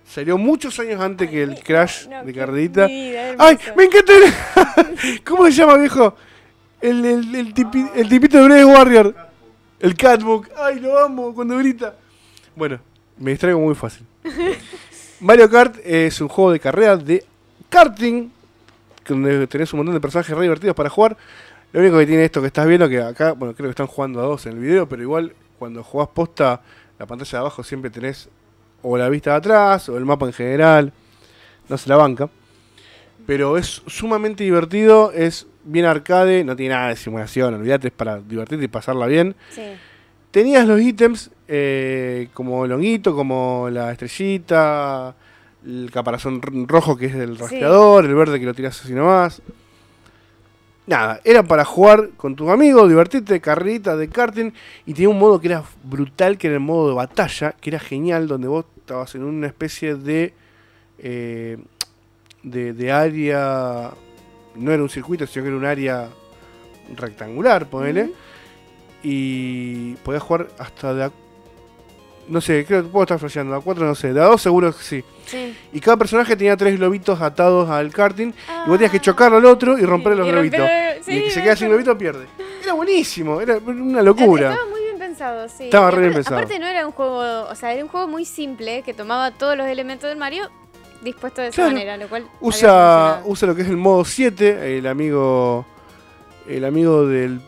[0.06, 2.86] Salió muchos años antes que el Crash No, de vida,
[3.40, 3.58] ¡Ay!
[3.78, 4.12] ¡Me encanta!
[4.14, 6.16] el- ¿Cómo se llama, viejo?
[6.82, 9.31] El, el, el, tipi- el tipito de Brave Warrior.
[9.82, 10.50] El Catbook.
[10.56, 11.96] Ay, lo amo cuando grita.
[12.56, 12.80] Bueno,
[13.18, 14.06] me distraigo muy fácil.
[15.20, 17.26] Mario Kart es un juego de carrera de
[17.68, 18.30] karting.
[19.08, 21.18] Donde tenés un montón de personajes re divertidos para jugar.
[21.74, 24.20] Lo único que tiene esto que estás viendo, que acá, bueno, creo que están jugando
[24.20, 26.62] a dos en el video, pero igual cuando jugás posta,
[27.00, 28.30] la pantalla de abajo siempre tenés
[28.84, 30.94] o la vista de atrás o el mapa en general.
[31.68, 32.30] No se la banca.
[33.26, 38.20] Pero es sumamente divertido, es bien arcade, no tiene nada de simulación, olvídate, es para
[38.20, 39.36] divertirte y pasarla bien.
[39.50, 39.62] Sí.
[40.32, 45.14] Tenías los ítems eh, como el honguito, como la estrellita,
[45.66, 47.42] el caparazón rojo que es del Sí.
[47.42, 49.42] rastreador, el verde que lo tiras así nomás.
[50.88, 54.52] Nada, era para jugar con tus amigos, divertirte, carreritas de karting.
[54.86, 57.80] Y tenía un modo que era brutal, que era el modo de batalla, que era
[57.80, 60.34] genial, donde vos estabas en una especie de,
[60.98, 61.58] eh,
[62.44, 63.92] de, de área.
[64.56, 66.10] No era un circuito, sino que era un área
[66.96, 68.12] rectangular, ponele.
[69.04, 71.12] Y podías jugar hasta de a,
[72.28, 73.56] No sé, creo que puedo estar flasheando.
[73.56, 75.04] A 4 no sé, de a 2 seguro que sí.
[75.26, 75.56] Sí.
[75.74, 78.28] Y cada personaje tenía tres globitos atados al karting.
[78.28, 79.02] Y vos tenías que Ah.
[79.02, 81.06] chocarlo al otro y romper los Y romper- globitos.
[81.06, 82.28] sí, y el que se queda sin globito pierde.
[82.64, 84.52] Era buenísimo, era una locura.
[84.52, 85.64] Estaba muy bien pensado, sí.
[85.66, 86.38] Estaba re bien pensado.
[86.38, 89.58] Aparte no era un juego, o sea, era un juego muy simple que tomaba todos
[89.58, 90.50] los elementos del Mario
[91.02, 91.72] dispuestos de esa Claro.
[91.72, 95.66] manera, lo cual Usa, usa lo que es el modo 7, el amigo.
[96.48, 97.40] El amigo del.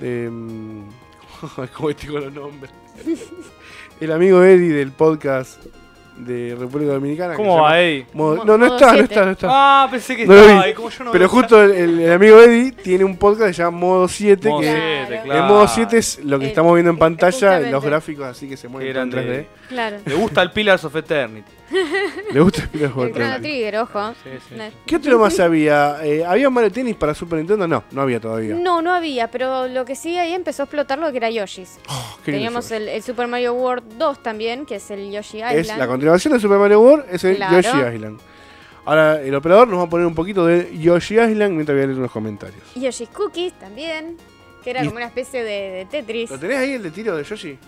[0.00, 0.82] De, mm,
[1.76, 2.72] ¿Cómo estoy con los nombres?
[4.00, 5.62] el amigo Eddie del podcast
[6.16, 7.34] de República Dominicana.
[7.34, 8.06] ¿Cómo va, Eddie?
[8.12, 9.48] modo- Mo- no, no está, no está, no está.
[9.50, 10.72] Ah, pensé que No estaba.
[10.74, 13.62] como yo no Pero justo el, el- el amigo Eddie tiene un podcast que se
[13.64, 14.80] llama Modo 7, Modo que Claro.
[15.06, 15.40] siete, El claro.
[15.42, 18.48] el modo 7 es lo que Eh, estamos viendo en eh, pantalla, los gráficos así
[18.48, 19.26] que se mueven en eran 3D.
[19.26, 19.96] de- Claro.
[20.04, 21.50] Le gusta el Pillars of Eternity.
[22.32, 23.40] Le gusta el El Chrono Water.
[23.40, 24.14] Trigger, ojo.
[24.22, 24.54] Sí, sí.
[24.56, 24.64] No.
[24.86, 26.04] ¿Qué otro más había?
[26.04, 27.66] Eh, ¿Había Mario Tennis para Super Nintendo?
[27.68, 28.54] No, no había todavía.
[28.54, 31.78] No, no había, pero lo que sí ahí empezó a explotar lo que era Yoshi's.
[31.88, 35.56] Oh, qué Teníamos el, el Super Mario World 2 también, que es el Yoshi Island.
[35.58, 37.60] Es la continuación de Super Mario World, es el Claro.
[37.60, 38.20] Yoshi Island.
[38.86, 41.86] Ahora el operador nos va a poner un poquito de Yoshi Island mientras voy a
[41.86, 42.62] leer unos comentarios.
[42.74, 44.16] Yoshi's Cookies también,
[44.62, 46.30] que era Y- como una especie de, de Tetris.
[46.30, 47.58] ¿Lo tenés ahí el de tiro de Yoshi?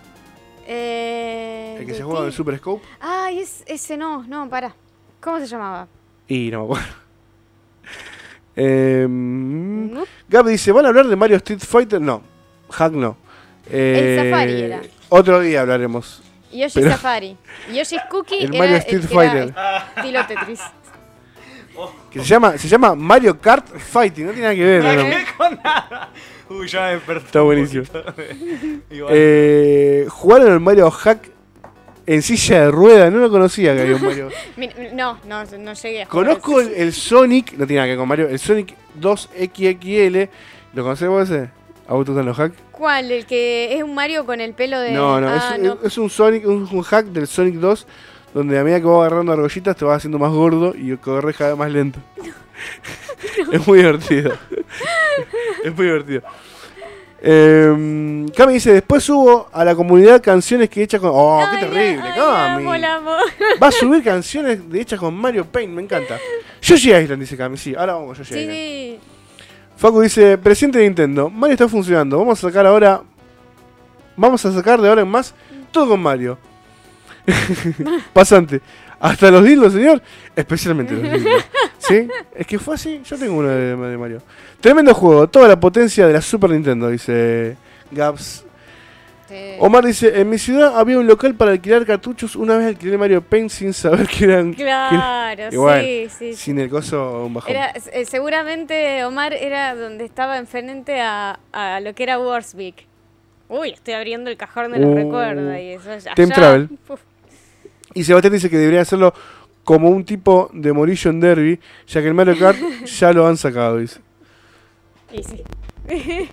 [0.69, 2.85] Eh, El que se juega en el Super Scope.
[3.01, 4.75] Ay, es, ese no, no, para.
[5.21, 5.87] ¿Cómo se llamaba?
[6.29, 6.87] Y no me acuerdo.
[8.57, 10.09] Em, Nope.
[10.29, 12.01] Gab dice, ¿van a hablar de Mario Street Fighter?
[12.01, 12.23] No,
[12.71, 13.17] Hack no.
[13.71, 14.81] Eh, Safari era.
[15.11, 16.23] Otro día hablaremos.
[16.53, 17.37] Yoshi Pero- Safari.
[17.73, 19.49] Yoshi's Cookie El era Mario el Street que Fighter.
[19.51, 20.61] era estilo Tetris.
[22.11, 24.83] Que se llama, se llama Mario Kart Fighting, no tiene nada que ver.
[24.83, 25.15] Nada no, que no.
[25.17, 26.11] ver con nada.
[26.49, 27.27] Uy, ya me despertó.
[27.27, 27.85] Está buenísimo.
[28.91, 31.31] Eh, jugaron el Mario Hack
[32.07, 34.29] en silla de rueda, no lo conocía que había un Mario.
[34.93, 38.09] No, no, no llegué a jugar Conozco el, Sonic, no tiene nada que ver con
[38.09, 40.29] Mario, el Sonic 2XXL.
[40.75, 41.51] ¿Lo conocés vos ese?
[41.89, 42.53] ¿A vos te gustan los hack?
[42.73, 43.11] ¿Cuál?
[43.11, 44.93] ¿El que es un Mario con el pelo de.?
[44.93, 45.79] No, no, Ah, es, no.
[45.83, 47.87] es un Sonic, un, un hack del Sonic 2
[48.37, 51.53] donde a medida que vas agarrando argollitas te vas haciendo más gordo y corres cada
[51.53, 52.01] vez más lento.
[53.53, 54.35] es muy divertido.
[55.65, 56.23] es muy divertido.
[57.23, 61.13] Eh, Cami dice, después hubo a la comunidad canciones que hechas con...
[61.15, 62.63] ¡Oh, qué terrible, ay, Cami!
[62.63, 63.13] amo, la amo.
[63.63, 66.19] Va a subir canciones de hechas con Mario Paint, me encanta.
[66.61, 68.59] Yoshi Island, dice Cami, sí, ahora vamos a Yoshi Sí, Island.
[68.59, 68.99] sí.
[69.79, 73.03] Facu dice, presidente de Nintendo, Mario está funcionando, vamos a sacar ahora...
[74.15, 75.35] Vamos a sacar de ahora en más
[75.73, 76.39] todo con Mario.
[78.13, 78.61] Pasante.
[78.99, 80.01] Hasta los dildos, señor.
[80.35, 81.45] Especialmente los dildos.
[81.79, 82.09] ¿Sí?
[82.35, 83.01] Es que fue así.
[83.05, 84.23] Yo tengo uno de, de Mario.
[84.61, 85.29] Tremendo juego.
[85.29, 87.57] Toda la potencia de la Super Nintendo, dice
[87.91, 88.45] Gabs.
[89.29, 89.57] Sí.
[89.59, 92.37] Omar dice, en mi ciudad había un local para alquilar cartuchos.
[92.37, 94.55] Una vez alquilé Mario Paint sin saber que eran...
[94.55, 96.33] Claro, sí, sí.
[96.33, 96.35] sí.
[96.35, 97.51] Sin el coso, un bajón.
[97.51, 102.87] Era, eh, seguramente Omar era donde estaba enfrente a, a lo que era Warswick.
[103.49, 106.15] Uy, estoy abriendo el cajón de los Uh, recuerdos y eso allá.
[106.15, 106.69] Time Travel.
[107.97, 109.13] Y Sebastián dice que debería hacerlo
[109.65, 113.79] como un tipo de Demolition Derby, ya que el Mario Kart ya lo han sacado,
[113.79, 114.01] dice.
[115.13, 115.43] y sí.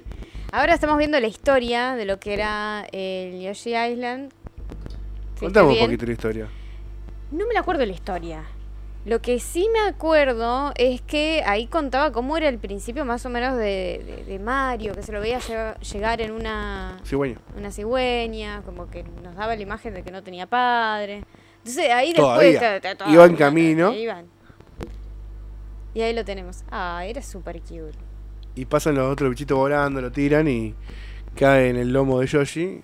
[0.52, 4.32] Ahora estamos viendo la historia de lo que era el Yoshi Island.
[5.36, 6.48] ¿Fuiste Contame un poquito la historia.
[7.32, 8.44] No me la acuerdo la historia.
[9.06, 13.30] Lo que sí me acuerdo es que ahí contaba cómo era el principio más o
[13.30, 17.40] menos de, de- de Mario, que se lo veía lle- llegar en una, bueno.
[17.58, 21.24] una cigüeña, como que nos daba la imagen de que no tenía padre.
[21.66, 22.50] Entonces ahí Todavía.
[22.60, 22.82] después...
[22.82, 23.94] ta- ta- ta- Iba en ta- camino.
[23.94, 24.26] iban.
[25.94, 26.64] Y ahí lo tenemos.
[26.72, 27.92] Ah, era súper cute.
[28.56, 30.76] Y pasan los otros bichitos volando, lo tiran y
[31.36, 32.82] cae en el lomo de Yoshi.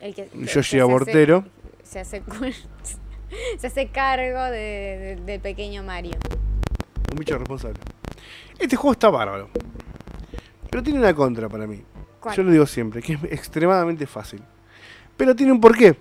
[0.00, 1.44] El que, Yoshi que se abortero.
[1.82, 2.34] hace- Se hace, cu-
[3.58, 6.12] se hace cargo de- de- del pequeño Mario.
[7.10, 7.80] Un bicho responsable.
[8.58, 9.48] Este juego está bárbaro.
[10.70, 11.82] Pero tiene una contra para mí.
[12.20, 12.36] ¿Cuál?
[12.36, 14.42] Yo lo digo siempre, que es extremadamente fácil.
[15.16, 15.96] Pero tiene un porqué.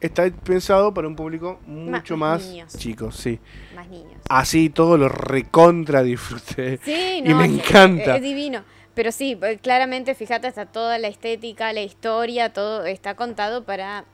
[0.00, 2.76] Está pensado para un público mucho más más niños.
[2.76, 3.40] chico, sí.
[3.74, 4.12] Más niños.
[4.28, 6.78] Así todo lo recontra disfruté.
[6.84, 8.16] Sí, y no, me es- encanta.
[8.16, 8.62] Es, divino.
[8.94, 14.04] Pero sí, eh, claramente, fíjate, está toda la estética, la historia, todo está contado para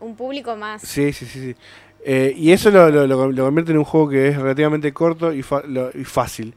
[0.00, 0.82] un público más.
[0.82, 1.40] Sí, sí, sí.
[1.40, 1.56] sí.
[2.06, 5.32] Eh, y eso lo, lo- lo- lo convierte en un juego que es relativamente corto
[5.32, 5.62] y, fa-
[5.94, 6.54] y fácil.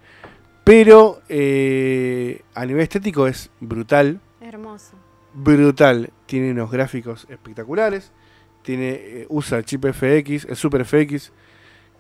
[0.66, 4.20] Pero eh, a nivel estético es brutal.
[4.42, 4.96] Hermoso.
[5.34, 6.12] Brutal.
[6.26, 8.12] Tiene unos gráficos espectaculares.
[8.68, 11.32] Tiene, eh, usa el chip FX, el Super FX,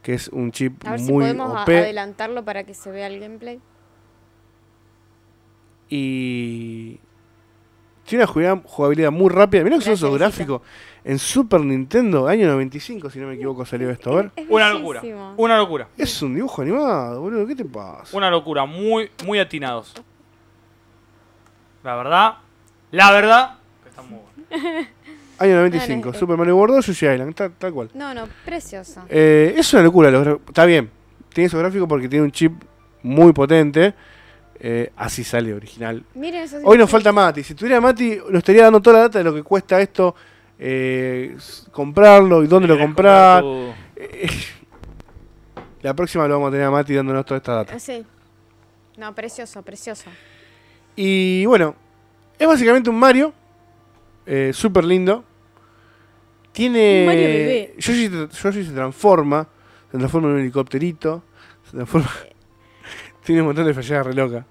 [0.03, 1.69] que es un chip A ver si muy podemos OP.
[1.77, 3.61] adelantarlo para que se vea el gameplay.
[5.87, 6.99] Y
[8.05, 9.63] tiene una jugabilidad, jugabilidad muy rápida.
[9.63, 10.61] Mirá que son esos gráficos.
[11.05, 14.11] En Super Nintendo, año 95, si no me equivoco, salió esto.
[14.11, 14.31] A ver.
[14.35, 15.01] Es Una locura.
[15.37, 15.87] Una locura.
[15.97, 17.47] Es un dibujo animado, boludo.
[17.47, 18.17] ¿Qué te pasa?
[18.17, 18.65] Una locura.
[18.65, 19.93] Muy, muy atinados.
[21.81, 22.33] La verdad.
[22.91, 23.55] La verdad.
[23.83, 24.87] Que están muy buenos.
[25.39, 27.89] Año 95, No, no, Super Mario World 2, Yoshi Island, tal, tal cual.
[27.93, 29.03] No, no, precioso.
[29.09, 30.89] Eh, es una locura, los está bien.
[31.33, 32.53] Tiene esos gráficos porque tiene un chip
[33.03, 33.93] muy potente.
[34.59, 36.03] eh, así sale original.
[36.15, 37.43] Miren esos Hoy nos falta Mati.
[37.43, 40.15] Si tuviera Mati, nos estaría dando toda la data de lo que cuesta esto,
[40.57, 41.37] eh,
[41.71, 43.43] comprarlo y dónde lo comprar.
[45.83, 47.79] la próxima lo vamos a tener a Mati dándonos toda esta data.
[47.79, 48.03] Sí.
[48.97, 50.09] No, precioso, precioso.
[50.95, 51.75] Y bueno,
[52.39, 53.31] es básicamente un Mario.
[54.25, 55.23] eh, Súper lindo.
[56.57, 57.03] Tiene.
[57.05, 57.73] Mario bebé.
[57.77, 59.47] Yoshi, se- Yoshi se transforma.
[59.91, 61.23] Se transforma en un helicópterito.
[61.65, 62.09] Se transforma.
[63.23, 64.45] Tiene un montón de falleras re loca.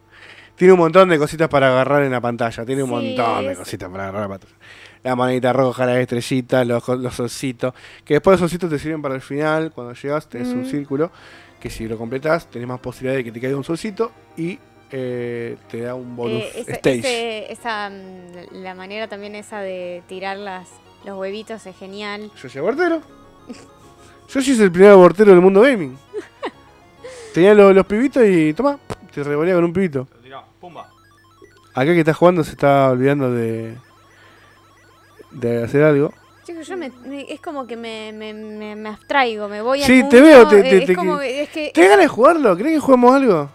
[0.54, 2.64] Tiene un montón de cositas para agarrar en la pantalla.
[2.64, 4.54] Tiene un Sí, montón de cositas para agarrar en la pantalla.
[5.02, 7.74] La manita roja, las estrellitas, los, los solcitos.
[8.04, 9.72] Que después los solcitos te sirven para el final.
[9.72, 10.66] Cuando llegas, tenés un Mm.
[10.66, 11.10] círculo.
[11.60, 14.12] Que si lo completas, tenés más posibilidad de que te caiga un solcito.
[14.36, 14.58] Y
[14.92, 16.98] eh, te da un bonus Eh, ese- stage.
[17.00, 20.68] ese- esa, mm, la manera también esa de tirar las,
[21.06, 22.30] los huevitos es genial.
[22.42, 23.00] Yoshi abortero.
[24.28, 25.96] Yoshi es el primer abortero del mundo gaming.
[27.34, 28.78] Tenía los, los pibitos y toma,
[29.14, 30.06] te revolea con un pibito.
[30.60, 30.90] Pumba.
[31.74, 33.76] Acá que está jugando se está olvidando de
[35.30, 36.12] de hacer algo.
[36.44, 39.86] Chicos, yo me, me- es como que me, me, me, me abstraigo, me voy al
[39.86, 41.70] Sí, te mundo, veo, te- eh, te- es te- como que- es que...
[41.74, 42.56] ¿Tenés ganas de jugarlo?
[42.56, 43.50] ¿Crees que juguemos algo?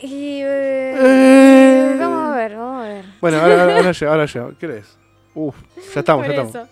[0.00, 1.96] y, eh, Eh.
[1.98, 3.04] Vamos a ver, vamos a ver.
[3.20, 3.74] Bueno, ahora, ahora,
[4.10, 4.54] ahora ahora.
[4.58, 4.96] ¿Qué eres?
[5.38, 5.56] Uf,
[5.94, 6.68] ya estamos, ya estamos.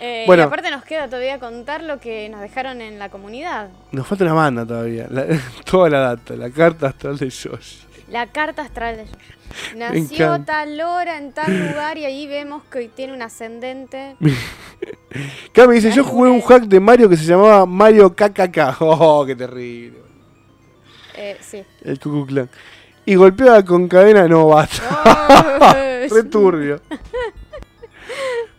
[0.00, 0.42] Eh, Bueno.
[0.42, 3.68] Y aparte nos queda todavía contar lo que nos dejaron en la comunidad.
[3.92, 5.06] Nos falta una banda todavía.
[5.10, 5.26] La-
[5.64, 7.78] toda la data, la carta astral de Yoshi.
[8.10, 9.04] La carta astral de
[9.76, 10.44] Nació encanta.
[10.62, 14.16] tal hora en tal lugar y ahí vemos que tiene un ascendente.
[14.20, 18.80] Me dice, yo jugué un hack de Mario que se llamaba Mario KKK.
[18.80, 19.98] Oh, qué terrible.
[21.14, 21.62] Eh, sí.
[21.84, 22.50] El Ku Klux Klan.
[23.04, 24.82] Y golpeaba con cadena, no, basta.
[25.60, 26.80] Oh, Re turbio.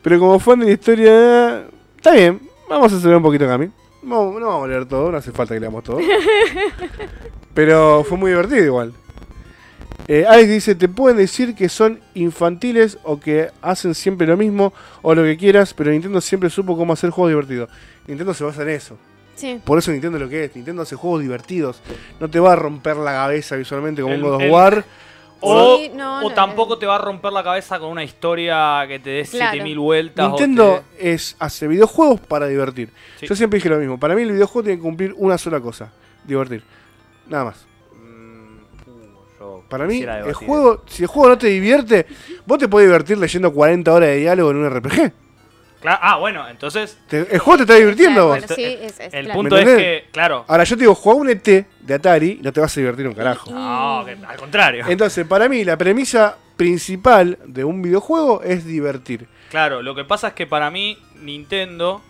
[0.02, 1.64] Pero como fan de la historia,
[1.96, 2.42] está bien.
[2.70, 3.70] Vamos a hacer un poquito Cami.
[4.04, 6.00] No, no vamos a leer todo, no hace falta que leamos todo.
[7.54, 8.94] Pero fue muy divertido igual.
[10.08, 14.74] Eh, Alex dice, te pueden decir que son infantiles o que hacen siempre lo mismo
[15.02, 17.70] o lo que quieras, pero Nintendo siempre supo cómo hacer juegos divertidos.
[18.08, 18.98] Nintendo se basa en eso.
[19.36, 19.62] Sí.
[19.64, 20.56] Por eso Nintendo es lo que es.
[20.56, 21.82] Nintendo hace juegos divertidos.
[22.20, 24.86] No te va a romper la cabeza visualmente como El- un God of el- War.
[25.46, 26.80] O, Sí, no, o no, tampoco no.
[26.80, 29.52] te va a romper la cabeza con una historia que te dé Claro.
[29.52, 30.26] 7000 vueltas.
[30.26, 32.90] o Nintendo te- es, hace videojuegos para divertir.
[33.20, 33.28] Sí.
[33.28, 34.00] Yo siempre dije lo mismo.
[34.00, 35.92] Para mí el videojuego tiene que cumplir una sola cosa.
[36.24, 36.64] Divertir.
[37.28, 37.66] Nada más.
[37.94, 42.06] Mm, uh, Para mí, el juego, si el juego no te divierte,
[42.46, 45.12] vos te podés divertir leyendo 40 horas de diálogo en un RPG.
[45.86, 48.40] Ah, bueno, entonces Te- el juego te está divirtiendo Claro, vos.
[48.48, 49.40] bueno, sí, es- es el claro.
[49.40, 52.44] punto ¿Me es que, claro, Ahora yo te digo, juega un ET de Atari y
[52.44, 53.52] no te vas a divertir un carajo.
[53.52, 54.86] no, que al contrario.
[54.88, 59.28] Entonces, para mí, la premisa principal de un videojuego es divertir.
[59.50, 62.02] Claro, lo que pasa es que para mí, Nintendo.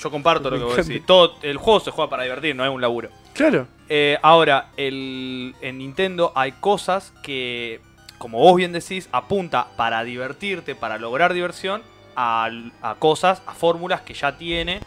[0.00, 1.04] Yo comparto lo que vos decís.
[1.04, 3.08] Todo, el juego se juega para divertir, no es un laburo.
[3.34, 3.66] Claro.
[3.88, 7.80] Eh, ahora, el, en Nintendo hay cosas que,
[8.18, 11.82] como vos bien decís, apunta para divertirte, para lograr diversión,
[12.20, 12.50] a,
[12.82, 14.80] a cosas, a fórmulas que ya tiene,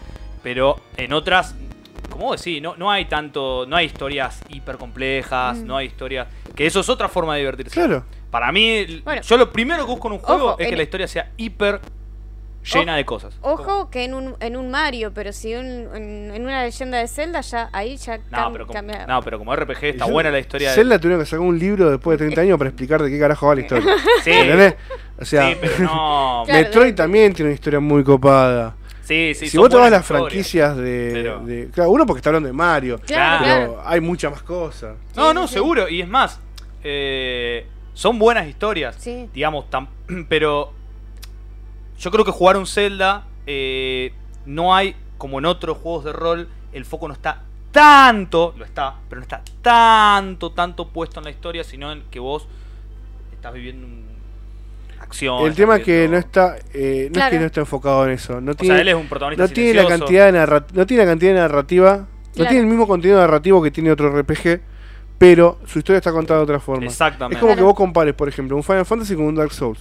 [0.43, 1.55] pero en otras,
[2.09, 5.65] como vos decís, no, no hay tanto, no hay historias hiper complejas, Mm.
[5.65, 7.73] no hay historias, que eso es otra forma de divertirse.
[7.73, 8.03] Claro.
[8.29, 9.21] Para mí, Bueno.
[9.21, 11.79] yo lo primero que busco en un juego Ojo, es que la historia sea hiper
[12.63, 13.33] llena de cosas.
[13.41, 17.07] Ojo que en un, en un Mario, pero si un- en, en una leyenda de
[17.07, 19.05] Zelda, ya ahí ya No, cam- pero como, cambia.
[19.07, 20.75] no, pero como RPG está Yo- buena la historia de...
[20.75, 23.47] Zelda tuvieron que sacar un libro después de 30 años para explicar de qué carajo
[23.47, 23.95] va la historia.
[24.23, 24.75] Sí, ¿Entendés?
[25.19, 26.45] O sea, sí, pero no...
[26.47, 28.75] Metroid también tiene una historia muy copada.
[29.03, 32.05] Sí, sí, si vos te vas a buenas las franquicias de, Pero- de- Claro, uno
[32.05, 32.99] porque está hablando de Mario.
[33.05, 33.43] Claro.
[33.43, 34.95] Pero hay muchas más cosas.
[35.15, 35.55] No, no, sí.
[35.55, 35.89] seguro.
[35.89, 36.39] Y es más,
[36.83, 38.95] eh, son buenas historias.
[38.99, 39.27] Sí.
[39.33, 39.87] Digamos, tam-
[40.29, 40.73] pero
[42.01, 44.11] yo creo que jugar un Zelda eh,
[44.45, 48.95] no hay, como en otros juegos de rol, el foco no está tanto, lo está,
[49.07, 52.47] pero no está tanto, tanto puesto en la historia, sino en que vos
[53.31, 55.45] estás viviendo una acción.
[55.45, 58.41] El tema es que no está, eh, no es que no está enfocado en eso.
[58.41, 60.85] No O tiene, sea, él es un protagonista no tiene la cantidad de narra- no
[60.85, 64.59] tiene la cantidad de narrativa, no tiene el mismo contenido narrativo que tiene otro RPG,
[65.17, 66.85] pero su historia está contada de otra forma.
[66.85, 67.35] Exactamente.
[67.37, 69.79] Es como que vos compares, por ejemplo, un Final Fantasy con un Dark Souls.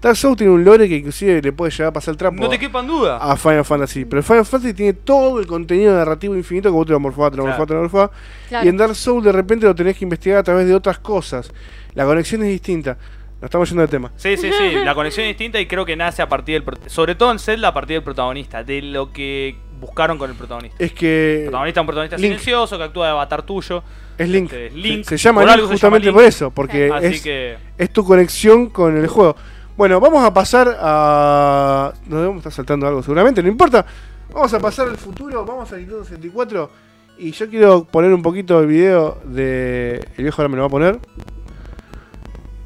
[0.00, 2.48] Dark Souls tiene un lore que inclusive le puede llegar a pasar el trapo No
[2.48, 3.16] te a- quepan duda.
[3.18, 4.04] a Final Fantasy.
[4.04, 7.36] Pero Final Fantasy tiene todo el contenido narrativo infinito que vos te lo morfás, te
[7.38, 7.66] lo Claro.
[7.66, 8.10] te lo morfás.
[8.48, 8.66] Claro.
[8.66, 11.50] Y en Dark Souls de repente lo tenés que investigar a través de otras cosas.
[11.94, 12.96] La conexión es distinta.
[13.40, 14.12] Nos estamos yendo de tema.
[14.16, 14.76] Sí, sí, sí.
[14.84, 16.78] La conexión es distinta y creo que nace a partir del.
[16.90, 18.64] Sobre todo en Zelda, a partir del protagonista.
[18.64, 20.76] De lo que buscaron con el protagonista.
[20.82, 22.24] Es El que protagonista es un protagonista Link.
[22.38, 23.82] silencioso que actúa de avatar tuyo.
[24.16, 24.50] es Link.
[24.50, 25.04] este, Link.
[25.04, 27.56] Se, se llama Por Link justamente llama por eso, porque Así es, que.
[27.76, 29.36] es tu conexión con el juego.
[29.76, 31.92] Bueno, vamos a pasar a.
[32.06, 33.84] Nos debemos estar saltando algo seguramente, no importa.
[34.32, 36.70] Vamos a pasar al futuro, vamos a Nintendo 64.
[37.18, 39.96] Y yo quiero poner un poquito el video de.
[40.16, 40.98] El viejo ahora me lo va a poner.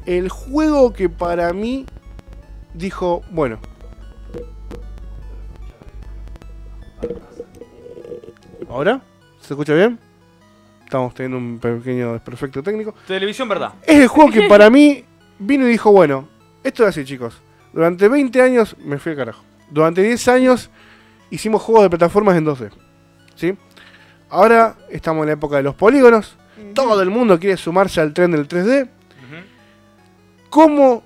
[0.05, 1.85] El juego que para mí
[2.73, 3.59] dijo, bueno.
[8.69, 9.01] ¿Ahora?
[9.41, 9.99] ¿Se escucha bien?
[10.85, 12.95] Estamos teniendo un pequeño desperfecto técnico.
[13.05, 13.73] Televisión, verdad.
[13.83, 15.03] Es el juego que para mí
[15.39, 16.30] vino y dijo, bueno,
[16.63, 17.41] esto es así, chicos.
[17.73, 19.43] Durante 20 años, me fui al carajo.
[19.69, 20.69] Durante 10 años
[21.29, 22.69] hicimos juegos de plataformas en 2D.
[23.35, 23.57] ¿Sí?
[24.29, 26.37] Ahora estamos en la época de los polígonos.
[26.73, 28.83] Todo el mundo quiere sumarse al tren del 3D.
[28.83, 28.89] Ujú.
[30.49, 31.03] ¿Cómo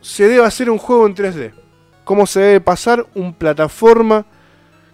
[0.00, 1.52] se debe hacer un juego en 3D?
[2.04, 4.24] ¿Cómo se debe pasar un plataforma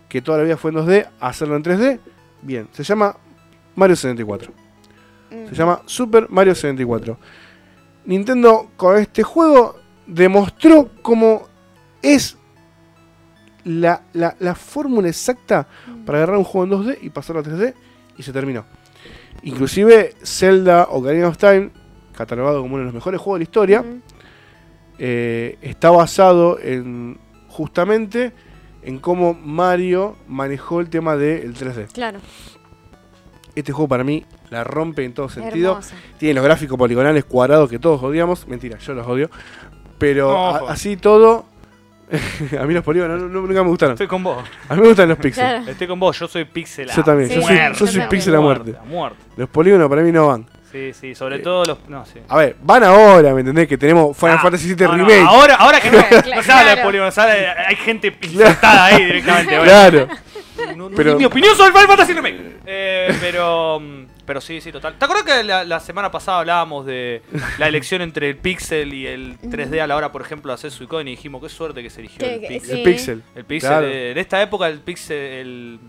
[0.09, 2.01] que toda la vida fue en 2D a hacerlo en 3D?
[2.41, 3.17] Bien, se llama
[3.77, 4.53] Mario 64.
[5.31, 5.55] Se Ujú.
[5.55, 7.19] llama Super Mario 64.
[8.05, 9.77] Nintendo con este juego
[10.07, 11.43] demostró cómo
[12.03, 12.37] es
[13.65, 15.67] la, la- la fórmula exacta
[16.05, 17.75] para agarrar un juego en 2D y pasarlo a 3D
[18.19, 18.65] y se terminó.
[19.45, 21.71] Inclusive Zelda Ocarina of Time,
[22.17, 23.85] catalogado como uno de los mejores juegos de la historia,
[24.99, 28.33] eh, está basado en justamente
[28.83, 31.93] en cómo Mario manejó el tema del 3D.
[31.93, 32.21] Claro.
[33.55, 35.75] Este juego para mí la rompe en todo sentido.
[36.19, 38.47] Tiene los gráficos poligonales cuadrados que todos odiamos.
[38.49, 39.31] Mentira, yo los odio.
[40.03, 40.37] Pero
[40.69, 41.47] a- así todo.
[42.61, 43.95] a mí los polígonos no- no- nunca me gustaron.
[43.95, 44.45] Estoy con vos.
[44.69, 45.51] A mí me gustan los píxeles.
[45.51, 45.71] Claro.
[45.71, 46.19] Estoy con vos.
[46.19, 46.97] Yo soy pixelado.
[46.97, 47.29] Yo también.
[47.31, 48.75] Sí, yo soy, muerte, yo soy pixel a muerte.
[48.79, 49.19] A muerte.
[49.37, 50.47] Los polígonos para mí no van.
[50.71, 51.15] Sí, sí.
[51.15, 51.79] Sobre Eh, todo los.
[51.89, 52.19] No, sí.
[52.29, 53.67] A ver, van ahora, ¿me entendés?
[53.69, 55.25] Que tenemos Final Ah, Fantasy VII no, no, Remake.
[55.27, 58.17] ahora, ahora que no, Claro, no se habla de polígono, se habla de- hay gente
[58.23, 59.51] insertada ahí directamente.
[59.57, 59.65] bueno.
[59.71, 60.09] Claro.
[60.77, 62.57] No, no Pero- mi opinión sobre Final Fantasy Remake.
[62.67, 64.95] Eh, pero, mm, pero sí, sí, total.
[64.99, 67.21] ¿Te acuerdas que la, la semana pasada hablábamos de
[67.59, 70.71] la elección entre el Pixel y el 3D a la hora, por ejemplo, de hacer
[70.71, 72.79] Suicune y dijimos qué suerte que se eligió el Pixel?
[72.79, 72.83] El.
[72.83, 73.23] Pixel.
[73.35, 73.87] El Pixel, Claro.
[73.89, 75.81] eh, en esta época el Pixel, el,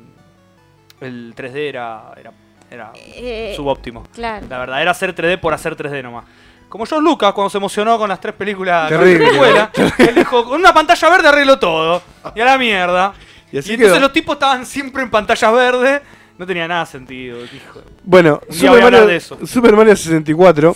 [0.99, 2.31] el 3D era, era,
[2.69, 4.03] era Eh, subóptimo.
[4.13, 4.45] claro.
[4.49, 6.25] La verdad, era hacer 3D por hacer 3D nomás.
[6.67, 9.25] Como George Lucas cuando se emocionó con las tres películas Terrible.
[9.25, 12.01] la escuela, él dijo, con una pantalla verde arreglo todo.
[12.35, 13.13] Y a la mierda.
[13.53, 13.99] Y entonces quedó.
[14.01, 16.01] los tipos estaban siempre en pantallas verdes.
[16.37, 17.43] No tenía nada sentido.
[17.43, 17.81] hijo.
[18.03, 19.45] Bueno, Super voy a hablar Mario, de eso.
[19.45, 20.75] Super Mario 64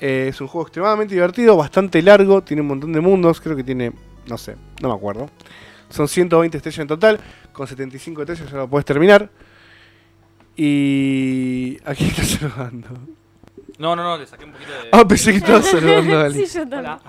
[0.00, 3.64] eh, es un juego extremadamente divertido, bastante largo, tiene un montón de mundos, creo que
[3.64, 3.92] tiene,
[4.26, 5.30] no sé, no me acuerdo.
[5.88, 7.20] Son 120 estrellas en total,
[7.52, 9.30] con 75 estrellas ya lo puedes terminar.
[10.56, 11.78] Y...
[11.84, 12.88] ¿A quién estás saludando?
[13.78, 14.88] No, no, no, le saqué un poquito de...
[14.90, 16.30] Ah, pensé que estabas saludando a.
[16.32, 16.80] Sí, yo también.
[16.80, 17.00] Hola.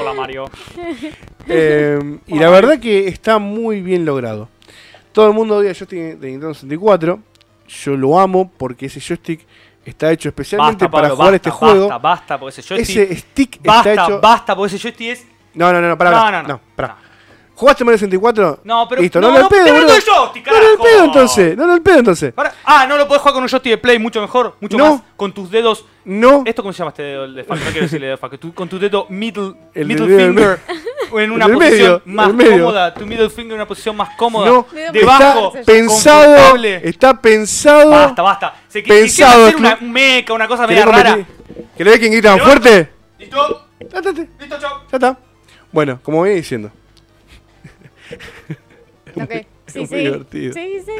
[0.00, 0.50] Hola, Mario.
[1.48, 4.48] Eh, y la verdad que está muy bien logrado.
[5.16, 7.18] Todo el mundo odia el joystick de Nintendo 64.
[7.68, 9.46] Yo lo amo porque ese joystick
[9.82, 11.88] está hecho especialmente Basta, para jugar basta, este juego.
[11.88, 12.98] Basta, basta, porque ese joystick...
[12.98, 14.20] Ese stick basta, está hecho.
[14.20, 15.26] basta, porque ese joystick es...
[15.54, 16.48] No, no, no, no, pará, No, no, no.
[16.48, 16.98] no, pará.
[17.56, 18.60] ¿Jugaste Mario 64?
[18.64, 19.00] No, pero...
[19.00, 20.82] Listo, no, no, pedo, no el joystick, No, no, el carajo.
[20.82, 21.56] pedo entonces.
[21.56, 22.32] No, no, el pedo entonces.
[22.34, 24.90] Para- Ah, no lo podés jugar con un joystick de Play mucho mejor, mucho No.
[24.96, 25.86] más, con tus dedos...
[26.04, 26.42] No.
[26.44, 27.56] ¿Esto cómo se llama este dedo de fuck?
[27.56, 28.38] No quiero decirle de fuck.
[28.38, 30.60] Tú- con tu dedo middle, El middle finger
[31.18, 32.50] en una del posición medio, más medio.
[32.64, 32.94] cómoda.
[32.94, 34.46] Tu middle finger en una posición más cómoda.
[34.50, 34.66] No.
[34.92, 35.52] debajo.
[35.56, 36.24] Está pensado.
[36.26, 36.80] confortable.
[36.88, 37.90] Está pensado.
[37.90, 38.54] Basta, basta.
[38.68, 41.10] Se que Pensado, quisiera hacer una un meca, una cosa ¿Querés media rara.
[41.16, 41.66] competir?
[41.76, 42.90] ¿Querés quién grita más Pero- fuerte?
[43.18, 43.66] ¿Listo?
[43.80, 44.82] Ya ya ¿Listo, chao?
[44.92, 45.18] está.
[45.72, 46.70] Bueno, como venía diciendo.
[49.14, 49.30] Ok.
[49.66, 49.96] Sí, muy sí.
[49.96, 50.52] divertido.
[50.52, 50.92] Sí, sí.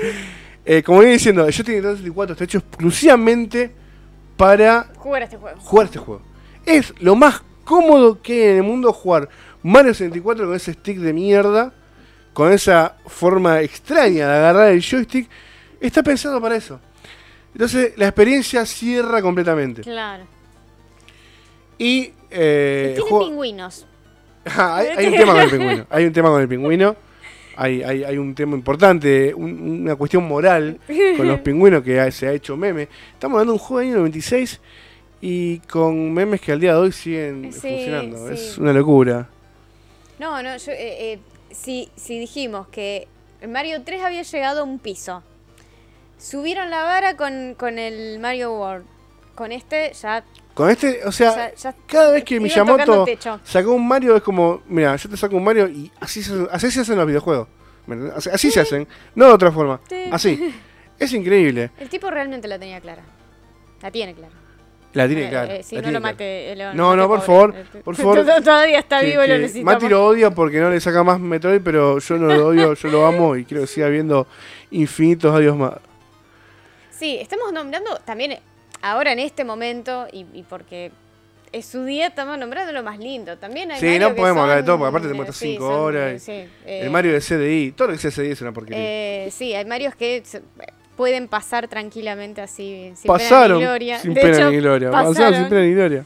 [0.65, 3.71] Eh, como venía diciendo, de Nintendo 64 está hecho exclusivamente
[4.37, 5.61] para Jugar este juego.
[5.61, 6.23] jugar este juego.
[6.65, 9.29] Es lo más cómodo que hay en el mundo jugar
[9.63, 11.73] Mario 64 con ese stick de mierda,
[12.33, 15.29] con esa forma extraña de agarrar el joystick.
[15.81, 16.81] Está pensado para eso.
[17.53, 19.83] Entonces la experiencia cierra completamente.
[19.83, 20.25] Claro.
[21.79, 22.13] Y.
[22.31, 23.87] eh, Tiene pingüinos.
[24.57, 25.87] Hay, hay un tema con el pingüino.
[25.91, 26.97] Hay un tema con el pingüino.
[27.59, 30.79] Hay, hay, hay un tema importante, un- una cuestión moral
[31.17, 32.89] con los pingüinos que ha- se ha hecho meme.
[33.15, 34.61] Estamos hablando de un juego del año 96
[35.23, 38.29] y con memes que al día de hoy siguen Sí, funcionando.
[38.29, 38.35] sí.
[38.35, 39.29] Es una locura.
[40.19, 41.19] No, no, yo, eh, eh,
[41.51, 43.09] si, si dijimos que
[43.49, 45.23] Mario 3 había llegado a un piso,
[46.19, 48.85] subieron la vara con, con el Mario World.
[49.35, 50.25] Con este ya,
[50.57, 53.05] Con este, o sea, ya cada vez que Miyamoto
[53.45, 56.71] sacó un Mario es como, mira, yo te saco un Mario y así se, así
[56.71, 57.47] se hacen los videojuegos.
[58.33, 59.79] Así, se hacen, no de otra forma.
[59.87, 60.05] Sí.
[60.11, 60.55] Así.
[60.99, 61.71] Es increíble.
[61.79, 63.03] El tipo realmente la tenía clara.
[63.83, 64.33] La tiene clara.
[64.95, 65.55] La tiene Eh, clara.
[65.57, 66.53] eh, la no lo mate.
[66.53, 67.55] eh, lo- No, mate no, por favor,
[67.85, 68.25] por favor.
[68.43, 69.75] Todavía está Que- vivo y lo necesitamos.
[69.75, 72.89] Mati lo odia porque no le saca más Metroid, pero yo no lo odio, yo
[72.89, 74.27] lo amo y quiero que siga viendo
[74.71, 75.75] infinitos adiós más.
[76.91, 78.39] Sí, estamos nombrando también
[78.83, 80.93] ahora en este momento y, y porque
[81.53, 83.39] es su día, estamos nombrando lo más lindo.
[83.39, 85.53] También hay Sí, Mario no que podemos hablar de todo, porque aparte te muestras sí,
[85.53, 86.33] cinco son, horas eh, sí,
[86.67, 88.79] eh, El Mario de CDI, todo lo que sea CDI es una porquería.
[88.83, 90.23] eh, sí, hay Marios que
[90.97, 93.99] pueden pasar tranquilamente así sin Pasaron pena ni gloria.
[94.01, 94.91] sin De pena hecho, ni gloria.
[94.91, 95.49] Pasaron sin pasaron.
[95.49, 96.05] pena ni gloria.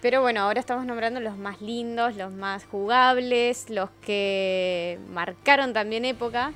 [0.00, 6.04] Pero bueno, ahora estamos nombrando los más lindos, los más jugables, los que marcaron también
[6.04, 6.52] época.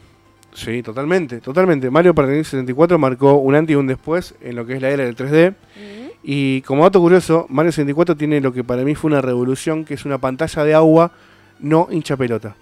[0.54, 1.90] Sí, totalmente, totalmente.
[1.90, 4.90] Mario para el 64 marcó un antes y un después en lo que es la
[4.90, 5.50] era del 3D.
[5.50, 6.08] Mm.
[6.24, 9.94] Y como dato curioso, Mario 64 tiene lo que para mí fue una revolución, que
[9.94, 11.12] es una pantalla de agua
[11.58, 12.54] no hincha pelota.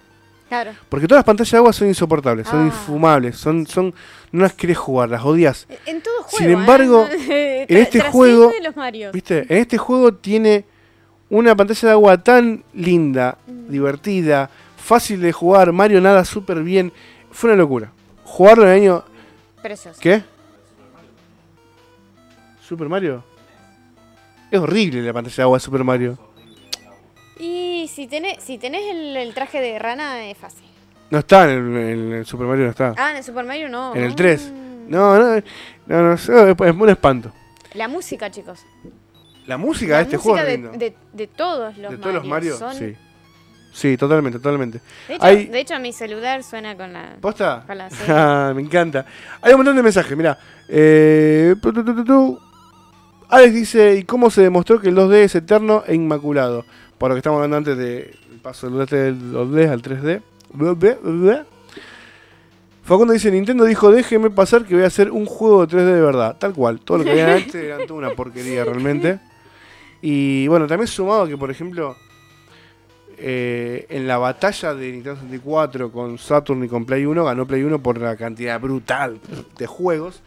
[0.47, 0.71] Claro.
[0.89, 2.65] Porque todas las pantallas de agua son insoportables, son Ah.
[2.65, 3.93] infumables, son, son,
[4.31, 5.65] no las querés jugar, las odias.
[5.85, 6.37] En todo juego.
[6.37, 7.65] Sin embargo, ¿eh?
[7.69, 8.51] en este juego-.
[9.13, 9.45] ¿Viste?
[9.49, 10.65] En este juego tiene
[11.29, 13.69] una pantalla de agua tan linda, Mm.
[13.71, 16.91] divertida, fácil de jugar, Mario nada súper bien.
[17.31, 17.91] Fue una locura.
[18.23, 19.03] Jugarlo en el año...
[19.61, 19.99] Precioso.
[20.01, 20.23] ¿Qué?
[22.67, 23.23] ¿Super Mario?
[24.49, 26.17] Es horrible la pantalla de agua de Super Mario.
[27.39, 30.63] Y si tenés, si tenés el, el traje de rana es fácil.
[31.09, 32.93] No está en el, en el Super Mario, no está.
[32.97, 33.95] Ah, en el Super Mario no.
[33.95, 34.15] en el Mm.
[34.15, 34.51] 3.
[34.87, 35.41] No, no,
[35.87, 37.31] no, no, es, es un espanto.
[37.73, 38.59] La música, chicos.
[39.47, 40.71] La música La de este música juego es de, lindo.
[40.77, 42.95] de, de todos los de todos los Mario, son- sí.
[43.73, 44.81] Sí, totalmente, totalmente.
[45.07, 47.15] De hecho, Hay- de hecho, mi celular suena con la.
[47.21, 47.61] ¿Posta?
[47.63, 48.03] Ojalá, sí.
[48.09, 49.05] Ah, me encanta.
[49.41, 50.37] Hay un montón de mensajes, mira.
[50.67, 51.55] Eh.
[53.29, 56.65] Alex dice, ¿y cómo se demostró que el 2D es eterno e inmaculado?
[56.97, 60.21] Por lo que estamos hablando antes del paso del 2D del 2D al 3D.
[60.53, 61.41] Bleh, bleh, bleh.
[62.83, 66.01] Facundo dice, Nintendo dijo, déjeme pasar que voy a hacer un juego de 3D de
[66.01, 66.35] verdad.
[66.37, 66.81] Tal cual.
[66.81, 69.19] Todo lo que había antes era toda una porquería realmente.
[70.01, 71.95] Y bueno, también sumado que, por ejemplo,
[73.23, 77.63] eh, en la batalla de Nintendo 64 con Saturn y con Play 1, ganó Play
[77.63, 79.19] 1 por la cantidad brutal
[79.57, 80.21] de juegos.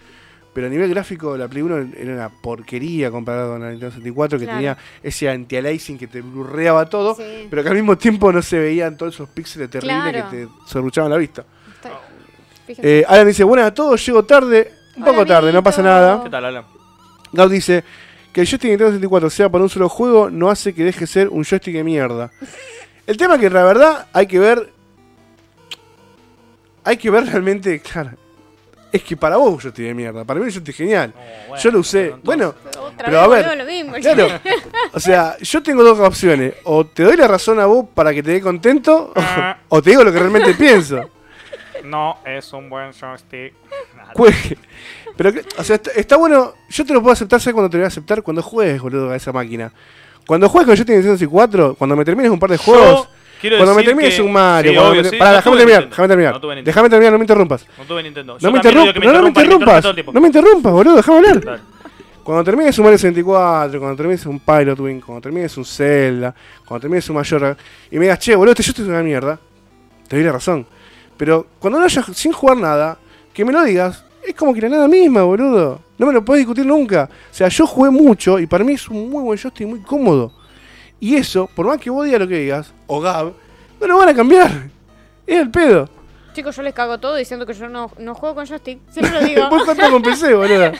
[0.52, 4.38] Pero a nivel gráfico, la Play 1 era una porquería comparado con la Nintendo 64,
[4.38, 4.56] que Claro.
[4.58, 7.48] tenía ese anti-aliasing que te blurreaba todo, Sí.
[7.50, 10.30] pero que al mismo tiempo no se veían todos esos píxeles terribles Claro.
[10.30, 11.44] que te sorruchaban la vista.
[12.68, 16.22] Eh, Alan dice, buenas a todos, llego tarde, un Hola, poco tarde, no pasa nada.
[16.22, 16.64] ¿Qué tal, Alan?
[17.32, 17.82] Gab dice
[18.32, 21.06] que el joystick de Nintendo 64 sea para un solo juego no hace que deje
[21.06, 22.30] ser un joystick de mierda.
[23.06, 24.72] El tema que la verdad hay que ver.
[26.84, 28.10] Hay que ver realmente, claro.
[28.92, 31.12] Es que para vos un joystick de mierda, para mí un joystick genial.
[31.60, 32.14] Yo lo usé.
[32.22, 33.94] Bueno, Otra pero vez a ver, lo mismo.
[33.94, 34.28] claro.
[34.92, 36.54] O sea, yo tengo dos opciones.
[36.62, 39.58] O te doy la razón a vos para que te dé contento, Ah.
[39.68, 41.10] o, te digo lo que realmente pienso.
[41.82, 43.52] No es un buen joystick.
[45.16, 46.54] Pero, que- o sea, está, está bueno.
[46.68, 48.22] Yo te lo puedo aceptar, ¿sabes cuando te lo voy a aceptar?
[48.22, 49.72] Cuando juegues, boludo, a esa máquina.
[50.26, 53.08] Cuando juegues con Joystick Nintendo 64, cuando me termines un par de juegos.
[53.40, 54.72] quiero Cuando me termines que- un Mario.
[54.72, 55.16] Sí, obvio, me- sí.
[55.16, 56.40] Pará, No déjame terminar, déjame terminar.
[56.40, 56.62] No.
[56.62, 57.66] Déjame terminar, no me interrumpas.
[57.78, 58.38] No tuve Nintendo.
[58.38, 59.84] Yo No me, interrump- no, me interrumpas.
[60.14, 61.40] No me interrumpas, boludo, déjame hablar.
[61.44, 61.60] Dale.
[62.22, 66.34] Cuando termines un Mario 64, cuando termines un Pilot Wing, cuando termines un Zelda,
[66.64, 67.54] cuando termines un Majora,
[67.90, 69.38] y me digas, che, boludo, este Joystick es una mierda,
[70.08, 70.66] te doy la razón.
[71.18, 72.96] Pero cuando no hayas sin jugar nada,
[73.34, 75.80] que me lo digas, es como que la nada misma, boludo.
[75.98, 77.08] No me lo puedes discutir nunca.
[77.30, 80.32] O sea, yo jugué mucho y para mí es un muy buen joystick, muy cómodo.
[80.98, 83.32] Y eso, por más que vos digas lo que digas, o Gab,
[83.80, 84.70] no lo van a cambiar.
[85.26, 85.88] Es el pedo.
[86.32, 88.78] Chicos, yo les cago todo diciendo que yo no, no juego con joystick.
[88.90, 89.48] Siempre lo digo.
[89.50, 90.72] Vos con PC, boludo.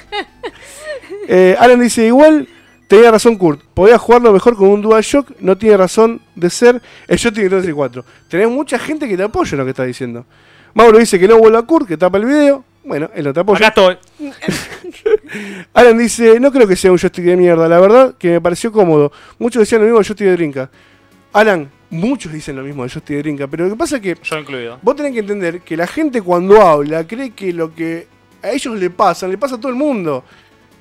[1.29, 2.49] Eh, Alan dice, igual
[2.89, 3.63] tenía razón Kurt.
[3.75, 5.41] Podía jugarlo mejor con un DualShock.
[5.41, 8.05] No tiene razón de ser el joystick de Nintendo 64.
[8.29, 10.25] Tenés mucha gente que te apoya en lo que está diciendo.
[10.73, 12.65] Mauro dice que no vuelva a Kurt, que tapa el video.
[12.85, 13.69] Bueno, él no te apoya.
[13.69, 14.33] Acá estoy.
[15.73, 17.69] Alan dice, no creo que sea un joystick de mierda.
[17.69, 19.11] La verdad que me pareció cómodo.
[19.39, 20.71] Muchos decían lo mismo del joystick de Drinka.
[21.33, 23.47] Alan, muchos dicen lo mismo del joystick de Drinka.
[23.47, 24.79] Pero lo que pasa es que Yo incluido.
[24.83, 28.07] Vos tenés que entender que la gente cuando habla cree que lo que
[28.43, 30.23] a ellos le pasa, le pasa a todo el mundo.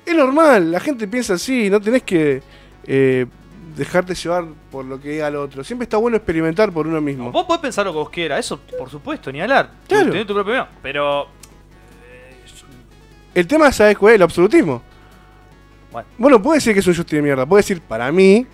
[0.04, 2.42] Es normal, la gente piensa así, no tenés que
[2.86, 3.24] eh,
[3.74, 5.64] dejarte llevar por lo que diga el otro.
[5.64, 7.32] Siempre está bueno experimentar por uno mismo.
[7.32, 9.70] Vos podés pensar lo que vos quieras, eso por supuesto, ni hablar.
[9.88, 10.10] Claro.
[10.10, 11.28] tenés tu propio opinión, Pero.
[13.34, 14.16] El tema, ¿sabes cuál es?
[14.16, 14.82] El absolutismo.
[15.92, 16.08] Bueno.
[16.18, 17.46] Bueno, puede decir que es un joystick de mierda.
[17.46, 18.46] Puede decir, para mí,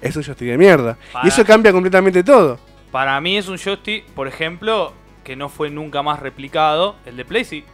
[0.00, 0.96] es un joystick de mierda.
[1.12, 2.58] Para- Y eso cambia completamente todo.
[2.90, 4.92] Para mí es un joystick, por ejemplo,
[5.24, 6.96] que no fue nunca más replicado.
[7.06, 7.64] El de Play sí.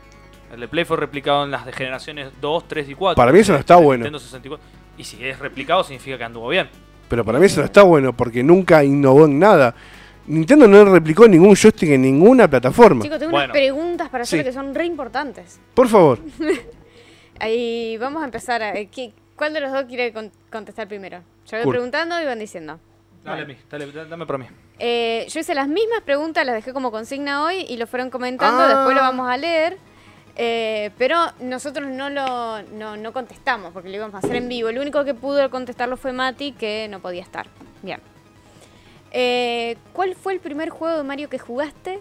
[0.53, 3.17] El de Play fue replicado en las de generaciones 2, 3 y 4.
[3.17, 4.05] Para mí eso no está bueno.
[4.05, 4.65] Nintendo 64.
[4.99, 6.69] Y si es replicado significa que anduvo bien.
[7.09, 9.75] Pero para mí eso no está bueno porque nunca innovó en nada.
[10.29, 13.03] Nintendo no replicó ningún joystick en ninguna plataforma.
[13.03, 13.45] Chicos, tengo Bueno.
[13.47, 14.49] unas preguntas para hacerle Sí.
[14.51, 15.61] que son re importantes.
[15.75, 16.19] Por favor.
[17.39, 18.63] Ahí vamos a empezar.
[18.63, 21.19] A, eh, ¿qué- ¿Cuál de los dos quiere con- contestar primero?
[21.47, 21.73] Yo voy Cool.
[21.75, 22.81] preguntando y van diciendo.
[23.23, 24.47] Dale, a mí, dale, dale, dame por mí.
[24.79, 28.63] Eh, yo hice las mismas preguntas, las dejé como consigna hoy y lo fueron comentando,
[28.63, 28.69] Ah.
[28.69, 29.77] después lo vamos a leer.
[30.39, 34.69] eh, pero nosotros no lo no, no contestamos porque lo íbamos a hacer en vivo.
[34.69, 37.47] El único que pudo contestarlo fue Mati, que no podía estar.
[37.83, 38.01] Bien.
[39.19, 42.01] Eh, ¿Cuál fue el primer juego de Mario que jugaste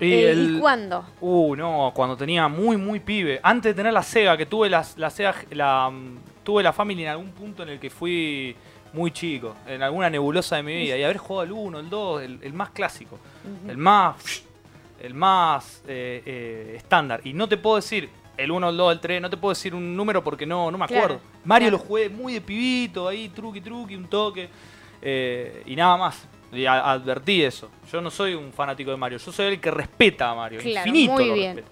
[0.00, 1.04] Y, eh, el- y cuándo?
[1.20, 3.40] Uh, no, cuando tenía muy, muy pibe.
[3.42, 7.02] Antes de tener la Sega, que tuve la, la Sega, la, mm, tuve la Family
[7.02, 8.56] en algún punto en el que fui
[8.94, 12.22] muy chico, en alguna nebulosa de mi vida, y haber jugado el 1, el 2,
[12.22, 13.18] el, el más clásico,
[13.68, 14.42] el más,
[15.02, 17.20] el más eh, eh, estándar.
[17.24, 18.08] Y no te puedo decir
[18.38, 20.78] el 1, el 2, el 3, no te puedo decir un número porque no, no
[20.78, 21.22] me Claro, acuerdo.
[21.44, 21.82] Mario claro.
[21.82, 24.48] lo jugué muy de pibito, ahí truqui truqui, un toque,
[25.02, 26.26] eh, y nada más.
[26.52, 27.70] Y a- advertí eso.
[27.92, 30.60] Yo no soy un fanático de Mario, yo soy el que respeta a Mario.
[30.60, 31.62] Claro, infinito muy lo bien.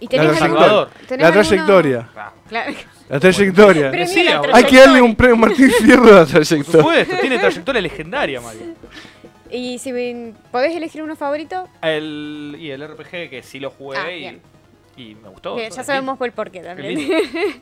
[0.00, 0.38] ¿Y La tenés trayectoria.
[0.66, 0.90] Salvador.
[1.06, 2.08] tenés La alguno- trayectoria.
[2.16, 2.72] Ah, Claro.
[3.08, 3.82] La trayectoria.
[3.90, 4.54] La boludo.
[4.56, 5.02] Hay que darle trayectoria.
[5.04, 6.64] un premio Martín Fierro a la Por trayectoria.
[6.80, 8.62] supuesto, tiene trayectoria legendaria Mario.
[9.50, 9.92] Y si
[10.50, 14.40] podés elegir uno favorito, El, y el RPG que sí lo jugué Ah, y,
[14.96, 15.54] y me gustó.
[15.56, 16.98] bien, ya sabemos por el porqué también.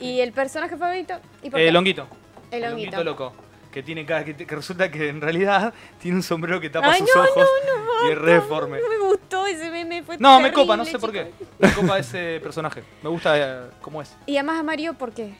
[0.00, 1.14] ¿Y el personaje favorito?
[1.42, 1.72] ¿Y por Eh, qué?
[1.72, 2.06] Longuito.
[2.50, 3.04] El Longuito.
[3.04, 3.32] loco.
[3.72, 7.00] Que tiene cara, que, que resulta que en realidad tiene un sombrero que tapa Ay,
[7.00, 8.78] sus no, ojos no, y es re deforme.
[8.80, 11.30] No me gustó ese meme, fue No, me copa, no sé por qué.
[11.58, 12.82] Me copa ese personaje.
[13.02, 14.14] Me gusta eh, cómo es.
[14.26, 15.34] Y además a Mario, ¿por qué?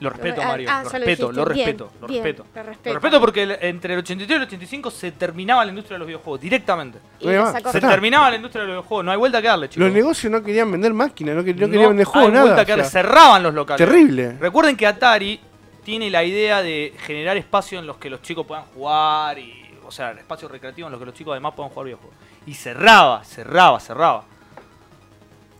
[0.00, 0.68] Lo respeto, Ah, Mario.
[0.70, 2.46] ah, lo respeto, lo Bien, respeto, lo respeto.
[2.84, 3.18] lo respeto.
[3.20, 6.98] porque entre el 83 y el 85 se terminaba la industria de los videojuegos, directamente.
[7.20, 7.28] Y.
[7.72, 9.86] Se terminaba la industria de los videojuegos, no hay vuelta que darle, chicos.
[9.86, 12.44] Los negocios no querían vender máquinas, no, quer- no querían vender hay juegos, nada.
[12.44, 13.86] vuelta que o darle, sea, cerraban los locales.
[13.88, 14.36] terrible.
[14.38, 15.40] Recuerden que Atari
[15.86, 19.92] tiene la idea de generar espacios en los que los chicos puedan jugar y, o
[19.92, 22.16] sea, espacios recreativos en los que los chicos además puedan jugar videojuegos.
[22.44, 24.24] Y cerraba, cerraba, cerraba.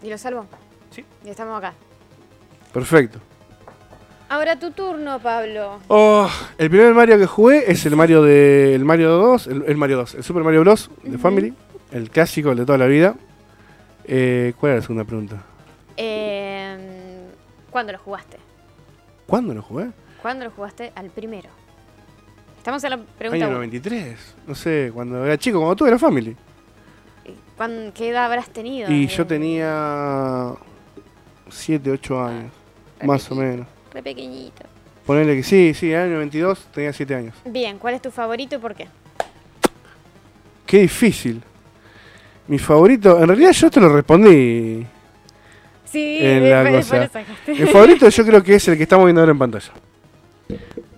[0.03, 0.45] Y lo salvó.
[0.91, 1.05] Sí.
[1.25, 1.75] Y estamos acá.
[2.73, 3.21] Perfecto.
[4.29, 5.79] Ahora tu turno, Pablo.
[5.87, 6.29] Oh,
[6.59, 9.99] el primer Mario que jugué es el Mario de el Mario 2, el, el Mario
[9.99, 10.91] 2, el Super Mario Bros.
[11.05, 11.19] de.
[11.19, 11.55] Family,
[11.93, 13.15] el clásico, el de toda la vida.
[14.05, 15.41] Eh, ¿Cuál era la segunda pregunta?
[15.97, 17.29] Eh,
[17.71, 18.39] ¿Cuándo lo jugaste?
[19.29, 19.93] ¿Cuándo lo jugué?
[20.27, 21.49] ¿Cuándo lo jugaste al primero?
[22.59, 23.59] Estamos en la pregunta Año uno.
[23.59, 24.35] 93.
[24.49, 26.35] No sé, cuando era chico, cuando tuve la Family.
[27.57, 28.91] ¿Cuán- ¿Qué edad habrás tenido?
[28.91, 30.51] Y Eh, yo tenía
[31.49, 32.51] 7, 8 años,
[32.99, 33.69] re más o menos.
[33.95, 34.65] Re pequeñito.
[35.07, 37.37] Ponele que sí, sí, año 92 tenía 7 años.
[37.45, 38.89] Bien, ¿cuál es tu favorito y por qué?
[40.67, 41.41] Qué difícil.
[42.49, 44.85] Mi favorito, en realidad yo te lo respondí.
[45.85, 47.09] Sí, En me- la cosa.
[47.47, 49.71] Mi favorito yo creo que es el que estamos viendo ahora en pantalla.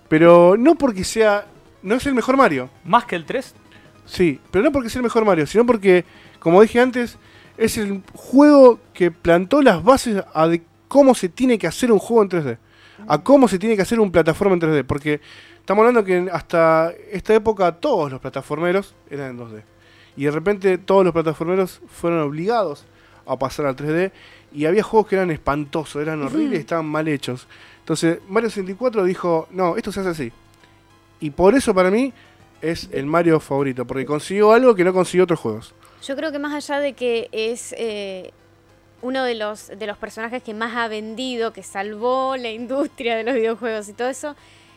[0.09, 1.47] Pero no porque sea...
[1.83, 2.71] No es el mejor Mario.
[2.85, 3.55] Más que el 3,
[4.09, 6.05] Sí, pero no porque sea el mejor Mario, sino porque,
[6.41, 7.19] como dije antes,
[7.59, 11.99] es el juego que plantó las bases a de cómo se tiene que hacer un
[11.99, 12.59] juego en 3D.
[13.07, 14.85] A cómo se tiene que hacer un plataforma en 3D.
[14.85, 15.21] Porque
[15.61, 19.63] estamos hablando que hasta esta época todos los plataformeros eran en 2D.
[20.17, 22.87] Y de repente todos los plataformeros fueron obligados
[23.29, 24.11] a pasar al 3D.
[24.53, 27.47] Y había juegos que eran espantosos, eran horribles, estaban mal hechos.
[27.81, 30.33] Entonces Mario 64 dijo, no, esto se hace así.
[31.21, 32.13] Y por eso para mí
[32.61, 35.75] es el Mario favorito, porque consiguió algo que no consiguió otros juegos.
[36.03, 38.33] Yo creo que más allá de que es eh,
[39.03, 43.25] uno de los, de los personajes que más ha vendido, que salvó la industria de
[43.25, 44.37] los videojuegos y todo eso,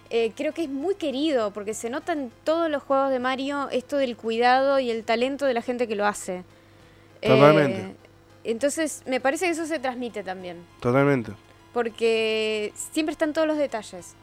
[0.10, 3.70] eh, creo que es muy querido, porque se nota en todos los juegos de Mario
[3.72, 6.44] esto del cuidado y el talento de la gente que lo hace.
[7.22, 7.80] Totalmente.
[7.80, 7.96] Eh,
[8.44, 11.32] entonces, me parece que eso se transmite también, Totalmente.
[11.74, 14.16] porque siempre están todos los detalles.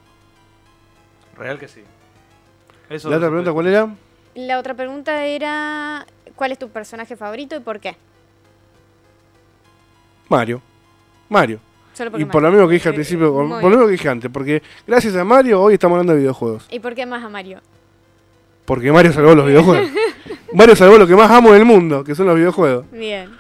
[1.37, 1.83] real que sí.
[2.91, 3.89] Eso La otra pregunta, ¿cuál era?
[4.35, 7.97] La otra pregunta era, ¿cuál es tu personaje favorito y por qué?
[10.29, 10.61] Mario.
[11.29, 11.61] Mario.
[11.95, 13.77] Solo porque Y por lo mismo que dije al Eh, principio, por, muy por lo
[13.77, 16.67] mismo que dije antes, porque gracias a Mario hoy estamos hablando de videojuegos.
[16.71, 17.61] ¿Y por qué más a Mario?
[18.65, 19.91] Porque Mario salvó los videojuegos.
[20.55, 22.91] Mario salvó lo que más amo del mundo, que son los videojuegos.
[22.91, 23.31] Bien.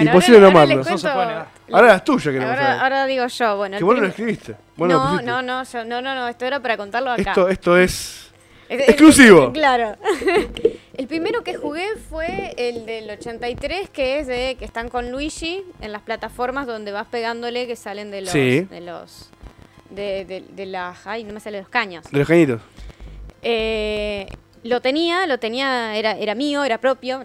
[0.00, 0.90] Imposible ahora- no ahora amarlo.
[0.90, 1.46] No se cuento-.
[1.72, 2.82] Ahora es tuya, queremos Ahora, saber.
[2.82, 3.78] ahora digo yo, bueno.
[3.78, 4.56] que vos no lo escribiste.
[4.76, 5.24] Vos no, pusiste.
[5.26, 7.30] no, no, yo- no, no, no, esto era para contarlo acá.
[7.30, 8.30] Esto, esto es.
[8.68, 9.52] Es- es- exclusivo.
[9.52, 9.96] Claro.
[10.94, 15.64] El primero que jugué fue el del 83, que es de que están con Luigi
[15.80, 18.60] en las plataformas donde vas pegándole que salen de los Sí.
[18.70, 19.30] de los
[19.88, 22.04] de, de- de las ay, no me sale los caños.
[22.10, 22.60] De los cañitos.
[23.42, 24.26] Eh,
[24.64, 27.24] lo tenía, lo tenía, era, era mío, era propio.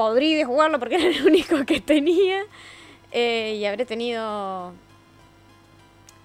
[0.00, 2.42] Podrí de jugarlo porque era el único que tenía.
[3.12, 4.72] Eh, y habré tenido.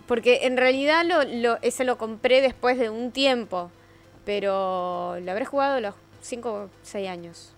[0.07, 3.69] Porque en realidad lo- ese lo compré después de un tiempo.
[4.23, 7.51] Pero lo habré jugado a los 5 o 6 años.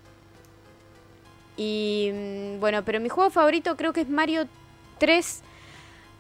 [1.56, 4.48] Y mm, bueno, pero mi juego favorito creo que es Mario
[4.98, 5.44] 3.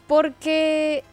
[0.05, 1.03] Porque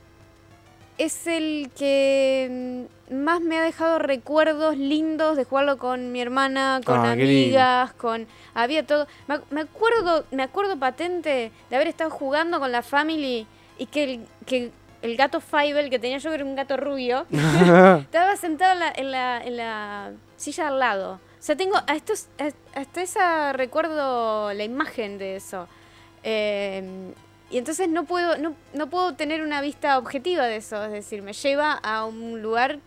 [0.98, 6.80] es el que mm, más me ha dejado recuerdos lindos de jugarlo con mi hermana,
[6.84, 9.06] con Ah, amigas, con había todo.
[9.28, 13.46] Me, ac- me acuerdo, me acuerdo patente de haber estado jugando con la family
[13.78, 14.70] y que el, que
[15.02, 17.26] el gato Fievel que tenía yo que era un gato rubio
[18.00, 21.12] estaba sentado en la, en la, en la silla al lado.
[21.14, 25.68] O sea, tengo a estos, a- hasta esa recuerdo la imagen de eso.
[26.22, 27.12] Eh,
[27.50, 30.82] y entonces no puedo, no, no puedo tener una vista objetiva de eso.
[30.84, 32.78] Es decir, me lleva a un lugar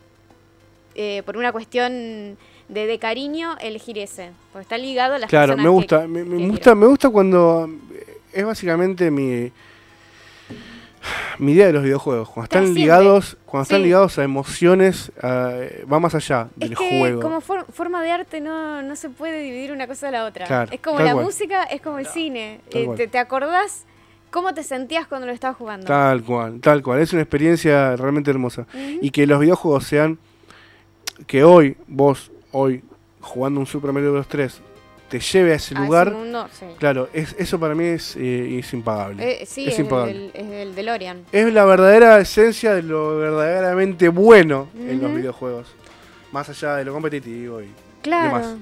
[1.00, 2.36] eh, por una cuestión
[2.68, 4.32] de, de cariño elegir ese.
[4.52, 6.08] Porque está ligado a las Claro, personas me que- gusta.
[6.08, 6.76] Me, me que gusta, quiero.
[6.76, 7.70] me gusta cuando.
[7.94, 9.50] eh, Es básicamente mi.
[11.38, 12.28] Mi idea de los videojuegos.
[12.28, 12.80] Cuando están Trasciende.
[12.80, 13.36] ligados.
[13.46, 13.84] Cuando están Sí.
[13.84, 15.12] ligados a emociones.
[15.24, 17.20] va más allá Es del que juego.
[17.22, 20.46] como for- forma de arte no, no se puede dividir una cosa de la otra.
[20.46, 21.24] Claro, es como la cual.
[21.24, 22.60] música, es como el cine.
[22.70, 23.84] Eh, te, te acordás
[24.30, 25.86] cómo te sentías cuando lo estabas jugando.
[25.86, 27.00] Tal cual, tal cual.
[27.00, 28.66] Es una experiencia realmente hermosa.
[29.00, 30.18] Y que los videojuegos sean.
[31.26, 32.82] Que hoy, vos, hoy,
[33.20, 34.28] jugando un Super Mario Bros.
[34.28, 34.60] 3,
[35.08, 36.12] te lleve a ese A ese lugar.
[36.12, 36.66] mundo, sí.
[36.78, 39.42] Claro, es, eso para mí es, eh, es impagable.
[39.42, 40.12] Eh, sí, es es, impagable.
[40.12, 41.24] del, es del DeLorean.
[41.32, 45.66] Es la verdadera esencia de lo verdaderamente bueno en los videojuegos.
[46.32, 47.68] Más allá de lo competitivo y
[48.02, 48.36] Claro.
[48.38, 48.56] demás.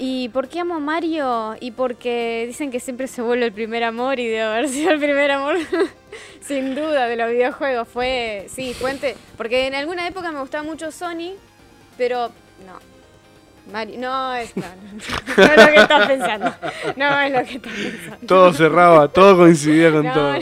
[0.00, 1.56] ¿Y por qué amo a Mario?
[1.58, 5.00] Y porque dicen que siempre se vuelve el primer amor y debe haber sido el
[5.00, 5.56] primer amor,
[6.40, 7.88] sin duda, de los videojuegos.
[7.88, 9.16] Fue, sí, fuente.
[9.36, 11.32] Porque en alguna época me gustaba mucho Sony,
[11.98, 12.28] pero
[12.66, 12.78] no.
[13.70, 16.54] Mario, no es, no, no, no es lo que estás pensando.
[16.96, 18.26] No es lo que estás pensando.
[18.26, 20.34] Todo cerraba, todo coincidía con No, todo.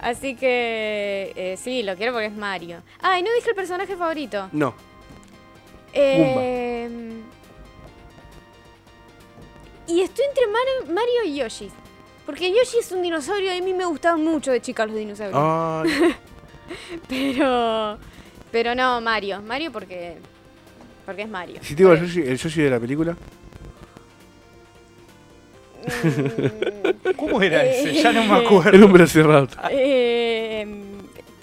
[0.00, 2.82] Así que eh, sí, lo quiero porque es Mario.
[3.00, 4.48] Ah, y no dije el personaje favorito.
[4.52, 4.74] No,
[5.92, 6.88] Eh,
[9.86, 11.70] y estoy entre Mario, Mario y Yoshi.
[12.26, 15.38] Porque Yoshi es un dinosaurio y a mí me gustaban mucho de chica los dinosaurios.
[15.40, 16.16] Ay,
[17.08, 17.98] Pero.
[18.54, 19.42] Pero no, Mario.
[19.42, 20.14] Mario porque.
[21.04, 21.56] Porque es Mario.
[21.60, 23.16] si te digo el Por- Yoshi, el Yoshi de la película.
[25.82, 28.02] Mm, ¿Cómo era Eh, ese?
[28.02, 28.70] Ya no me acuerdo.
[28.70, 29.48] El hombre cerrado.
[29.70, 30.66] eh,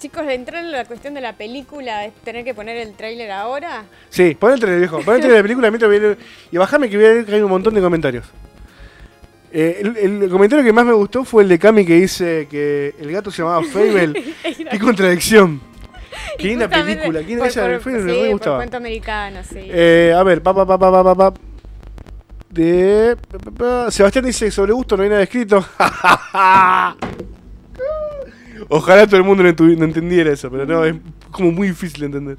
[0.00, 3.84] chicos, entrar en la cuestión de la película es tener que poner el tráiler ahora.
[4.08, 5.00] Sí, pon el trailer, viejo.
[5.02, 6.16] Pon el trailer de la película mientras voy a
[6.50, 8.24] y bajame que voy a ver que hay un montón de comentarios.
[9.52, 12.94] Eh, el, el comentario que más me gustó fue el de Cami que dice que
[12.98, 14.14] el gato se llamaba Fable.
[14.70, 15.71] Qué contradicción.
[16.38, 17.20] Qué linda película.
[17.24, 18.56] Qué por- de por- me sí, por gustaba.
[18.58, 19.58] cuento americano, sí.
[19.60, 21.34] Eh, a ver, pa, pa, pa, pa, pa, pa, pa.
[22.50, 23.16] De.
[23.90, 25.64] Sebastián dice: sobre gusto no hay nada escrito.
[28.68, 29.48] Ojalá todo el mundo no,
[29.84, 30.94] entendiera eso, pero no, es
[31.30, 32.36] como muy difícil de entender.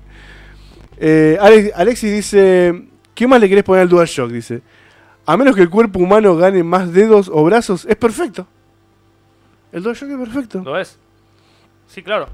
[0.98, 2.84] Eh, Alex- Alexis dice:
[3.14, 4.30] ¿Qué más le querés poner al DualShock?
[4.32, 4.62] Dice:
[5.26, 8.48] A menos que el cuerpo humano gane más dedos o brazos, es perfecto.
[9.72, 10.62] El DualShock es perfecto.
[10.64, 10.98] ¿Lo es?
[11.88, 12.28] Sí, claro.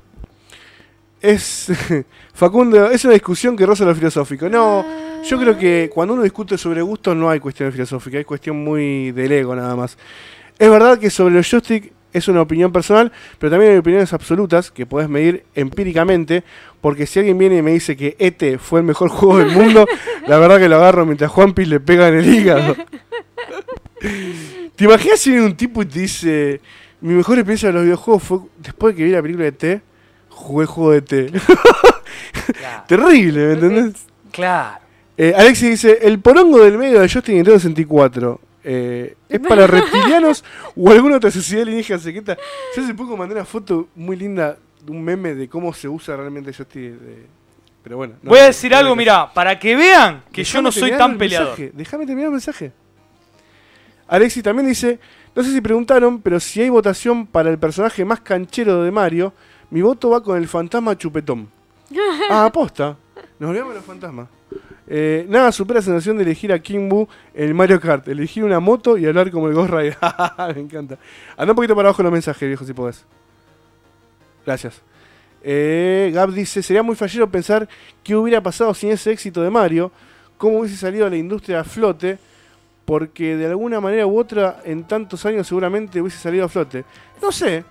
[1.22, 1.72] Es.
[2.34, 4.50] Facundo, es una discusión que roza lo filosófico.
[4.50, 4.86] No.
[5.24, 9.12] Yo creo que cuando uno discute sobre gustos no hay cuestión filosófica, hay cuestión muy
[9.12, 9.98] del ego nada más.
[10.58, 14.72] Es verdad que sobre los joystick es una opinión personal, pero también hay opiniones absolutas
[14.72, 16.44] que podés medir empíricamente,
[16.82, 19.86] porque si alguien viene y me dice que ET fue el mejor juego del mundo,
[20.28, 22.76] la verdad que lo agarro mientras Juanpi le pega en el hígado.
[24.76, 26.62] ¿Te imaginas si viene un tipo y te dice,
[27.02, 29.82] mi mejor experiencia de los videojuegos fue después de que vi la película de ET,
[30.40, 31.32] jugué el juego de ET?
[32.58, 32.84] Claro.
[32.88, 34.06] Terrible, ¿me entendés?
[34.32, 34.80] claro.
[35.22, 38.40] Eh, Alexis dice, el porongo del medio de Justin Nintendo 64.
[38.64, 40.46] eh, ¿Es para reptilianos
[40.78, 42.38] o alguna otra sociedad alienígena secreta?
[42.74, 46.16] Yo hace poco mandé una foto muy linda de un meme de cómo se usa
[46.16, 46.98] realmente Justin.
[47.00, 47.26] de-
[47.84, 48.14] Pero bueno.
[48.22, 48.96] no, Voy a decir no, algo, no.
[48.96, 51.58] mira, para que vean que yo no soy tan el peleador.
[51.74, 52.72] Déjame terminar el mensaje.
[54.08, 55.00] Alexis también dice,
[55.36, 59.34] no sé si preguntaron, pero si hay votación para el personaje más canchero de Mario,
[59.72, 61.50] mi voto va con el fantasma chupetón.
[62.30, 62.98] ah, aposta.
[63.40, 64.28] Nos olvidamos de los fantasmas.
[64.92, 68.08] Eh, nada supera la sensación de elegir a Boo en el Mario Kart.
[68.08, 69.98] Elegir una moto y hablar como el Ghost Rider.
[70.56, 70.98] Me encanta.
[71.38, 73.06] Anda un poquito para abajo los mensajes, viejo, si podés.
[74.46, 74.82] Gracias.
[75.44, 77.70] Eh, Gab dice, sería muy fallero pensar
[78.04, 79.92] qué hubiera pasado sin ese éxito de Mario,
[80.38, 82.18] cómo hubiese salido la industria a flote,
[82.84, 86.84] porque de alguna manera u otra en tantos años seguramente hubiese salido a flote.
[87.22, 87.64] No sé,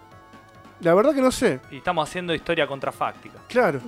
[0.80, 3.38] la verdad que no sé, Y estamos haciendo historia contrafáctica.
[3.48, 3.80] claro.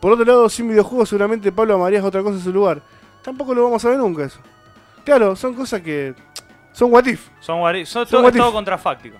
[0.00, 2.80] Por otro lado, sin videojuegos seguramente Pablo amarías otra cosa en su lugar.
[3.22, 4.38] Tampoco lo vamos a ver nunca eso.
[5.04, 6.14] Claro, son cosas que...
[6.72, 7.28] Son what if.
[7.40, 8.54] Son, son Son todo, what todo if.
[8.54, 9.18] contrafáctico.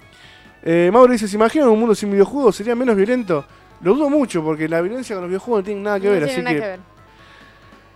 [0.62, 2.56] Eh, Mauro dice, ¿se imaginan un mundo sin videojuegos?
[2.56, 3.44] ¿Sería menos violento?
[3.82, 6.24] Lo dudo mucho, porque la violencia con los videojuegos no tiene nada que No ver,
[6.24, 6.60] tiene así nada que...
[6.62, 6.80] que ver.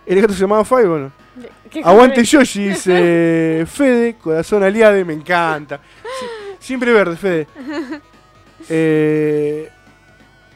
[0.05, 1.11] El gato se llamaba Five, bueno.
[1.71, 2.23] ¿Qué Aguante?
[2.23, 5.77] Yoshi, dice Fede, corazón aliade, me encanta.
[6.03, 7.47] Sie- siempre verde, Fede.
[8.69, 9.69] Eh,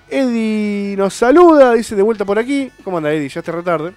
[0.10, 2.72] Eddie nos saluda, dice de vuelta por aquí.
[2.84, 3.30] ¿Cómo anda Eddie?
[3.30, 3.94] Ya está retarde.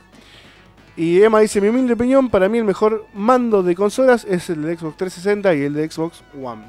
[0.97, 4.63] Y Emma dice, mi humilde opinión, para mí el mejor mando de consolas es el
[4.63, 6.65] de Xbox 360 y el de Xbox One.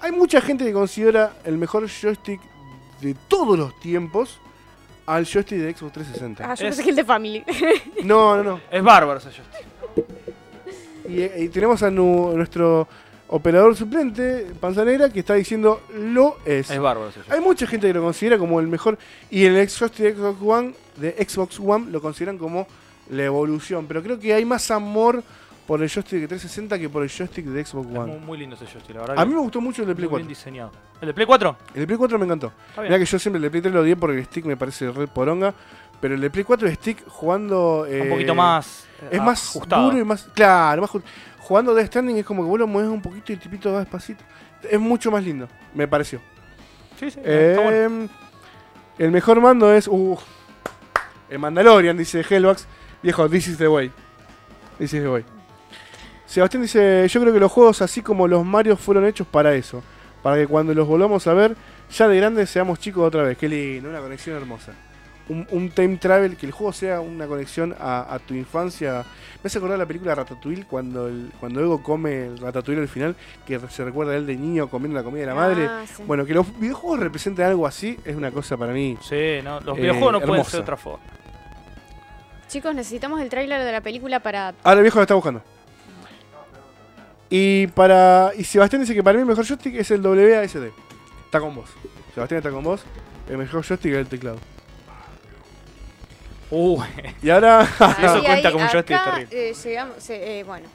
[0.00, 2.40] Hay mucha gente que considera el mejor joystick
[3.02, 4.40] de todos los tiempos
[5.04, 6.44] al joystick de Xbox 360.
[6.44, 7.44] Ah, yo Es- pensé que el de Family.
[8.04, 8.60] No, no, no.
[8.70, 9.66] Es bárbaro ese joystick.
[11.08, 12.88] Y, y tenemos a nu- nuestro
[13.32, 16.70] operador suplente, Panza Negra, que está diciendo lo es.
[16.70, 17.10] Es bárbaro.
[17.30, 18.98] Hay mucha gente que lo considera como el mejor.
[19.30, 22.66] Y el joystick de Xbox One, de Xbox One lo consideran como
[23.10, 23.86] la evolución.
[23.86, 25.22] Pero creo que hay más amor
[25.66, 28.16] por el joystick de 360 que por el joystick de Xbox Es muy, One.
[28.18, 29.18] muy lindo ese joystick, la verdad.
[29.18, 30.28] A mí me gustó mucho el de Play muy bien 4.
[30.28, 30.70] diseñado.
[31.00, 31.56] ¿El de Play 4?
[31.74, 32.52] El de Play 4 me encantó.
[32.82, 34.90] Mira que yo siempre el de Play 3 lo odié porque el stick me parece
[34.90, 35.54] red poronga.
[36.00, 37.82] Pero el de Play 4 el stick jugando.
[37.82, 38.86] un eh, poquito más.
[39.02, 39.84] eh, Es más ajustado.
[39.84, 40.24] duro y más.
[40.34, 41.02] Claro, más ju-
[41.52, 43.80] Jugando Death Stranding es como que vos lo mueves un poquito y el tipito va
[43.80, 44.24] despacito.
[44.70, 46.18] Es mucho más lindo, me pareció.
[46.98, 47.20] Sí, sí.
[47.20, 47.70] bueno.
[47.70, 48.08] Em,
[48.96, 49.86] El mejor mando es.
[49.86, 50.18] Uh,
[51.28, 52.66] el Mandalorian, dice Hellbox.
[53.02, 53.92] Viejo, this is the way.
[54.78, 55.26] This is the way.
[56.24, 59.82] Sebastián dice: Yo creo que los juegos, así como los Mario, fueron hechos para eso.
[60.22, 61.54] Para que cuando los volvamos a ver,
[61.90, 63.36] ya de grandes seamos chicos otra vez.
[63.36, 64.72] Qué lindo, una conexión hermosa.
[65.28, 69.04] Un, un time travel, que el juego sea una conexión a, a tu infancia.
[69.42, 73.14] Me hace acordar la película Ratatouille, cuando, el, cuando Ego come el Ratatouille al final,
[73.46, 75.66] que se recuerda a él de niño comiendo la comida de la madre.
[75.66, 76.02] Ah, sí.
[76.06, 78.98] Bueno, que los videojuegos representen algo así es una cosa para mí.
[79.00, 80.50] Sí, no, los eh, videojuegos no pueden hermosa.
[80.50, 81.04] ser de otra forma.
[82.48, 84.54] Chicos, necesitamos el tráiler de la película para...
[84.62, 85.42] Ahora el viejo lo está buscando.
[87.34, 88.32] Y para.
[88.36, 90.64] Y Sebastián dice que para mí el mejor joystick es el WASD.
[91.24, 91.70] Está con vos.
[92.14, 92.84] Sebastián está con vos.
[93.26, 94.36] El mejor joystick es el teclado.
[96.54, 96.82] Uh,
[97.22, 97.62] Y ahora.
[98.02, 99.26] eso cuenta ahí, como acá, terrible.
[99.30, 100.68] eh, llegamos, eh, eh, bueno.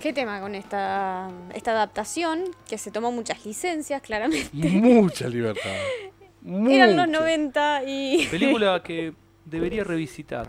[0.00, 2.44] ¿Qué tema con esta, esta adaptación?
[2.68, 4.48] Que se tomó muchas licencias, claramente.
[4.54, 5.70] mucha libertad.
[6.46, 7.20] Eran los Mucha.
[7.20, 8.26] 90 y...
[8.30, 9.12] película que
[9.46, 10.46] debería revisitar.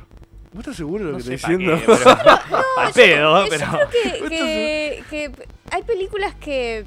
[0.51, 1.79] ¿Vos estás seguro de lo No que estás pa' diciendo?
[1.79, 3.65] qué, pero- Al pedo, Yo pero.
[3.89, 5.31] creo que, que- que
[5.71, 6.83] hay películas que,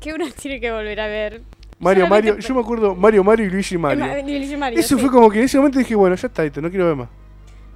[0.00, 1.40] que uno tiene que volver a ver.
[1.84, 2.38] Mario, Mario.
[2.38, 4.04] Yo me acuerdo Mario, Mario y Luigi Mario.
[4.06, 5.00] Ma- Luigi Mario, Eso sí.
[5.02, 7.08] fue como que en ese momento dije, bueno, ya está, esto, no quiero ver más.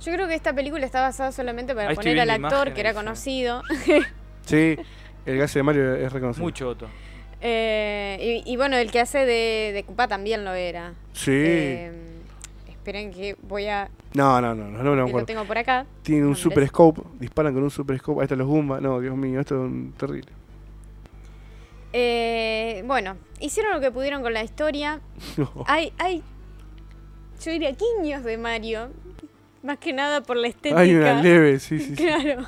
[0.00, 2.72] Yo creo que esta película está basada solamente para Ahí estoy poner al viendo actor
[2.72, 3.62] que era conocido.
[4.42, 4.76] Sí,
[5.26, 6.44] el gas de Mario es reconocido.
[6.44, 6.88] Mucho otro.
[7.40, 10.94] Eh, y, y bueno, el que hace de, de Koopa también lo era.
[11.12, 11.30] Sí.
[11.34, 11.92] Eh,
[12.68, 13.88] esperen que voy a...
[14.14, 15.26] no, no, no, no, no, me que lo acuerdo.
[15.26, 15.84] tengo por acá.
[16.02, 18.20] Tiene un super scope, disparan con un super scope.
[18.20, 18.80] Ahí están los Goomba.
[18.80, 20.30] No, Dios mío, esto es un terrible.
[21.92, 25.00] Eh, bueno, hicieron lo que pudieron con la historia.
[25.66, 26.22] Hay, hay,
[27.44, 28.90] yo diría, guiños de Mario.
[29.62, 30.80] Más que nada por la estética.
[30.80, 31.86] Hay una leve, sí, sí.
[31.96, 32.04] sí.
[32.04, 32.44] Claro.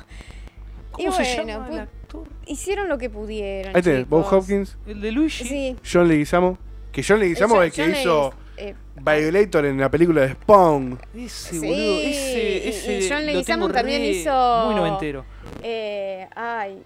[0.97, 2.23] Y ¿Cómo se bueno, llama el actor?
[2.45, 3.75] hicieron lo que pudieron.
[3.75, 4.25] Ahí tenés, Bob.
[4.31, 5.45] Hopkins, El de Luigi.
[5.45, 5.75] Sí.
[5.89, 6.57] John Leguizamo.
[6.91, 10.99] Que John Leguizamo es el que John hizo eh, Violator en la película de Spawn.
[11.15, 11.73] Ese, Sí, boludo.
[11.73, 12.69] y- Ese, y
[12.99, 13.09] ese.
[13.13, 15.25] John Leguizamo también hizo- Muy noventero.
[15.63, 16.81] eh, ay.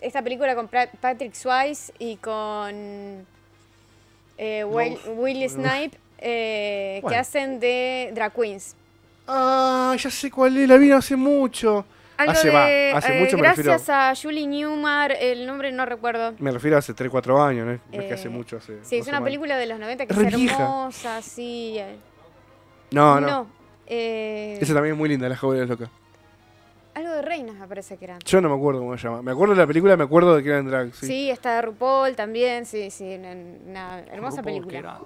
[0.00, 3.26] Esta película con Patrick Swayze y con
[4.38, 8.74] eh, Will, Will Snipe eh, que hacen de Drag Queens.
[9.26, 11.84] Ah, ya sé cuál es, la vi hace mucho.
[12.16, 12.54] Algo Hace, de,
[12.92, 13.92] va, hace eh, mucho me gracias refiero.
[14.00, 16.34] a Julie Newmar, el nombre no recuerdo.
[16.38, 17.72] Me refiero a hace 3, 4 años, ¿no?
[17.72, 18.56] No es que hace Eh, mucho.
[18.56, 20.54] Hace Sí, es una película de los 90 que Es es, re vieja.
[20.62, 21.78] hermosa, sí.
[22.90, 23.46] No, no.
[23.86, 25.88] eh, Esa también es muy linda, La Joven Loca.
[26.98, 28.18] Algo de reinas me parece que era.
[28.24, 29.22] Yo no me acuerdo cómo se llama.
[29.22, 30.94] Me acuerdo de la película, me acuerdo de que era en drag.
[30.94, 31.06] Sí.
[31.06, 33.32] Sí, está de RuPaul también, sí, sí, una,
[33.66, 35.00] una hermosa RuPaul, película.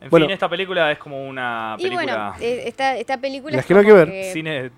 [0.00, 0.26] En Bueno.
[0.26, 3.66] fin, esta película es como una Y bueno, película eh, esta, esta película Las es
[3.66, 4.32] que no hay como que ver.
[4.32, 4.70] cine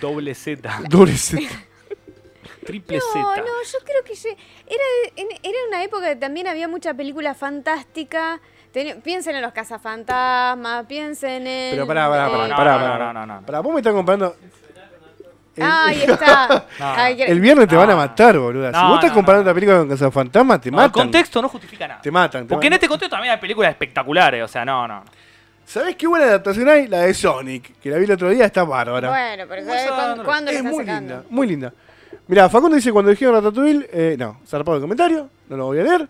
[0.00, 1.42] doble Z, Doble Z.
[2.66, 3.18] triple Z.
[3.20, 4.84] No, no, yo creo que era,
[5.16, 8.40] en- era una época que también había mucha película fantástica
[8.74, 11.70] Ten- piensen en los cazafantasmas, piensen en.
[11.70, 12.98] Pero pará, pará, pará, no, pará, no, pará.
[12.98, 13.46] no, no, no, no.
[13.46, 14.34] Pará, vos me estás comparando.
[15.56, 16.66] El, Ahí está.
[16.80, 17.82] Ay, el viernes te No.
[17.82, 18.72] van a matar, boluda.
[18.72, 19.50] si vos estás no, comparando no.
[19.50, 20.90] esta película con Cazafantasmas, te No, el matan.
[21.04, 22.00] contexto no justifica nada.
[22.02, 22.42] Te matan.
[22.42, 22.74] te Porque en matan.
[22.74, 25.04] este contexto también hay películas espectaculares, o sea, no, no.
[25.64, 26.88] ¿Sabés qué buena adaptación hay?
[26.88, 29.08] La de Sonic, que la vi el otro día, está bárbara.
[29.08, 31.14] Bueno, pero Vamos ¿sabes a- cuándo, cuándo le es muy sacando?
[31.14, 31.72] linda, muy linda.
[32.26, 35.82] Mirá, Facundo dice cuando dijeron Ratatouille, eh, no, zarpado el comentario, no lo voy a
[35.84, 36.08] leer.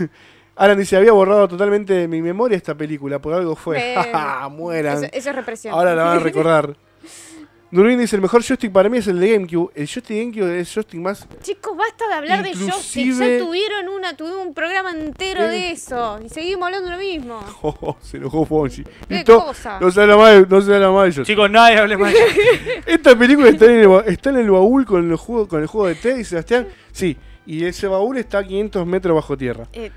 [0.56, 3.94] Alan dice, había borrado totalmente de mi memoria esta película, por algo fue.
[3.96, 4.98] Bueno, Mueran.
[5.04, 5.74] Eso, eso es represión.
[5.74, 6.76] Ahora la van a recordar.
[7.70, 9.72] Durin dice, el mejor joystick para mí es el de GameCube.
[9.74, 11.26] El joystick de GameCube es el joystick más...
[11.40, 13.14] Chicos, basta de hablar de joystick.
[13.18, 16.20] Ya tuvieron una, tuvimos un programa entero de eso.
[16.22, 17.40] Y seguimos hablando de lo mismo.
[17.62, 18.84] Oh, se enojó Fonsi.
[18.84, 19.80] ¿Qué Listo, cosa?
[19.80, 21.24] no se habla más, no se habla más de joystick.
[21.34, 22.12] Chicos, nadie hable más.
[22.84, 25.66] Esta película está en el, ba- está en el baúl con el, juego, con el
[25.66, 26.68] juego de Ted y Sebastián.
[26.92, 27.16] Sí,
[27.46, 29.66] y ese baúl está a 500 metros bajo tierra.
[29.72, 29.90] Eh,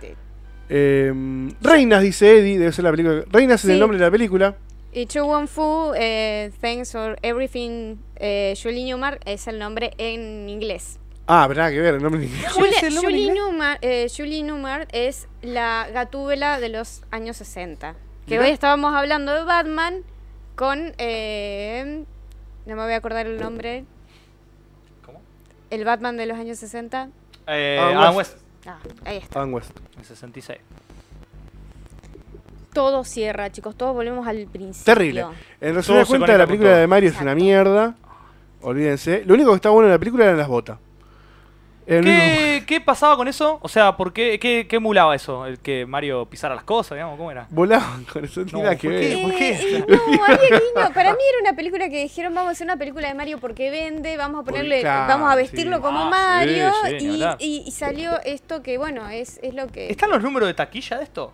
[0.69, 1.13] Eh,
[1.61, 3.23] Reinas, dice Eddie, debe ser la película.
[3.31, 4.55] Reinas es el nombre de la película.
[4.91, 10.47] Y Chu Won Fu, eh, Thanks for Everything, eh, Julie Newmar es el nombre en
[10.47, 10.99] inglés.
[11.27, 12.51] Ah, nada que ver, el nombre en inglés.
[12.55, 13.43] ¿Cuál es Julie, el nombre en Julie inglés?
[13.43, 17.95] Newmar, eh, Julie Newmar es la gatúbela de los años 60.
[18.25, 20.01] Que hoy estábamos hablando de Batman
[20.55, 20.93] con...
[20.97, 22.05] eh,
[22.65, 23.83] no me voy a acordar el nombre.
[25.05, 25.21] ¿Cómo?
[25.69, 27.09] El Batman de los años 60.
[27.47, 28.37] Eh, Adam Adam West.
[28.65, 29.39] Ah, ahí está.
[29.39, 29.71] Adam West.
[29.97, 30.59] en 66.
[32.73, 33.75] Todo cierra, chicos.
[33.75, 34.93] Todos volvemos al principio.
[34.93, 35.25] Terrible.
[35.61, 37.95] En resumen se cuenta, la película de Mario es una mierda.
[38.61, 39.23] Olvídense.
[39.25, 40.77] Lo único que está bueno en la película eran las botas.
[41.87, 43.59] El ¿Qué, ¿Qué pasaba con eso?
[43.61, 45.45] O sea, ¿por qué, qué, qué emulaba eso?
[45.45, 47.15] ¿El que Mario pisara las cosas, digamos?
[47.17, 47.45] ¿Cómo era?
[47.51, 49.09] Volaban con eso, no nada que ¿por ver.
[49.15, 49.17] qué?
[49.21, 49.49] ¿Por qué?
[49.77, 49.85] Eh,
[50.17, 50.93] no, había guiño.
[50.95, 53.69] Para mí era una película que dijeron, vamos a hacer una película de Mario porque
[53.69, 55.81] vende, vamos a ponerle, vamos a vestirlo sí.
[55.83, 56.71] como Ah, Mario.
[56.85, 59.89] sí, sí, ni y, y- y salió esto que, bueno, es, es lo que...
[59.91, 61.33] ¿Están los números de taquilla de esto?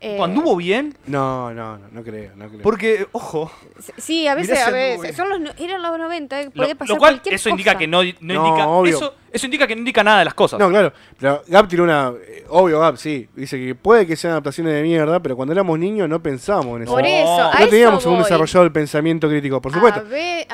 [0.00, 0.96] Eh, ¿Anduvo bien?
[1.06, 2.62] No, no, no, no creo, no creo.
[2.62, 3.50] Porque, ojo,
[3.98, 5.14] Sí, a veces, a veces.
[5.14, 7.86] Son los, eran los 90, eh, lo, podía pasar lo cual cualquier eso indica que
[7.86, 8.96] no, no No, indica obvio.
[8.96, 10.58] eso, eso indica que no indica nada de las cosas.
[10.58, 10.92] No, claro.
[11.18, 12.12] Pero Gap tiene una.
[12.26, 13.28] eh, obvio, Gap, sí.
[13.36, 16.82] Dice que puede que sean adaptaciones de mierda, pero cuando éramos niños no pensábamos en
[16.84, 16.92] eso.
[16.92, 17.08] Por No.
[17.08, 18.24] eso, a no eso teníamos aún voy.
[18.24, 20.02] desarrollado el pensamiento crítico, por A supuesto.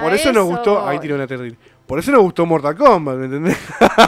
[0.02, 0.80] Por eso nos gustó.
[0.80, 0.90] voy.
[0.92, 1.56] Ahí tiene una terrible.
[1.86, 3.56] Por eso nos gustó Mortal Kombat, ¿me entendés?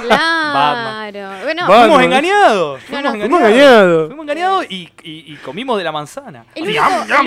[0.00, 1.28] Claro.
[1.42, 1.80] Bueno, Batman.
[1.88, 2.80] Fuimos engañados.
[2.82, 3.10] No, Fuimos no.
[3.20, 3.50] Fuimos engañados.
[3.50, 4.06] engañados.
[4.08, 6.44] Fuimos engañados y, y- y comimos de la manzana.
[6.54, 6.64] El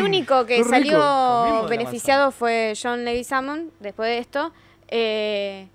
[0.04, 4.54] único, que salió beneficiado fue John Leguizamon después de esto.
[4.88, 5.68] eh,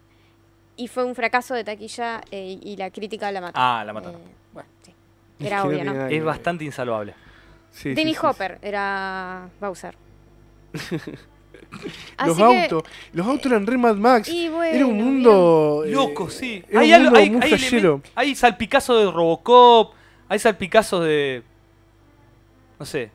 [0.78, 3.58] y fue un fracaso de taquilla eh, y la crítica la mató.
[3.58, 4.20] Ah, la mataron.
[4.20, 4.94] Eh, Bueno, sí.
[5.40, 6.06] Es Era obvio, ¿no?
[6.06, 7.14] es bastante insalvable.
[7.70, 9.96] Sí, sí, Hopper era Bowser.
[11.82, 11.88] sí.
[12.16, 12.82] Así Los que- autos.
[13.12, 14.28] Los autos eran re Mad Max.
[14.28, 15.82] Y bueno, Era un mundo.
[15.86, 16.62] eh, Loco, sí.
[16.68, 17.96] Era Hay, un algo- mundo hay, muy hay flashero.
[17.98, 19.94] elemen- hay salpicazos de Robocop,
[20.28, 21.42] hay salpicazos de...
[22.78, 23.10] No sé.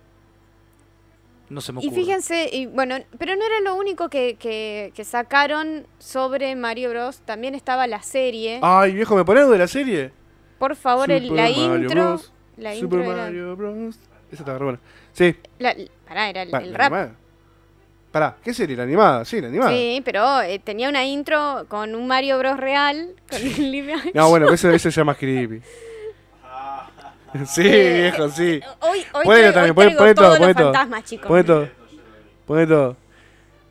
[1.49, 2.01] No se me Y ocurre.
[2.01, 7.19] fíjense, y bueno, pero no era lo único que, que- que sacaron sobre Mario Bros.
[7.25, 8.59] También estaba la serie.
[8.61, 10.11] Ay, viejo, ¿me pones algo de la serie?
[10.59, 11.89] Por favor, el- la Super Mario intro.
[12.03, 12.33] Bros.
[12.57, 13.23] La Super intro era.
[13.23, 13.95] Mario Bros.
[14.31, 14.79] Esa está re buena.
[15.11, 15.35] Sí.
[15.59, 15.75] la-
[16.07, 16.93] pará, era el, Va, el la rap.
[16.93, 17.15] animada.
[18.11, 18.75] Pará, ¿qué serie?
[18.75, 19.23] ¿La animada?
[19.23, 19.71] Sí, la animada.
[19.71, 22.57] Sí, pero eh, tenía una intro con un Mario Bros.
[22.57, 23.11] real.
[23.29, 23.91] Con el.
[24.13, 25.61] No, bueno, eso, eso ya es más creepy.
[27.47, 28.59] Sí, viejo, sí.
[28.81, 30.63] Hoy, hoy Ponelo traigo- también, hoy pon- todo, los todo.
[30.73, 31.27] fantasmas, chicos.
[31.27, 31.69] Pone todo.
[32.45, 32.97] Pone todo.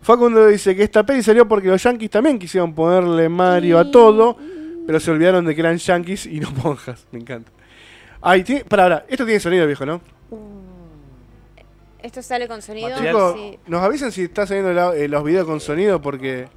[0.01, 4.39] Facundo dice que esta peli salió porque los yankees también quisieron ponerle Mario a todo,
[4.87, 7.07] pero se olvidaron de que eran yankees y no monjas.
[7.13, 7.51] Me encanta.
[8.23, 10.01] Ay, para, para, esto tiene sonido viejo, ¿no?
[12.03, 12.89] Esto sale con sonido.
[12.91, 13.15] Material.
[13.15, 13.59] Chicos, sí.
[13.67, 16.49] nos avisan si está saliendo la- eh, los videos con sonido porque...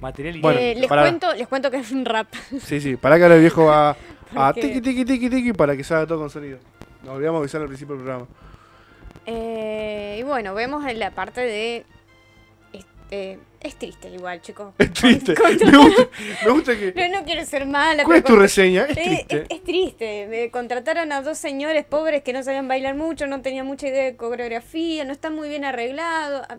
[0.00, 0.40] Material y...
[0.40, 1.02] Bueno, Eh, les, pará.
[1.02, 2.28] cuento, les cuento que es un rap.
[2.64, 3.90] Sí, sí, para que ahora el viejo va
[4.34, 6.58] a Porque- tiki tiki tiki tiki para que salga todo con sonido.
[7.04, 8.26] Nos olvidamos de avisar al principio del programa.
[9.26, 11.84] Eh, y bueno, vemos en la parte de.
[12.72, 14.72] Este, es triste igual, chicos.
[14.78, 15.34] Es triste.
[15.64, 16.08] Me gusta,
[16.44, 16.92] me gusta que...
[16.96, 18.04] No, no quiero ser mala.
[18.04, 18.84] ¿Cuál es tu reseña?
[18.86, 19.36] Es Eh, triste.
[19.36, 20.26] es- es triste.
[20.28, 24.04] Me contrataron a dos señores pobres que no sabían bailar mucho, no tenían mucha idea
[24.04, 26.46] de coreografía, no están muy bien arreglados.
[26.48, 26.56] Ah,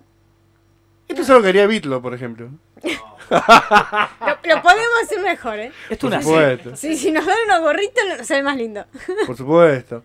[1.07, 2.49] Esto es algo que haría Bitlo, por ejemplo.
[3.31, 5.71] Lo, lo podemos hacer mejor, ¿eh?
[5.89, 6.75] Esto es Por una supuesto.
[6.75, 8.85] Sí, si nos dan unos gorritos, ve más lindo.
[9.25, 10.03] Por supuesto.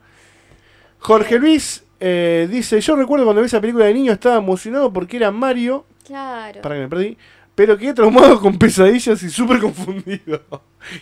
[1.00, 5.16] Jorge Luis eh, dice, yo recuerdo cuando vi esa película de niño estaba emocionado porque
[5.16, 6.60] era Mario, Claro.
[6.62, 7.16] para que me perdí,
[7.54, 10.42] pero quedé traumado con pesadillas y súper confundido.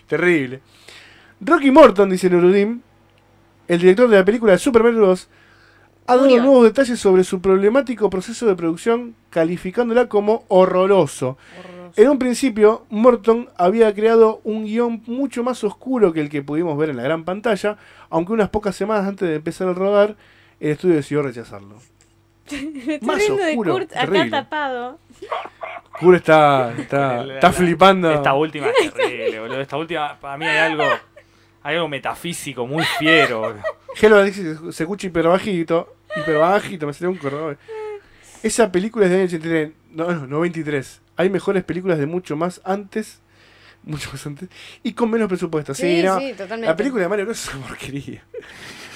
[0.06, 0.60] Terrible.
[1.40, 2.80] Rocky Morton, dice Nurudim,
[3.68, 5.28] el director de la película de Super Mario Bros.,
[6.06, 6.42] ha dado Murió.
[6.42, 11.38] nuevos detalles sobre su problemático proceso de producción, calificándola como horroroso.
[11.96, 16.76] En un principio, Morton había creado un guion mucho más oscuro que el que pudimos
[16.76, 17.78] ver en la gran pantalla,
[18.10, 20.16] aunque unas pocas semanas antes de empezar a rodar,
[20.60, 21.76] el estudio decidió rechazarlo.
[22.50, 24.30] Me estoy Más riendo de Kurt acá terrible.
[24.30, 24.98] tapado.
[25.98, 28.10] Kurt está, está, La- está la- flipando.
[28.10, 29.60] Esta última es terrible, boludo.
[29.60, 30.84] Esta última, para mí hay algo,
[31.62, 33.62] hay algo metafísico muy fiero, boludo.
[34.00, 35.94] Hello dice se escucha hiper bajito.
[36.16, 37.56] Hiper bajito, me salió un corredor.
[38.42, 39.70] Esa película es de año 83.
[39.92, 41.00] No, no, 93.
[41.16, 43.20] Hay mejores películas de mucho más antes.
[43.84, 44.48] Mucho más antes.
[44.82, 45.72] Y con menos presupuesto.
[45.74, 46.18] Sí, Sí, no.
[46.18, 46.66] sí, totalmente.
[46.66, 48.22] La película de Mario Bros es una porquería.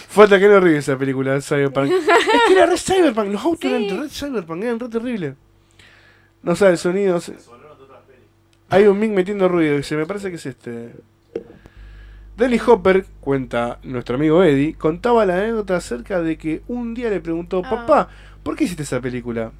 [0.08, 1.90] Falta que no ríe esa película de Cyberpunk.
[1.92, 2.06] es
[2.46, 3.32] que era re Cyberpunk.
[3.32, 3.74] Los autos Sí.
[3.86, 4.62] eran re Cyberpunk.
[4.64, 5.34] Eran re terribles.
[6.42, 7.14] No sabe el sonido.
[7.14, 7.36] no sé.
[8.70, 9.76] Hay un mic metiendo ruido.
[9.76, 10.94] Dice, me parece que es este.
[12.36, 17.20] Denny Hopper, cuenta nuestro amigo Eddie, contaba la anécdota acerca de que un día le
[17.20, 17.70] preguntó, Ah.
[17.70, 18.08] papá,
[18.44, 19.50] ¿por qué hiciste esa película?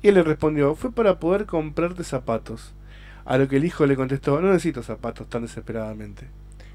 [0.00, 2.72] Y él le respondió, fue para poder comprarte zapatos.
[3.24, 6.28] A lo que el hijo le contestó, no necesito zapatos tan desesperadamente.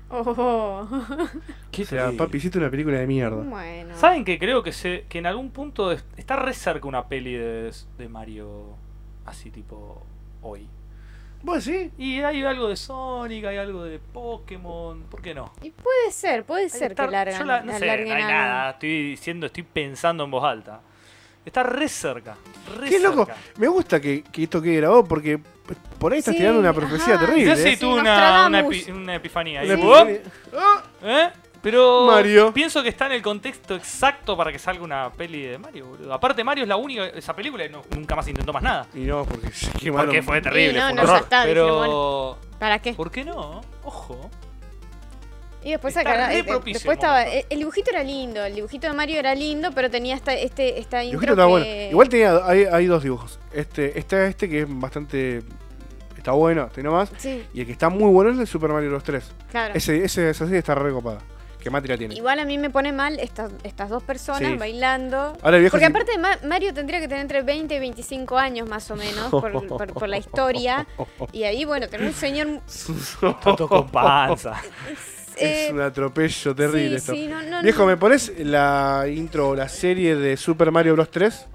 [0.10, 0.88] Oh.
[1.72, 3.38] ¿Qué O sea, papi, hiciste una película de mierda.
[3.44, 3.96] Bueno.
[3.98, 7.34] ¿Saben que creo que se que en algún punto es- está re cerca una peli
[7.34, 8.76] de, de Mario
[9.26, 10.04] así tipo
[10.42, 10.68] hoy?
[11.42, 11.92] ¿Vos sí?
[11.98, 15.52] Y hay algo de Sonic, hay algo de Pokémon, ¿por qué no?
[15.62, 18.10] Y puede ser, puede Hay ser estar- que largan, yo la- no sé, no hay
[18.12, 18.28] algo.
[18.28, 20.82] nada, estoy diciendo, estoy pensando en voz alta.
[21.46, 22.36] Está re cerca,
[22.80, 23.26] re Qué loco.
[23.26, 23.40] cerca.
[23.58, 25.40] Me gusta que, que esto quede grabado porque
[26.00, 27.26] por ahí estás Sí, tirando una profecía ajá.
[27.28, 27.46] terrible.
[27.52, 27.78] Yo sí ¿eh?
[27.78, 28.76] tuve Sí, una, una, Nostradamus.
[28.76, 29.62] epi- una epifanía.
[29.64, 29.80] Una ahí.
[29.82, 30.22] profecía-
[30.58, 30.84] ¡Ah!
[31.04, 31.30] ¿Eh?
[31.62, 32.52] Pero Mario.
[32.54, 36.14] pienso que está en el contexto exacto para que salga una peli de Mario, boludo.
[36.14, 38.88] Aparte Mario es la única, esa película y no- nunca más intentó más nada.
[38.94, 40.08] Y no, porque se quemaron.
[40.08, 41.28] Porque fue terrible, Y no, fue un no, ya horror.
[41.46, 42.94] Pero ¿Para qué?
[42.94, 43.62] ¿por qué no?
[43.84, 44.30] Ojo.
[45.66, 46.02] Y después re
[46.40, 47.38] eh, propicio después el estaba momento.
[47.40, 50.80] el, el dibujito era lindo, el dibujito de Mario era lindo, pero tenía esta este
[50.80, 51.92] esta El intro dibujito está que- bueno.
[51.92, 53.40] Igual tenía, hay, hay dos dibujos.
[53.52, 55.42] Este, está este que es bastante.
[56.18, 57.12] Está bueno, ahí nomás.
[57.18, 59.04] Sí, Y el que está muy bueno es el de Super Mario Bros.
[59.04, 59.24] 3.
[59.52, 59.74] claro.
[59.76, 61.20] Ese, ese, esa serie está re copada.
[61.60, 62.14] ¿Qué material tiene?
[62.16, 64.56] Igual a mí me pone mal estas, estas dos personas Sí.
[64.58, 65.36] bailando.
[65.42, 68.38] Ahora el viejo Porque sí- aparte Ma- Mario tendría que tener entre 20 y 25
[68.38, 70.86] años más o menos por, por- por la historia.
[71.32, 72.62] Y ahí, bueno, tener un señor...
[73.44, 74.54] Toto con panza.
[75.38, 77.14] eh, es un atropello terrible sí, esto.
[77.14, 77.88] sí, no, no, Viejo, no.
[77.88, 81.10] ¿me pones la intro o la serie de Super Mario Bros.
[81.10, 81.48] 3?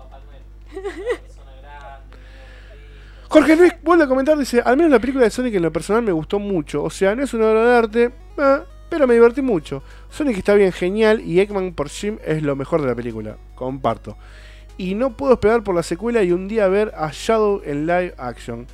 [3.29, 6.03] Jorge Luis vuelve a comentar, dice, al menos la película de Sonic en lo personal
[6.03, 6.83] me gustó mucho.
[6.83, 8.59] O sea, no es una obra de arte, eh,
[8.89, 9.85] pero me divertí mucho.
[10.11, 13.37] Sonic está bien genial y Eggman por Jim es lo mejor de la película.
[13.55, 14.17] Comparto.
[14.77, 18.15] Y no puedo esperar por la secuela y un día ver a Shadow en live
[18.19, 18.67] action.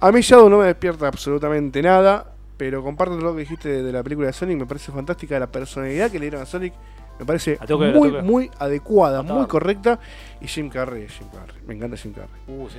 [0.00, 3.92] A mí Shadow no me despierta absolutamente nada, pero comparto lo que dijiste de, de
[3.92, 6.72] la película de Sonic, me parece fantástica la personalidad que le dieron a Sonic.
[7.18, 7.58] Me parece
[7.94, 9.98] muy, muy adecuada, muy correcta.
[10.40, 11.62] Y Jim Carrey, Jim Carrey.
[11.66, 12.28] Me encanta Jim Carrey.
[12.48, 12.78] Uh, sí.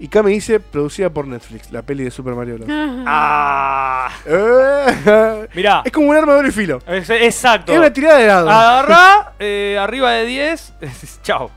[0.00, 2.68] Y Kame dice, producida por Netflix, la peli de Super Mario Bros.
[2.70, 5.82] Ah, Eh, mirá.
[5.84, 6.80] es como un arma de doble filo.
[6.86, 7.72] Es- exacto.
[7.72, 8.48] Es una tirada de lado.
[8.50, 10.72] Agarrá, eh, arriba de 10,
[11.22, 11.50] chao.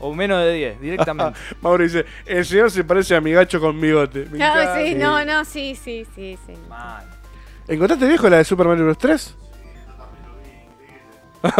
[0.00, 1.38] O menos de 10, directamente.
[1.62, 4.26] Mauro dice, el señor se parece a mi gacho con bigote.
[4.30, 4.76] Me No, encanta.
[4.84, 6.52] sí, no, no, sí, sí, sí, sí.
[6.68, 7.04] Man.
[7.68, 8.98] ¿Encontraste viejo la de Super Mario Bros.
[8.98, 9.36] 3?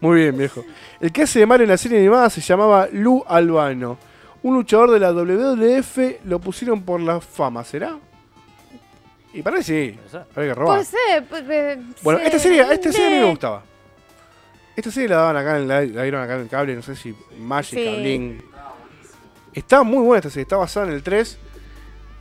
[0.00, 0.64] Muy bien, viejo.
[1.00, 3.98] El que hace de Mario en la serie animada se llamaba Lu Albano.
[4.42, 7.98] Un luchador de la WWF lo pusieron por la fama, ¿será?
[9.32, 9.96] Y parece sí.
[9.98, 10.24] Puede ser.
[10.34, 10.60] Habría que.
[10.60, 11.28] Puede ser.
[11.28, 13.30] pu- pu- Bueno, sí, esta serie, esta serie a mí me eh.
[13.30, 13.62] gustaba.
[14.80, 16.96] Esta serie la daban acá en la, la dieron acá en el cable, no sé
[16.96, 17.96] si Magic, Sí.
[18.00, 18.42] Blink.
[19.52, 21.38] Está muy buena esta serie, está basada en el 3.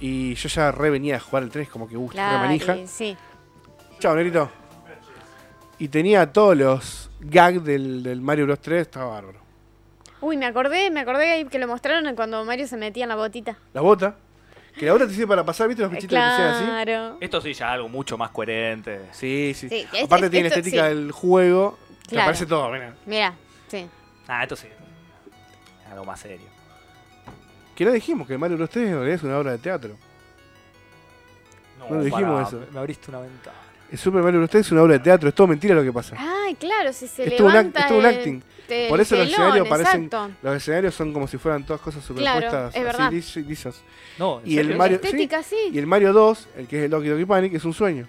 [0.02, 2.78] Y yo ya re venía a jugar el 3, como que gusta, re Claro, manija.
[2.88, 3.16] sí.
[4.00, 4.50] Chao, negrito.
[5.78, 9.40] Y tenía todos los gags del, del Mario Bros 3, estaba bárbaro.
[10.20, 13.16] Uy, me acordé, me acordé ahí que lo mostraron cuando Mario se metía en la
[13.16, 13.58] botita.
[13.74, 14.16] La bota,
[14.78, 16.66] que la bota te sirve para pasar, ¿viste los bichitos que te hacían así?
[16.66, 17.18] Claro.
[17.22, 19.00] Esto sí ya algo mucho más coherente.
[19.14, 19.70] Sí, sí.
[19.70, 20.96] Sí, es- Aparte es- tiene la estética sí.
[20.96, 21.78] del juego,
[22.10, 22.24] te Claro.
[22.30, 22.94] aparece todo, mira.
[23.06, 23.34] Mira,
[23.68, 23.88] sí.
[24.28, 24.68] Ah, esto sí.
[25.92, 26.48] Algo más serio.
[27.76, 29.96] Que no dijimos que Mario Bros 3 en realidad es una obra de teatro.
[31.90, 32.62] No dijimos eso.
[32.72, 33.58] Me abriste una ventana.
[33.92, 35.92] El Super Mario Bros 3 es una obra de teatro, es todo mentira lo que
[35.92, 36.16] pasa.
[36.20, 38.44] Ay, claro, si se Es todo un act- levanta es todo un acting.
[38.68, 40.10] el Por eso los telón, escenarios parecen.
[40.44, 43.08] Los escenarios son como si fueran todas cosas Claro, superpuestas, es verdad.
[43.08, 43.82] así lis- lisas.
[44.20, 44.76] No, ¿en Y el?
[44.78, 45.56] Mario- sí.
[45.74, 48.06] Y el Mario 2, el que es el Doki Doki Panic, es un sueño.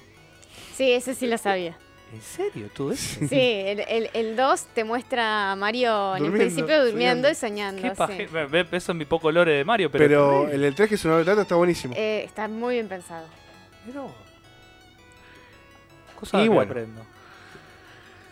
[0.74, 1.78] Sí, ese sí lo sabía.
[2.12, 3.20] ¿En serio todo eso?
[3.28, 7.82] Sí, el, el, el 2 te muestra a Mario en el principio durmiendo y soñando.
[7.82, 8.06] soñando.
[8.16, 8.34] Qué sí.
[8.34, 10.04] paje- Eso es mi poco lore de Mario, pero.
[10.04, 11.94] Pero, el del 3, que es una teatro, está buenísimo.
[11.96, 13.26] Eh, está muy bien pensado.
[13.86, 14.12] Pero-
[16.18, 16.70] Cosas Y que bueno.
[16.70, 17.02] aprendo.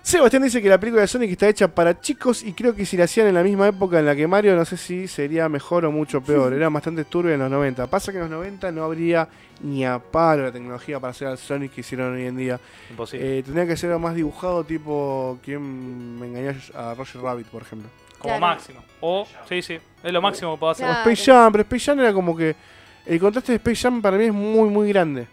[0.08, 2.96] Sebastián dice que la película de Sonic está hecha para chicos y creo que si
[2.96, 5.84] la hacían en la misma época en la que Mario, no sé si sería mejor
[5.84, 6.54] o mucho peor.
[6.54, 7.88] Era bastante turbio en los 90.
[7.88, 9.28] Pasa que en los 90 no habría
[9.60, 12.58] ni a palo la tecnología para hacer al Sonic que hicieron hoy en día.
[12.88, 13.38] Imposible.
[13.38, 15.38] Eh, tendría que ser más dibujado, tipo.
[15.44, 17.90] ¿Quién me engañó a Roger Rabbit, por ejemplo?
[18.18, 18.40] Como Claro.
[18.40, 18.80] máximo.
[19.02, 19.78] O, sí, sí.
[20.02, 20.86] Es lo máximo que puedo hacer.
[20.88, 20.90] O.
[20.90, 22.56] Space Jam, pero Space Jam era como que.
[23.04, 25.26] El contraste de Space Jam para mí es muy, muy grande.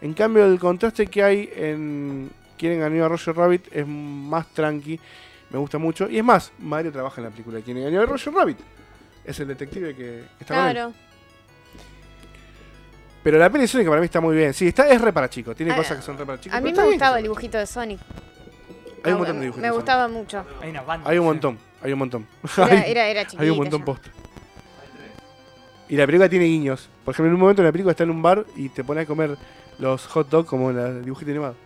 [0.00, 2.30] En cambio, el contraste que hay en.
[2.58, 4.98] Quieren engañó a Roger Rabbit es más tranqui.
[5.50, 6.08] Me gusta mucho.
[6.08, 8.58] Y es más, Mario trabaja en la película de Quién engañó a Roger Rabbit.
[9.24, 10.72] Es el detective que está con él.
[10.72, 10.92] Claro.
[13.22, 14.52] Pero la peli de Sonic para mí está muy bien.
[14.52, 15.56] Sí, está, es re para chicos.
[15.56, 16.56] Tiene Ah, cosas que son re para chicos.
[16.58, 18.00] A mí me bien gustaba el dibujito de Sonic.
[19.02, 19.74] Hay un montón de dibujitos Me de Sonic.
[19.74, 20.44] gustaba mucho.
[20.60, 21.10] Hay una banda.
[21.10, 21.58] Hay un montón.
[21.82, 22.26] Hay un montón.
[22.56, 23.84] Era, Hay- era, Hay un montón ya.
[23.86, 24.10] posta.
[25.88, 26.88] Y la película tiene guiños.
[27.04, 29.06] Por ejemplo, en un momento la película está en un bar y te pone a
[29.06, 29.36] comer
[29.78, 31.56] los hot dogs como en el dibujito animado.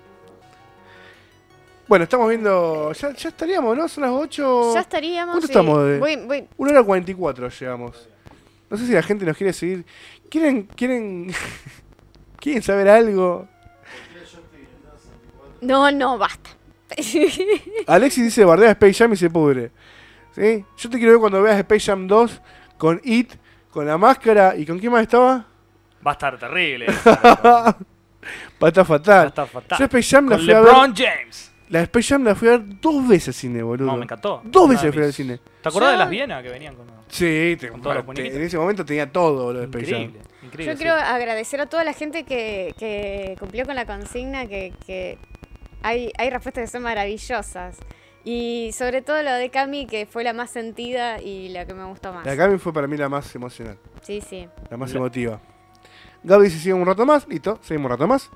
[1.89, 2.93] Bueno, estamos viendo.
[2.93, 3.89] Ya, ya estaríamos, ¿no?
[3.89, 4.75] Son las 8.
[4.75, 5.33] Ya estaríamos.
[5.35, 5.53] ¿Cuánto sí.
[5.53, 6.49] estamos de- Voy, voy.
[6.57, 8.09] 1 hora 44 llegamos.
[8.71, 9.85] No sé si la gente nos quiere seguir.
[10.31, 10.65] ¿Quieren.
[10.65, 11.33] quieren.
[12.39, 13.49] ¿Quieren saber algo?
[15.61, 16.51] No, no, basta.
[17.87, 19.71] Alexis dice bardea Space Jam y se pudre.
[20.35, 20.65] ¿Sí?
[20.77, 22.41] Yo te quiero ver cuando veas Space Jam 2
[22.77, 23.33] con It,
[23.71, 25.47] con la máscara y con quién más estaba.
[26.07, 26.87] Va a estar terrible.
[28.63, 29.27] Va a estar Va a fatal.
[29.29, 29.79] estar fatal.
[29.79, 30.69] Yo Space Jam la Con fui a ver.
[30.73, 31.48] LeBron James.
[31.71, 33.87] La Space Jam la fui a ver dos veces al cine, boludo.
[33.87, 34.41] No, me encantó.
[34.45, 35.39] Dos veces fui al cine.
[35.63, 38.37] ¿Te acordás de las Vienas que venían con Sí, te- Con todos los te- muñequitos.
[38.39, 40.01] en ese momento tenía todo lo de Space Jam.
[40.03, 40.21] Increíble.
[40.45, 40.83] increíble Yo sí.
[40.83, 45.19] quiero agradecer a toda la gente que, que cumplió con la consigna, que, que
[45.83, 47.77] hay, hay respuestas que son maravillosas.
[48.25, 51.85] Y sobre todo lo de Cami, que fue la más sentida y la que me
[51.85, 52.27] gustó más.
[52.27, 54.47] La Gaby fue para mí la más emocional, Sí, sí.
[54.71, 55.41] la más La- emotiva.
[56.25, 58.29] Gaby se sigue un rato más, listo, seguimos un rato más.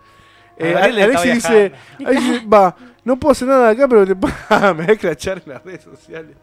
[0.57, 1.73] Eh, A Gabriel le Alexis está dice,
[2.07, 5.53] Alexis dice, va, no puedo hacer nada acá, pero te me voy a escrachar en
[5.53, 6.37] las redes sociales.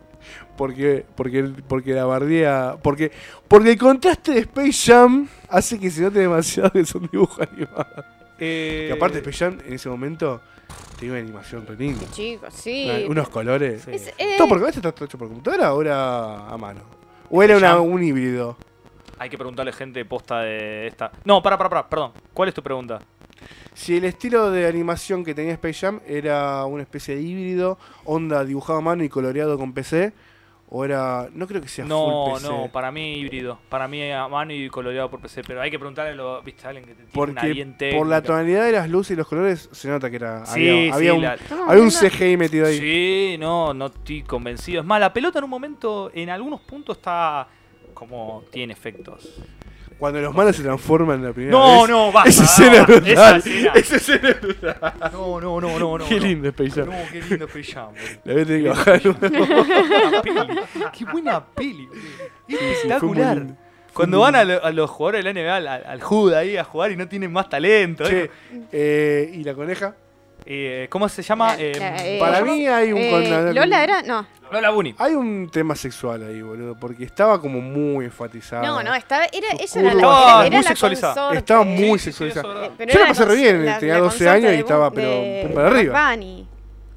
[0.58, 3.12] Porque, porque, porque la bardía, porque,
[3.48, 8.06] porque el contraste de Space Jam hace que se note demasiado que son dibujos animados.
[8.38, 10.42] Eh, Que aparte Space Jam en ese momento
[10.98, 12.06] tenía una animación re linda.
[12.12, 12.86] Chicos, sí.
[13.06, 13.84] Una- unos colores.
[13.84, 13.92] Sí.
[13.94, 16.82] Es- eh, ¿Todo porque este está hecho por computadora o era a mano?
[17.30, 18.58] ¿O era una- un híbrido?
[19.18, 21.12] Hay que preguntarle gente posta de esta.
[21.24, 22.12] No, para, para, para, perdón.
[22.34, 23.00] ¿Cuál es tu pregunta?
[23.74, 28.44] Si el estilo de animación que tenía Space Jam era una especie de híbrido, onda
[28.44, 30.12] dibujado a mano y coloreado con PC,
[30.72, 31.30] o era.
[31.34, 32.48] No creo que sea No, full PC.
[32.48, 33.58] no, para mí híbrido.
[33.70, 35.42] Para mí a mano y coloreado por PC.
[35.48, 36.66] Pero hay que preguntarle a lo, ¿viste?
[36.66, 39.70] a alguien que te tiene Porque por la tonalidad de las luces y los colores
[39.72, 40.46] se nota que era.
[40.46, 41.38] Sí, había, sí, había un, la-
[41.68, 42.78] había un CGI metido ahí.
[42.80, 44.82] Sí, no, no estoy convencido.
[44.82, 47.48] Es más, la pelota en un momento, en algunos puntos está
[47.96, 49.42] como tiene efectos.
[50.00, 51.90] Cuando los malos se transforman en la primera No, vez.
[51.90, 52.30] no, basta.
[52.30, 53.12] Esa escena es no, brutal.
[53.12, 53.72] esa escena.
[53.76, 54.94] Esa escena es brutal.
[55.12, 56.06] No, no, no, no, no.
[56.08, 56.26] Qué no.
[56.26, 56.86] lindo Space Jam.
[56.90, 57.90] No, qué lindo Space Jam.
[58.24, 59.02] La voy a tener que bajar.
[59.04, 60.60] Buena peli.
[60.98, 61.88] Qué buena peli,
[62.48, 63.38] muy Espectacular.
[63.38, 63.56] lindo.
[63.94, 66.92] Cuando van a, lo- a los jugadores de la NBA al, al, ahí a jugar
[66.92, 68.06] y no tienen más talento.
[68.06, 68.32] Che, ¿eh?
[68.72, 69.96] eh, ¿y la coneja?
[70.46, 71.56] Eh, ¿Cómo se llama?
[71.56, 72.98] La- Eh, la- eh, Para mí hay un.
[73.00, 74.02] Eh, Lola era.
[74.04, 74.26] No.
[74.52, 74.96] Lola Bunny.
[74.98, 78.66] Hay un tema sexual ahí, boludo, porque estaba como muy enfatizado.
[78.66, 79.26] No, no, estaba.
[79.26, 81.14] Era, ella era la, era, era muy la sexualizada.
[81.14, 81.38] consorte.
[81.40, 82.48] Estaba Sí, muy sí, sí, sexualizado.
[82.50, 82.76] eso es verdad.
[82.78, 85.10] Pero Yo la pasé re bien, la- tenía la 12 consorte años y estaba, pero,
[85.10, 86.10] de pum para arriba.
[86.12, 86.48] Bunny.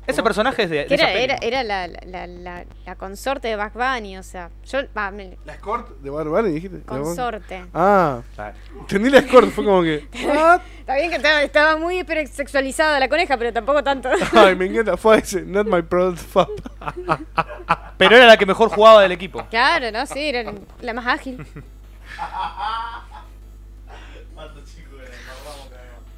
[0.06, 3.46] Ese personaje es de, de Que esa era, era, era la, la, la, la consorte
[3.48, 4.80] de Bugs Bunny, o sea, yo,
[5.12, 6.78] me- ¿La escort de Barbara dijiste?
[6.78, 7.02] ¿La Barbara?
[7.04, 7.64] consorte.
[7.72, 8.56] Ah, Claro.
[8.80, 10.06] entendí la escort, fue como que.
[10.26, 10.60] ¿what?
[10.80, 14.10] Está bien que estaba, estaba muy hipersexualizada la coneja, pero tampoco tanto.
[14.32, 16.50] Ay, me encanta, fue ese, not my proud fuck.
[17.98, 19.46] Pero era la que mejor jugaba del equipo.
[19.48, 20.04] claro, ¿no?
[20.06, 21.46] Sí, era la más ágil.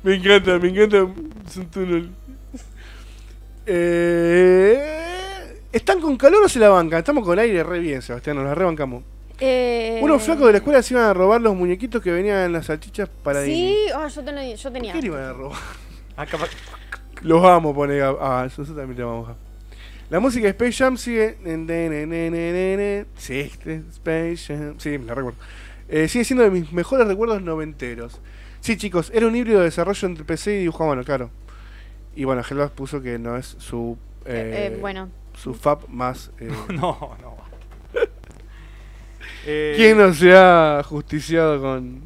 [0.02, 1.06] Me encanta, me encanta.
[1.46, 2.10] Es un túnel.
[3.66, 6.98] Eh, ¿Están con calor o se la bancan?
[6.98, 9.02] Estamos con aire re bien, Sebastián, nos la rebancamos.
[9.40, 12.52] Eh, Unos flacos de la escuela se iban a robar los muñequitos que venían en
[12.52, 14.92] las salchichas para Sí, oh, yo, tenía, yo tenía.
[14.92, 15.58] ¿Qué le iban a robar?
[16.16, 16.26] Ah,
[17.22, 18.00] Los amo, pone.
[18.00, 19.34] Ah, nosotros también te vamos a.
[20.10, 21.36] La música de Space Jam sigue.
[23.16, 24.74] Sí, este, Space Jam.
[24.78, 25.38] Sí, la recuerdo.
[25.88, 28.20] Eh, sigue siendo de mis mejores recuerdos noventeros.
[28.60, 31.30] Sí, chicos, era un híbrido de desarrollo entre PC y dibujo a mano, claro.
[32.16, 33.98] Y bueno, Helvas puso que no es su.
[34.24, 34.30] Eh,
[34.70, 36.30] eh, eh, bueno, Su FAP más.
[36.40, 37.36] eh, No, no.
[39.44, 42.02] ¿Quién no se ha justiciado con.?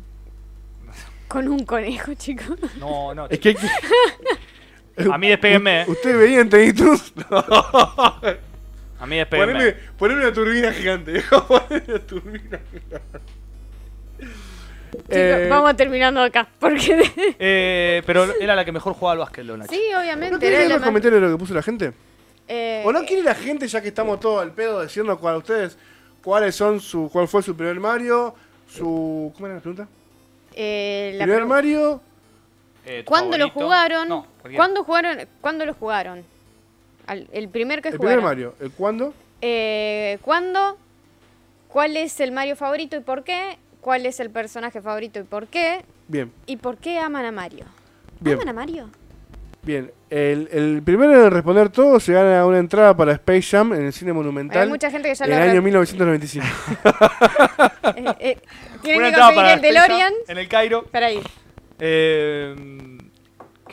[1.28, 2.58] con un conejo, chicos.
[2.78, 3.26] No, no.
[3.30, 3.56] Es que.
[5.12, 5.82] A mí despéguenme.
[5.82, 5.84] eh.
[5.86, 7.12] ¿Usted veía en Toons?
[7.30, 9.52] A mí despéguenme.
[9.52, 11.46] Poneme, poneme una turbina gigante, viejo.
[11.46, 13.20] Poneme una turbina gigante.
[14.90, 17.34] Chicos, Eh, vamos terminando acá, porque...
[17.38, 20.30] Eh, pero era la que mejor jugaba al básquet, sí, obviamente.
[20.32, 21.92] ¿No querés leer los comentarios de lo que puso la gente?
[22.48, 25.76] Eh, ¿O no quiere la gente, ya que estamos todos al pedo, diciendo cuál ustedes,
[26.22, 28.34] cuáles son su, cuál fue su primer Mario,
[28.70, 29.88] su, ¿cómo era la pregunta?
[30.54, 32.00] eh, la primer pregu- Mario,
[32.86, 34.08] Eh, ¿tu ¿Cuándo lo jugaron?
[34.08, 34.26] No.
[34.56, 35.18] ¿Cuándo jugaron?
[35.42, 36.24] ¿Cuándo lo jugaron?
[37.06, 38.16] Al- el primer que el jugaron.
[38.20, 39.12] primer Mario, el cuándo,
[39.42, 40.76] Eh, ¿Cuándo?
[41.68, 43.58] ¿Cuál es el Mario favorito y por qué?
[43.88, 45.82] ¿Cuál es el personaje favorito y por qué?
[46.08, 47.64] bien, ¿Y por qué aman a Mario?
[48.20, 48.90] bien, ¿Aman a Mario?
[49.62, 49.90] bien.
[50.10, 53.94] El, el primero en responder todo se gana una entrada para Space Jam en el
[53.94, 56.46] cine monumental Hay mucha gente que ya en lo el año 1995.
[57.96, 58.38] eh, eh,
[58.82, 60.84] Tienen Una que conseguir el DeLorean En el Cairo.
[60.84, 61.22] para ir.
[61.78, 62.54] Eh,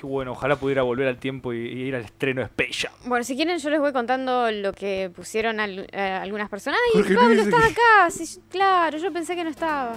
[0.05, 2.93] qué bueno, ojalá pudiera volver al tiempo y, y ir al estreno de Space Jam.
[3.05, 6.79] Bueno, si quieren yo les voy contando lo que pusieron al- eh, algunas personas.
[6.93, 8.09] ¡Ay, Jorge Pablo, estás que- acá!
[8.11, 9.93] Sí, claro, yo pensé que no estaba.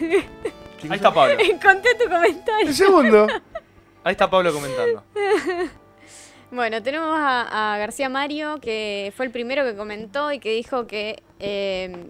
[0.00, 1.36] Ahí está Pablo.
[1.62, 2.68] Conté tu comentario.
[2.68, 3.26] El segundo,
[4.02, 5.04] Ahí está Pablo comentando.
[6.52, 10.88] Bueno, tenemos a, a García Mario, que fue el primero que comentó y que dijo
[10.88, 12.08] que eh,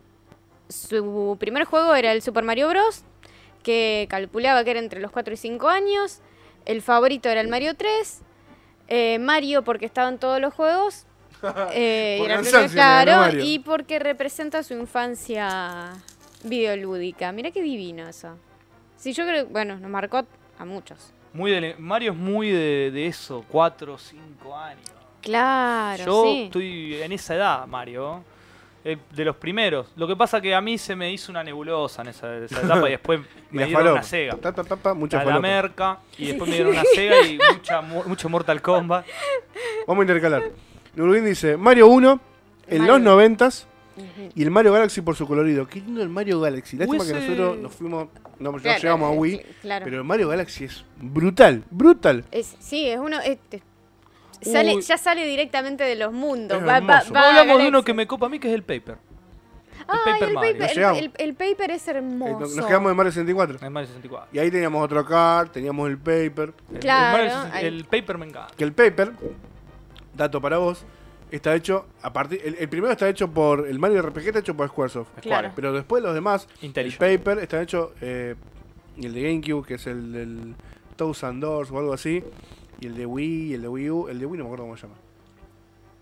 [0.70, 3.04] su primer juego era el Super Mario Bros.,
[3.62, 6.20] que calculaba que era entre los 4 y 5 años.
[6.64, 8.22] El favorito era el Mario 3.
[8.88, 11.06] eh, Mario porque estaba en todos los juegos.
[11.72, 15.92] eh, y era claro, y porque representa su infancia
[16.44, 17.32] videolúdica.
[17.32, 18.36] Mira qué divino eso.
[18.96, 20.22] Sí, yo creo, bueno, nos marcó
[20.58, 21.12] a muchos.
[21.32, 24.90] Muy de, Mario es muy de, de eso, 4 o 5 años.
[25.22, 26.42] Claro, Yo sí.
[26.44, 28.22] estoy en esa edad, Mario.
[28.84, 29.88] Eh, de los primeros.
[29.96, 32.88] Lo que pasa que a mí se me hizo una nebulosa en esa, esa etapa
[32.88, 33.20] y después
[33.50, 33.92] me dieron falopa.
[34.00, 34.36] una Sega.
[34.36, 35.42] Ta, ta, ta, ta, mucha A la falopa.
[35.42, 39.04] merca y después me dieron una Sega y mucha, mu- mucho Mortal Kombat.
[39.86, 40.42] Vamos a intercalar.
[40.94, 42.20] Nurguín dice Mario 1
[42.68, 42.92] en Mario.
[42.94, 43.66] los noventas
[44.34, 45.66] y el Mario Galaxy por su colorido.
[45.68, 46.76] Qué lindo el Mario Galaxy.
[46.78, 48.08] Lástima que Hubiese- nosotros nos fuimos,
[48.38, 49.84] no, no Claro, llegamos a Wii, cl- Claro.
[49.84, 52.24] pero el Mario Galaxy es brutal, brutal.
[52.30, 53.20] Es- sí, es uno.
[53.20, 53.62] este,
[54.42, 54.82] sale, Uy.
[54.82, 56.60] ya sale directamente de los mundos.
[56.62, 58.96] Va, va, va Hablamos de uno que me copa a mí que es el Paper.
[59.88, 60.52] Ay, Paper el Mario.
[60.58, 62.54] paper, el, el- el paper es hermoso.
[62.56, 63.56] nos, quedamos en Mario 64.
[63.56, 64.28] Es Mario 64.
[64.32, 66.52] Y ahí teníamos otro card, teníamos el paper.
[66.68, 67.64] El- el Claro, Mario 60 ahí.
[67.66, 68.54] el, Paper me encanta.
[68.56, 69.12] Que el paper,
[70.14, 70.84] dato para vos,
[71.30, 72.40] está hecho a partir.
[72.44, 73.66] El, el primero está hecho por.
[73.66, 75.08] El Mario RPG está hecho por Squaresoft.
[75.22, 75.50] Claro.
[75.56, 77.92] Pero después los demás, el paper está hecho.
[78.00, 78.34] eh,
[78.96, 80.54] y el de GameCube, que es el del
[80.96, 82.22] Thousand Doors o algo así.
[82.80, 84.08] Y el de Wii, y el de Wii U.
[84.08, 84.96] El de Wii no me acuerdo cómo se llama.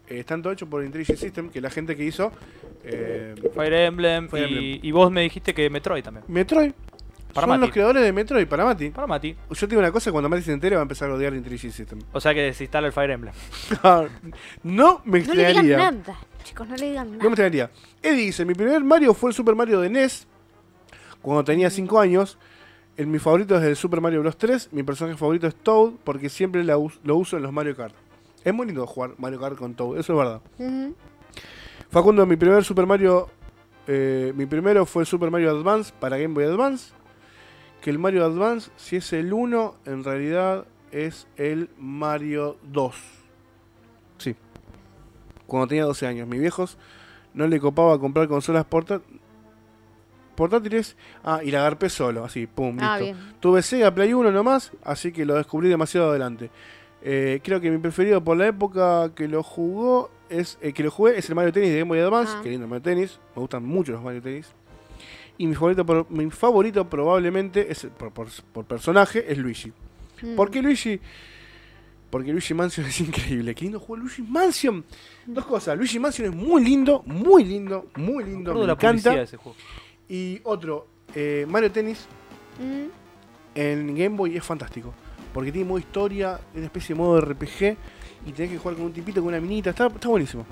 [0.08, 2.32] Eh, están todo hechos por Intelligent System, que la gente que hizo.
[2.84, 4.80] eh, Fire Emblem, Fire y, Emblem.
[4.82, 6.24] y vos me dijiste que Metroid también.
[6.28, 6.72] Metroid.
[7.34, 7.60] Para Son Mati.
[7.60, 8.88] los creadores de Metroid, para Mati.
[8.90, 9.36] Para Mati.
[9.50, 11.98] Yo tengo una cosa, cuando Mati se entere va a empezar a odiar Intelligent System.
[12.12, 13.34] O sea que desinstala el Fire Emblem.
[14.62, 15.76] no me No le digan extrañaría.
[15.76, 16.18] nada.
[16.42, 17.28] Chicos, no le digan No me nada.
[17.28, 17.70] extrañaría.
[18.02, 20.26] Eddie dice, mi primer Mario fue el Super Mario de NES,
[21.20, 22.38] cuando tenía 5 años.
[22.98, 24.36] El, mi favorito es el Super Mario Bros.
[24.36, 24.72] 3.
[24.72, 27.94] Mi personaje favorito es Toad, porque siempre la us- lo uso en los Mario Kart.
[28.44, 30.40] Es muy lindo jugar Mario Kart con Toad, eso es verdad.
[31.90, 33.28] Facundo, mi primer Super Mario...
[33.86, 36.92] eh, mi primero fue el Super Mario Advance para Game Boy Advance.
[37.80, 42.94] Que el Mario Advance, si es el 1, en realidad es el Mario 2.
[44.18, 44.34] Sí.
[45.46, 46.26] Cuando tenía 12 años.
[46.28, 46.76] Mis viejos
[47.32, 49.00] no le copaba comprar consolas porta-
[50.38, 50.96] portátiles.
[51.22, 53.14] Ah, y la agarpé solo, así, pum, Ah, listo.
[53.18, 53.34] bien.
[53.40, 56.50] Tuve Sega Play 1 nomás, así que lo descubrí demasiado adelante.
[57.02, 60.90] Eh, creo que mi preferido por la época que lo jugó es eh, que lo
[60.90, 62.32] jugué es el Mario Tennis de Game Boy Advance.
[62.36, 62.40] Ah.
[62.42, 63.18] Qué lindo Mario Tennis.
[63.36, 64.48] Me gustan mucho los Mario Tennis.
[65.36, 69.72] Y mi favorito, por- mi favorito probablemente es por, por- por personaje es Luigi.
[70.22, 70.34] Mm.
[70.34, 71.00] ¿Por qué Luigi?
[72.10, 73.54] Porque Luigi Mansion es increíble.
[73.54, 74.84] Qué lindo juego Luigi Mansion.
[75.26, 75.76] Dos cosas.
[75.76, 78.54] Luigi Mansion es muy lindo, muy lindo, muy lindo.
[78.54, 79.20] Me la encanta.
[79.22, 79.56] ese juego.
[80.08, 82.06] Y otro, eh, Mario Tennis
[82.58, 82.86] Mm.
[83.54, 84.92] en Game Boy es fantástico.
[85.32, 87.76] Porque tiene modo historia, una especie de modo RPG.
[88.26, 89.70] Y tenés que jugar con un tipito, con una minita.
[89.70, 90.44] Está, está buenísimo.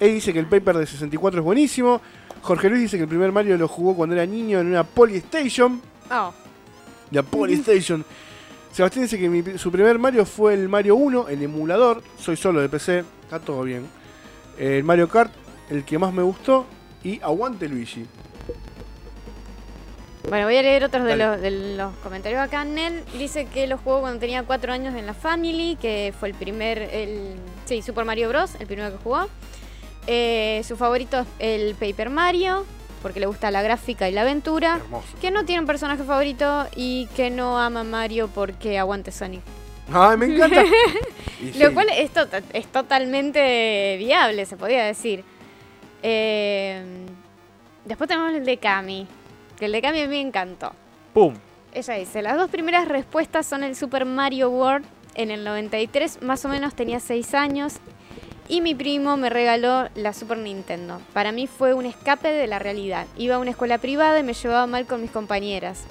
[0.00, 2.00] Él dice que el paper de 64 es buenísimo.
[2.42, 5.80] Jorge Luis dice que el primer Mario lo jugó cuando era niño en una Polystation.
[6.10, 6.32] Oh,
[7.10, 8.04] La Polystation.
[8.72, 12.02] Sebastián dice que mi- su primer Mario fue el Mario 1, el emulador.
[12.18, 13.86] Soy solo de PC, está todo bien.
[14.58, 15.30] El Mario Kart,
[15.70, 16.66] el que más me gustó.
[17.04, 18.06] Y Aguante Luigi.
[20.28, 22.64] Bueno, voy a leer otros de los, de los comentarios acá.
[22.64, 26.34] Nel dice que lo jugó cuando tenía 4 años en la Family, que fue el
[26.34, 27.34] primer, el,
[27.64, 29.26] sí, Super Mario Bros., el primero que jugó.
[30.06, 32.64] Eh, su favorito es el Paper Mario,
[33.02, 34.76] porque le gusta la gráfica y la aventura.
[34.76, 35.08] Hermoso.
[35.20, 39.42] Que no tiene un personaje favorito y que no ama Mario porque aguante Sonic.
[39.92, 40.62] ¡Ay, me encanta!
[41.58, 45.24] Lo sí, cual es, to- es totalmente viable, se podría decir.
[46.02, 46.84] Eh,
[47.84, 49.06] después tenemos el de Cami,
[49.56, 50.72] que el de Cami a mí me encantó.
[51.14, 51.34] ¡Pum!
[51.72, 54.84] Ella dice, las dos primeras respuestas son el Super Mario World
[55.14, 57.74] en el 93, más o menos tenía 6 años,
[58.48, 61.00] y mi primo me regaló la Super Nintendo.
[61.14, 63.06] Para mí fue un escape de la realidad.
[63.16, 65.84] Iba a una escuela privada y me llevaba mal con mis compañeras.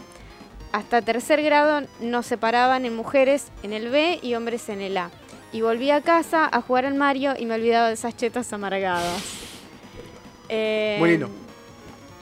[0.72, 5.10] Hasta tercer grado nos separaban en mujeres en el B y hombres en el A.
[5.52, 9.51] Y volví a casa a jugar al Mario y me olvidaba de esas chetas amargadas.
[10.54, 11.30] Eh, Muy lindo.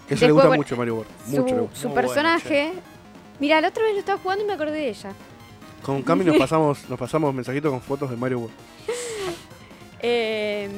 [0.07, 1.11] Que se después, le gusta bueno, mucho Mario World.
[1.25, 1.75] Su, Mucho le gusta.
[1.75, 2.73] su Muy bueno, personaje.
[3.39, 5.13] Mira, la otra vez lo estaba jugando y me acordé de ella.
[5.81, 8.55] Con Cami nos pasamos, nos pasamos mensajitos con fotos de Mario World.
[10.01, 10.69] Eh,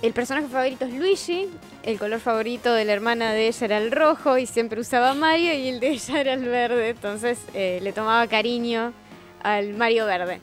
[0.00, 1.48] el personaje favorito es Luigi.
[1.82, 5.52] El color favorito de la hermana de ella era el rojo y siempre usaba Mario
[5.52, 6.88] y el de ella era el verde.
[6.88, 8.94] Entonces eh, le tomaba cariño
[9.42, 10.40] al Mario verde.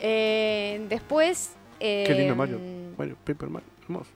[0.00, 1.52] Eh, después...
[1.80, 2.60] Qué lindo eh, Mario.
[2.98, 3.68] Mario, Paper Mario.
[3.82, 4.10] Hermoso.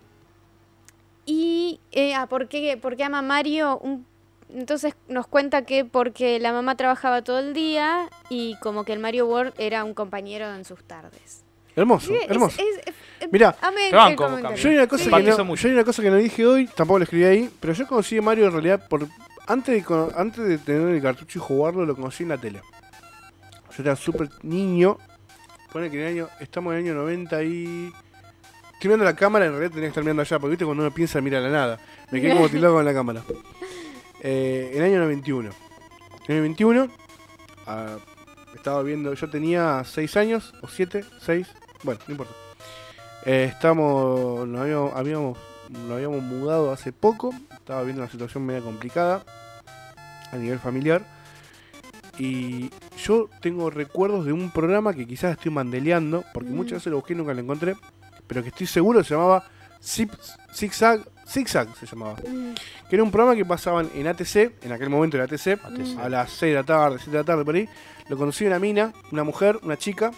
[1.30, 3.78] Y, eh, ah, ¿por qué, por qué ama Mario?
[3.82, 4.06] Un-
[4.48, 8.98] entonces nos cuenta que porque la mamá trabajaba todo el día y como que el
[8.98, 11.44] Mario World era un compañero en sus tardes.
[11.76, 12.58] Hermoso, es- hermoso.
[12.62, 13.28] es- es-.
[13.60, 13.90] Cami.
[14.56, 16.98] Yo hay una cosa que no, yo hay una cosa que no dije hoy, tampoco
[16.98, 19.06] lo escribí ahí, pero yo conocí a Mario en realidad por
[19.46, 22.62] antes de cono- antes de tener el cartucho y jugarlo lo conocí en la tele.
[23.76, 24.96] Yo era súper niño.
[25.72, 27.92] Pone que en el año estamos en el año 90 y
[28.78, 30.94] estoy mirando la cámara, en realidad tenía que estar mirando allá, porque viste cuando uno
[30.94, 31.80] piensa mira la nada.
[32.12, 33.22] Me quedé como tilado con la cámara.
[34.22, 35.50] Eh, en el año 91.
[36.28, 36.88] En el año 91
[37.66, 37.96] ah,
[38.54, 41.46] estaba viendo, yo tenía 6 años o 7, 6,
[41.82, 42.32] bueno, no importa.
[43.26, 45.38] Eh, estamos, nos habíamos, habíamos,
[45.70, 49.24] nos habíamos mudado hace poco, estaba viendo una situación media complicada
[50.30, 51.02] a nivel familiar.
[52.18, 52.70] Y
[53.04, 56.56] yo tengo recuerdos de un programa que quizás estoy mandeleando, porque Mm.
[56.56, 57.76] muchas veces lo busqué y nunca lo encontré,
[58.28, 59.44] pero que estoy seguro se llamaba
[59.82, 60.12] Zip,
[60.54, 62.14] Zigzag, Zigzag se llamaba.
[62.26, 62.54] Mm,
[62.88, 65.58] Que era un programa que pasaban en ATC, en aquel momento era ATC,
[65.98, 67.68] a las 6 de la tarde, 7 de la tarde por ahí.
[68.08, 70.12] Lo conocí una mina, una mujer, una chica.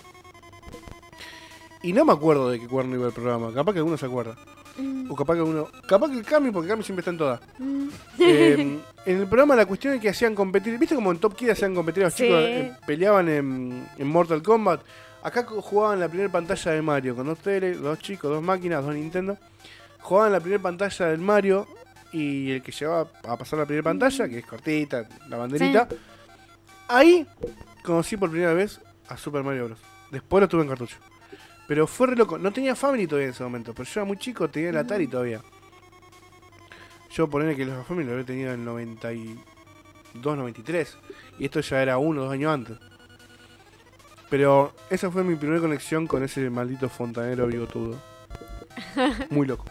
[1.83, 3.53] Y no me acuerdo de qué cuerno iba el programa.
[3.55, 4.37] Capaz que alguno se acuerda.
[4.79, 5.67] mm, O capaz que alguno.
[5.89, 7.41] Capaz que el Cami, porque Cami siempre está en todas.
[7.59, 7.89] mm.
[8.21, 10.79] Eh, en el programa la cuestión es que hacían competir.
[10.79, 12.25] ¿Viste como en Top Kid hacían competir a los Sí.
[12.25, 12.39] chicos?
[12.41, 14.83] eh, peleaban en, en Mortal Kombat.
[15.23, 18.95] Acá jugaban la primera pantalla de Mario con dos tele, dos chicos, dos máquinas, dos
[18.95, 19.37] Nintendo.
[20.01, 21.67] Jugaban la primera pantalla del Mario
[22.13, 25.89] y el que llevaba a pasar la primera pantalla, que es cortita, la banderita.
[26.89, 27.27] Ahí
[27.85, 29.79] conocí por primera vez a Super Mario Bros.
[30.11, 30.97] Después lo tuve en cartucho.
[31.69, 32.39] Pero fue re loco.
[32.39, 35.07] No tenía Family todavía en ese momento, pero yo era muy chico, tenía el Atari
[35.07, 35.41] todavía.
[37.13, 40.97] Yo ponerle que los Family lo había tenido en el 92, 93.
[41.39, 42.79] Y esto ya era uno o dos años antes.
[44.31, 48.01] Pero esa fue mi primera conexión con ese maldito fontanero bigotudo.
[49.31, 49.65] Muy loco.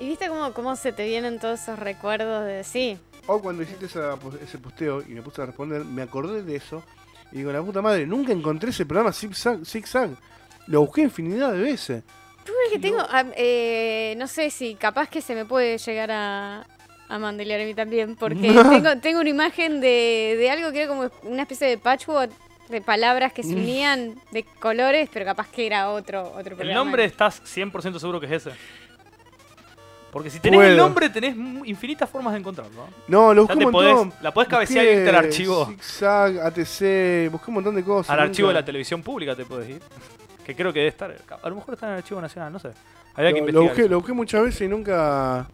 [0.00, 2.98] Y viste cómo, cómo se te vienen todos esos recuerdos de sí.
[3.26, 6.82] O cuando hiciste esa ese posteo y me puse a responder, me acordé de eso.
[7.30, 9.64] Y digo, la puta madre, nunca encontré ese programa Zigzag.
[9.64, 10.10] zigzag.
[10.66, 12.02] Lo busqué infinidad de veces.
[12.44, 12.98] Tú ves que tengo,
[13.36, 16.66] eh, no sé si capaz que se me puede llegar a,
[17.08, 20.88] a mandelear a mí también, porque tengo, tengo una imagen de, de algo que era
[20.88, 22.32] como una especie de patchwork
[22.72, 26.74] de palabras que se unían de colores, pero capaz que era otro, otro El programa.
[26.74, 28.50] nombre estás 100% seguro que es ese.
[30.10, 30.70] Porque si tenés Puedo.
[30.70, 31.34] el nombre, tenés
[31.64, 32.86] infinitas formas de encontrarlo.
[33.08, 33.32] ¿no?
[33.32, 35.66] Lo busqué podés- la podés cabecear y Busqué irte al archivo.
[35.66, 38.10] Zigzag, ATC, busqué un montón de cosas.
[38.10, 39.80] Al archivo de la televisión pública te puedes ir.
[40.44, 41.14] Que creo que debe estar.
[41.42, 42.72] A lo mejor está en el archivo nacional, no sé.
[43.14, 45.46] Habría que Lo, busqué, lo busqué muchas veces y nunca.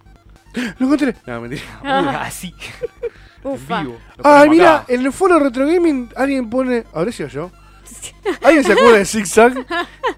[0.78, 1.14] ¡Lo encontré!
[1.26, 1.62] No, mentira.
[2.22, 2.52] Así.
[3.44, 3.80] Ufa.
[3.80, 3.98] En vivo.
[4.16, 4.92] Lo Ah, ponemos mira, acá.
[4.92, 6.84] en el foro Retro Gaming alguien pone.
[6.92, 7.50] ¿Habré sido yo?
[8.42, 9.66] ¿Alguien se acuerda de Zigzag?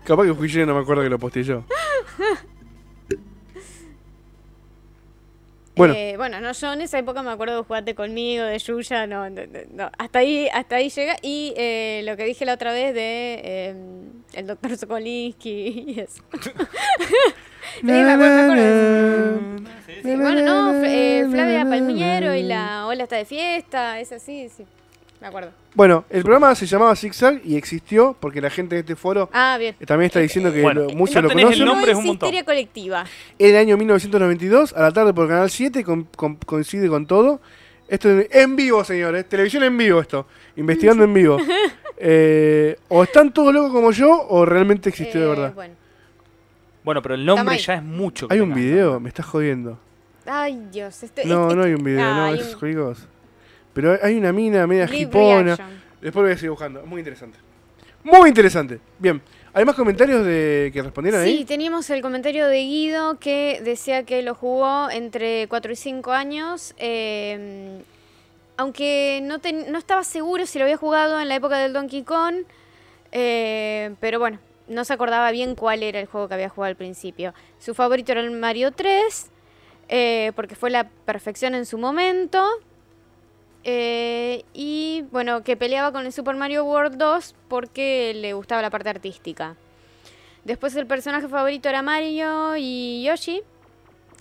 [0.04, 1.64] Capaz que fui yo y no me acuerdo que lo posteé yo.
[5.76, 9.06] Bueno, Eh, bueno, no, yo en esa época me acuerdo de jugarte conmigo, de Yuya,
[9.06, 11.16] no, no, no, no, hasta ahí, hasta ahí llega.
[11.22, 13.74] Y eh, lo que dije la otra vez de eh,
[14.34, 16.22] el doctor Sokolinsky y eso.
[17.80, 20.02] Sí, me acuerdo, me acuerdo de eso.
[20.02, 24.64] Sí, bueno, no, eh, Flavia Palmiero y la Ola está de fiesta, es así, sí,
[25.20, 25.50] me acuerdo.
[25.74, 29.56] bueno, el programa se llamaba Zigzag y existió porque la gente de este foro Ah,
[29.58, 29.76] bien.
[29.86, 31.66] también está diciendo que Bueno, lo- muchos ya lo tenés el conocen.
[31.66, 31.92] nombre.
[31.92, 32.26] es un es montón.
[32.28, 33.04] histeria colectiva.
[33.38, 37.40] El año 1992, a la tarde por Canal 7, con- con- coincide con todo.
[37.88, 39.28] Esto es en vivo, señores.
[39.28, 40.26] Televisión en vivo esto.
[40.56, 41.36] Investigando en vivo.
[42.02, 45.52] Eh, o están todos locos como yo, o realmente existió de Eh, verdad.
[45.54, 45.74] Bueno.
[46.84, 48.28] Bueno, pero el nombre ya es mucho.
[48.28, 49.78] que Hay un video, me estás jodiendo.
[50.26, 51.02] Ay, Dios.
[51.02, 53.06] Este, No, este- no hay un video, no, hay es un cosa.
[53.72, 55.42] Pero hay- una mina media live jipona.
[55.56, 55.68] reaction.
[56.00, 56.80] Después voy a seguir buscando.
[56.80, 57.38] Es muy interesante.
[58.02, 58.80] Muy interesante.
[58.98, 59.20] Bien.
[59.52, 61.44] ¿Hay más comentarios de que respondieron Sí, ahí?
[61.44, 66.74] teníamos el comentario de Guido que decía que lo jugó entre 4 y 5 años.
[66.78, 67.80] eh,
[68.56, 72.02] aunque no, ten- no estaba seguro si lo había jugado en la época del Donkey
[72.04, 72.36] Kong.
[73.12, 74.38] Eh, pero bueno,
[74.70, 77.34] no se acordaba bien cuál era el juego que había jugado al principio.
[77.58, 79.30] Su favorito era el Mario 3,
[79.88, 82.42] eh, porque fue la perfección en su momento.
[83.64, 88.70] Eh, y bueno, que peleaba con el Super Mario World 2 porque le gustaba la
[88.70, 89.56] parte artística.
[90.44, 93.42] Después el personaje favorito era Mario y Yoshi.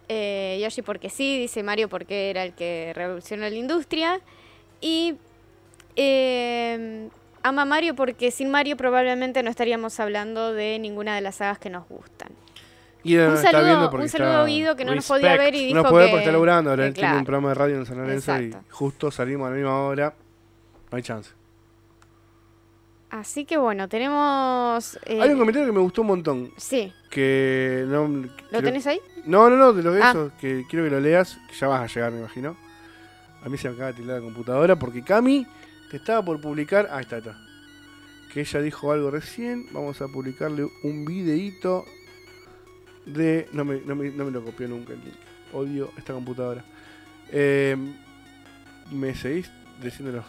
[0.10, 4.20] Eh, Yoshi porque sí, dice Mario porque era el que revolucionó la industria.
[4.82, 5.16] Y
[7.44, 11.70] ama Mario porque sin Mario probablemente no estaríamos hablando de ninguna de las sagas que
[11.70, 12.30] nos gustan.
[13.02, 15.82] Y Un saludo, un saludo está- a Guido que no nos podía ver y dijo
[15.84, 16.12] No puede que...
[16.12, 16.70] porque está laburando.
[16.72, 17.26] Ahora él tiene un claro.
[17.26, 18.66] programa de radio en San Lorenzo Exacto.
[18.68, 20.14] y justo salimos a la misma hora.
[20.92, 21.32] No hay chance.
[23.10, 25.00] Así que bueno, tenemos...
[25.06, 26.52] eh, Hay un comentario que me gustó un montón.
[26.58, 28.08] Sí, Que no.
[28.08, 29.00] ¿lo creo- tenés ahí?
[29.26, 30.10] No, no, no, de lo que Ah.
[30.12, 32.56] eso, que quiero que lo leas, que ya vas a llegar, me imagino.
[33.44, 35.48] A mí se me acaba de tirar la computadora porque Cami
[35.90, 36.88] te estaba por publicar.
[36.92, 37.38] Ah, está, está.
[38.34, 39.68] Que ella dijo algo recién.
[39.72, 41.86] Vamos a publicarle un videíto
[43.06, 43.48] de.
[43.54, 45.16] No me, no me, no me lo copió nunca el link.
[45.54, 46.64] Odio esta computadora.
[47.32, 47.76] Eh,
[48.92, 49.50] ¿Me seguís
[49.82, 50.26] diciéndolos?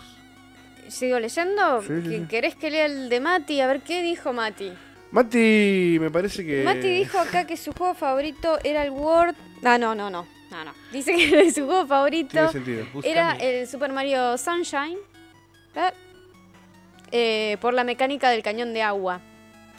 [0.89, 1.83] ¿Sigo leyendo?
[1.83, 2.27] Sí, sí, ¿Que- sí.
[2.29, 3.61] ¿Querés que lea el de Mati?
[3.61, 4.73] A ver, ¿qué dijo Mati?
[5.13, 6.63] Mati, me parece que.
[6.65, 9.37] Mati dijo acá que su juego favorito era el World...
[9.63, 10.27] Ah, no, no, no.
[10.51, 10.73] No, no.
[10.93, 12.87] Dice que su juego favorito Tiene sentido.
[13.05, 14.97] era el Super Mario Sunshine.
[17.13, 17.57] ¿Eh?
[17.61, 19.21] Por la mecánica del cañón de agua.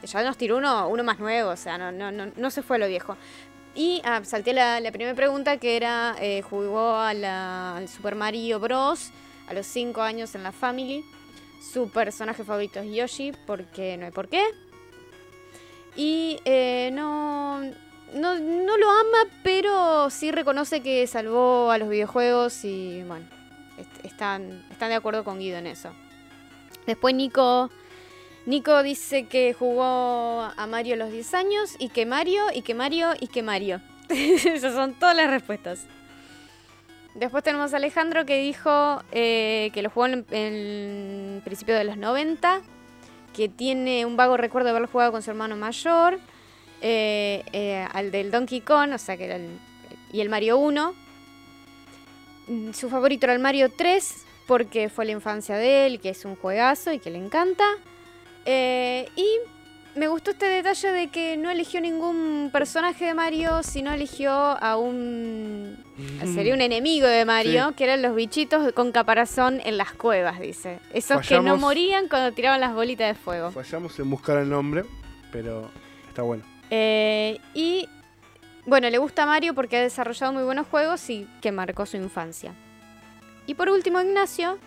[0.03, 2.77] Ya nos tiró uno, uno más nuevo, o sea, no, no, no, no se fue
[2.77, 3.17] a lo viejo.
[3.73, 9.11] Y ah, salté la, primera pregunta que era, eh, jugó al Super Mario Bros.
[9.47, 11.05] a los 5 años en la Family.
[11.61, 14.43] Su personaje favorito es Yoshi, porque no hay por qué.
[15.95, 17.61] Y eh, no,
[18.13, 23.25] no, no lo ama, pero sí reconoce que salvó a los videojuegos y bueno,
[24.03, 25.91] están, están de acuerdo con Guido en eso.
[26.85, 27.69] Después Nico,
[28.45, 32.73] Nico dice que jugó a Mario a los 10 años y que Mario, y que
[32.73, 33.81] Mario, y que Mario.
[34.09, 35.85] Esas son todas las respuestas.
[37.13, 41.97] Después tenemos a Alejandro que dijo eh, que lo jugó en, en principio de los
[41.97, 42.61] 90,
[43.33, 46.19] que tiene un vago recuerdo de haberlo jugado con su hermano mayor,
[46.81, 49.59] eh, eh, al del Donkey Kong, o sea que era el,
[50.11, 50.93] y el Mario 1.
[52.51, 56.25] Mm, Su favorito era el Mario 3, porque fue la infancia de él, que es
[56.25, 57.63] un juegazo y que le encanta.
[58.45, 59.25] Eh, y
[59.95, 64.77] me gustó este detalle de que no eligió ningún personaje de Mario, sino eligió a
[64.77, 65.77] un...
[66.33, 67.75] Sería un enemigo de Mario, Sí.
[67.75, 70.79] que eran los bichitos con caparazón en las cuevas, dice.
[70.93, 73.51] Esos que no morían cuando tiraban las bolitas de fuego.
[73.51, 74.83] Fallamos en buscar el nombre,
[75.31, 75.69] pero
[76.07, 76.43] está bueno.
[76.69, 77.87] Eh, y
[78.65, 81.97] bueno, le gusta a Mario porque ha desarrollado muy buenos juegos y que marcó su
[81.97, 82.53] infancia.
[83.47, 84.59] Y por último, Ignacio,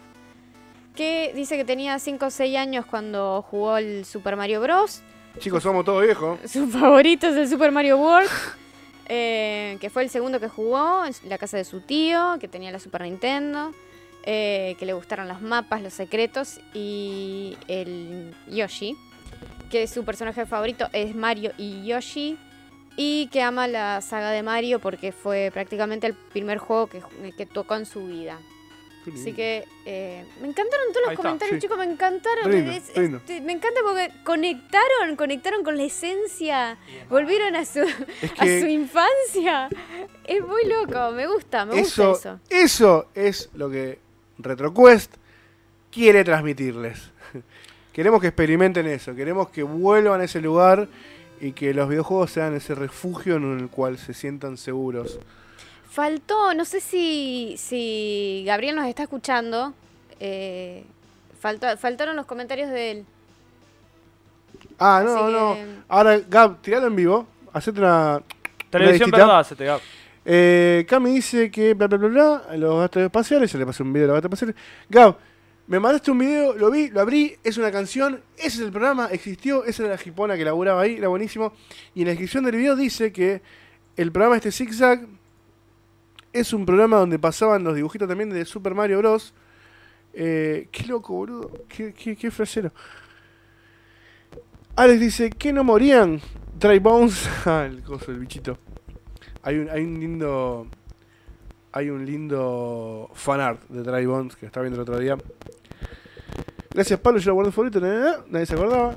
[0.95, 5.03] que dice que tenía 5 o 6 años cuando jugó el Super Mario Bros.
[5.39, 6.39] Chicos, somos todos viejos.
[6.51, 8.31] Su favorito es el Super Mario World,
[9.07, 12.71] eh, que fue el segundo que jugó en la casa de su tío, que tenía
[12.71, 13.73] la Super Nintendo,
[14.25, 18.97] eh, que le gustaron los mapas, los secretos y el Yoshi,
[19.71, 22.39] que su personaje favorito es Mario y Yoshi.
[22.97, 27.03] Y que ama la saga de Mario porque fue prácticamente el primer juego que,
[27.37, 28.39] que tocó en su vida.
[29.13, 31.61] Así que eh, me encantaron todos los está, comentarios, sí.
[31.61, 32.51] chicos, me encantaron.
[32.51, 33.19] Lindo, Es- lindo.
[33.19, 36.79] este, me encanta porque conectaron, conectaron con la esencia,
[37.11, 37.81] volvieron a su,
[38.39, 39.69] a su infancia.
[40.25, 42.69] Es muy loco, me gusta, me eso, gusta eso.
[42.71, 43.99] eso es lo que
[44.39, 45.13] RetroQuest
[45.93, 47.11] quiere transmitirles.
[47.93, 50.89] Queremos que experimenten eso, queremos que vuelvan a ese lugar
[51.41, 55.19] y que los videojuegos sean ese refugio en el cual se sientan seguros.
[55.91, 59.73] Faltó, no sé si, si Gabriel nos está escuchando.
[60.21, 60.85] eh,
[61.43, 63.05] faltó- faltaron los comentarios de él.
[64.79, 65.55] Ah, no, Así no.
[65.55, 67.27] que- Ahora, Gab, tiralo en vivo.
[67.53, 68.21] Hacete una.
[68.71, 69.81] Televisión una verdad, da.
[70.25, 73.93] Eh, Cami dice que bla bla bla bla, los gastos espaciales, ya le pasé un
[73.93, 74.57] video de los gastos espaciales.
[74.89, 75.17] Gab,
[75.67, 79.09] me mandaste un video, lo vi, lo abrí, es una canción, ese es el programa,
[79.11, 81.55] existió, esa era la jipona que laburaba ahí, era buenísimo.
[81.95, 83.41] Y en la descripción del video dice que
[83.97, 85.07] el programa este Zigzag
[86.35, 89.33] es un programa donde pasaban los dibujitos también de Super Mario Bros.
[90.13, 92.73] Eh, qué loco, boludo, qué, qué, frasero.
[94.77, 96.21] Alex dice que no morían.
[96.59, 97.29] Dry Bones.
[97.47, 98.59] Ah, el coso, el bichito.
[99.43, 100.67] Hay un, hay un lindo.
[101.77, 105.17] Hay un lindo fanart de Dry Bones que estaba viendo el otro día.
[106.73, 107.19] Gracias, Pablo.
[107.19, 107.81] Yo lo guardé favorito.
[107.81, 108.95] Nadie, nadie se acordaba.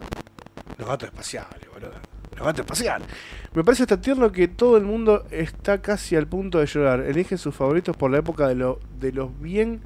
[0.77, 1.91] Los gatos espaciales, boludo.
[2.35, 3.07] Los gatos espaciales.
[3.55, 6.99] Me parece hasta tierno que todo el mundo está casi al punto de llorar.
[6.99, 9.81] Eligen sus favoritos por la época de, lo, de los bien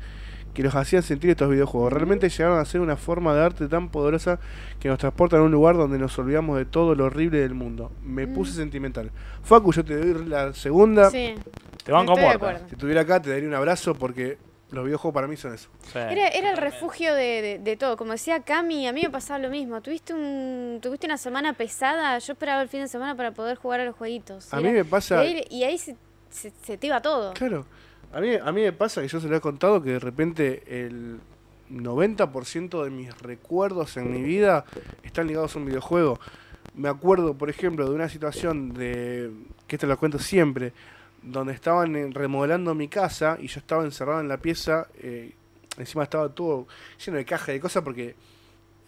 [0.54, 1.94] que los hacían sentir estos videojuegos.
[1.94, 4.38] Realmente llegaron a ser una forma de arte tan poderosa
[4.82, 7.94] que nos transportan a un lugar donde nos olvidamos de todo lo horrible del mundo.
[8.04, 8.34] Me Mm.
[8.34, 9.12] puse sentimental.
[9.44, 11.10] Facu, yo te doy la segunda.
[11.10, 11.36] Sí.
[11.84, 12.60] Te van acuerdo.
[12.68, 14.38] Si estuviera acá, te daría un abrazo porque
[14.72, 15.70] los videojuegos para mí son eso.
[15.92, 15.98] Sí.
[16.00, 17.98] Era, era el refugio de, de- de todo.
[17.98, 19.82] Como decía Cami, a mí me pasaba lo mismo.
[19.82, 22.18] Tuviste un tuviste una semana pesada.
[22.20, 24.54] Yo esperaba el fin de semana para poder jugar a los jueguitos.
[24.54, 25.24] A Era- mí me pasa.
[25.26, 25.96] Y ahí, y ahí se,
[26.30, 27.34] se- se te iba todo.
[27.34, 27.66] Claro.
[28.14, 30.64] A mí, a mí me pasa que yo se lo he contado que de repente
[30.86, 31.20] el
[31.70, 34.66] 90% de mis recuerdos en mi vida
[35.04, 36.20] están ligados a un videojuego.
[36.76, 39.32] Me acuerdo, por ejemplo, de una situación de,
[39.68, 40.74] que esto lo cuento siempre,
[41.22, 45.34] donde estaban eh, remodelando mi casa y yo estaba encerrado en la pieza, eh,
[45.78, 46.68] encima estaba todo
[47.04, 48.16] lleno de cajas y de cosas porque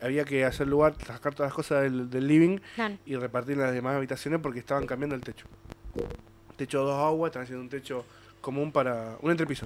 [0.02, 2.98] había que hacer lugar, sacar todas las cosas del, del living Claro.
[3.06, 5.46] y repartir en las demás habitaciones porque estaban cambiando el techo.
[6.58, 8.06] Techo dos aguas, están haciendo un techo
[8.42, 9.18] común para.
[9.22, 9.66] un entrepiso.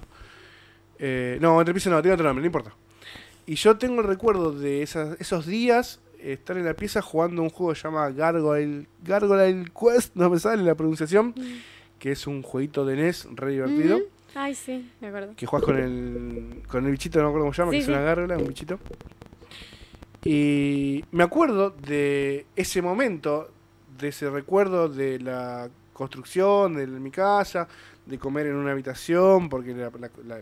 [0.99, 2.73] Eh, no, entrepiso no, tiene otro nombre, no importa.
[3.45, 7.41] Y yo tengo el recuerdo de esas, esos días eh, estar en la pieza jugando
[7.41, 11.34] un juego que se llama Gargoyle, Gargoyle Quest, no me sale la pronunciación,
[11.99, 13.98] que es un jueguito de NES re divertido.
[13.99, 14.02] Mm.
[14.36, 15.34] Ay, sí, me acuerdo.
[15.36, 17.84] Que juegas con el, con el bichito, no me acuerdo cómo se llama, Sí, que
[17.84, 18.80] es una gárgola, un bichito.
[20.24, 23.49] Y me acuerdo de ese momento,
[23.99, 27.68] de ese recuerdo de la construcción de mi casa,
[28.06, 30.41] de comer en una habitación, porque la- la- la-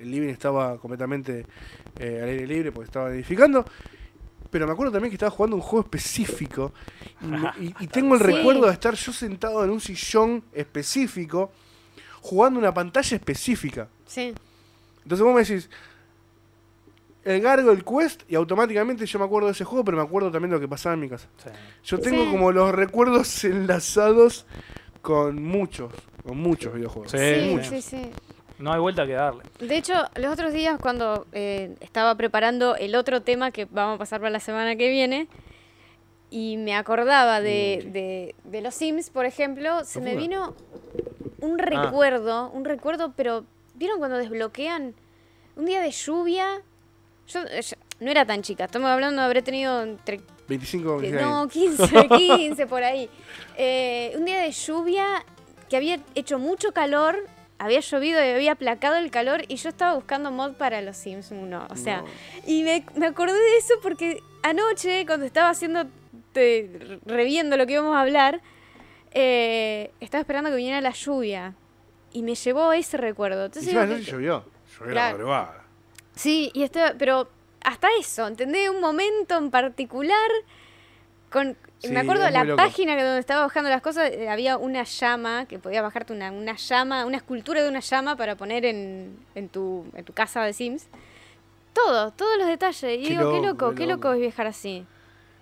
[0.00, 1.46] el living estaba completamente
[1.98, 3.64] eh, al aire libre, porque estaba edificando.
[4.52, 6.72] Pero me acuerdo también que estaba jugando un juego específico.
[7.22, 8.26] Y, me- y- y tengo el Sí.
[8.26, 11.50] recuerdo de estar yo sentado en un sillón específico,
[12.20, 13.88] jugando una pantalla específica.
[14.06, 14.32] Sí.
[15.02, 15.68] Entonces vos me decís,
[17.24, 20.30] el Gargo, el Quest, y automáticamente yo me acuerdo de ese juego, pero me acuerdo
[20.30, 21.28] también de lo que pasaba en mi casa.
[21.42, 21.50] Sí.
[21.84, 22.30] Yo tengo Sí.
[22.30, 24.44] como los recuerdos enlazados
[25.00, 25.92] con muchos,
[26.26, 27.10] con muchos videojuegos.
[27.12, 27.68] Sí, Sí, muchos.
[27.68, 28.10] sí, sí.
[28.62, 29.42] No hay vuelta que darle.
[29.58, 33.98] De hecho, los otros días cuando eh, estaba preparando el otro tema que vamos a
[33.98, 35.26] pasar para la semana que viene,
[36.30, 40.54] y me acordaba de, de- de los Sims, por ejemplo, se me vino
[41.40, 41.64] un Ah.
[41.64, 43.44] recuerdo, un recuerdo, pero
[43.74, 44.94] ¿vieron cuando desbloquean
[45.56, 46.62] un día de lluvia?
[47.26, 51.20] Yo, eh, yo no era tan chica, estamos hablando, habré tenido entre 25 que- 26
[51.20, 51.52] No, años.
[51.52, 53.10] 15, 15 por ahí.
[53.58, 55.04] Eh, un día de lluvia
[55.68, 57.18] que había hecho mucho calor,
[57.64, 61.30] había llovido y había aplacado el calor y yo estaba buscando mod para los Sims
[61.30, 61.66] 1.
[61.70, 62.06] O sea, No.
[62.46, 65.84] y me, me acordé de eso porque anoche, cuando estaba haciendo,
[66.32, 68.40] te- reviendo lo que íbamos a hablar,
[69.12, 71.54] eh, estaba esperando que viniera la lluvia.
[72.12, 73.46] Y me llevó ese recuerdo.
[73.46, 74.44] Entonces, que- llovió.
[74.78, 75.64] Llovió la madrugada.
[76.14, 77.30] Sí, y estaba, pero
[77.62, 78.68] hasta eso, ¿entendés?
[78.70, 80.30] Un momento en particular.
[81.30, 82.56] Con, Sí, me acuerdo de la loco.
[82.56, 86.30] página que donde estaba bajando las cosas, eh, había una llama, que podías bajarte una,
[86.30, 90.42] una llama, una escultura de una llama para poner en, en, tu, en tu casa
[90.42, 90.86] de Sims.
[91.72, 92.98] Todo, todos los detalles.
[92.98, 94.12] Y Qué digo, qué loco, qué loco loco.
[94.14, 94.86] es viajar así.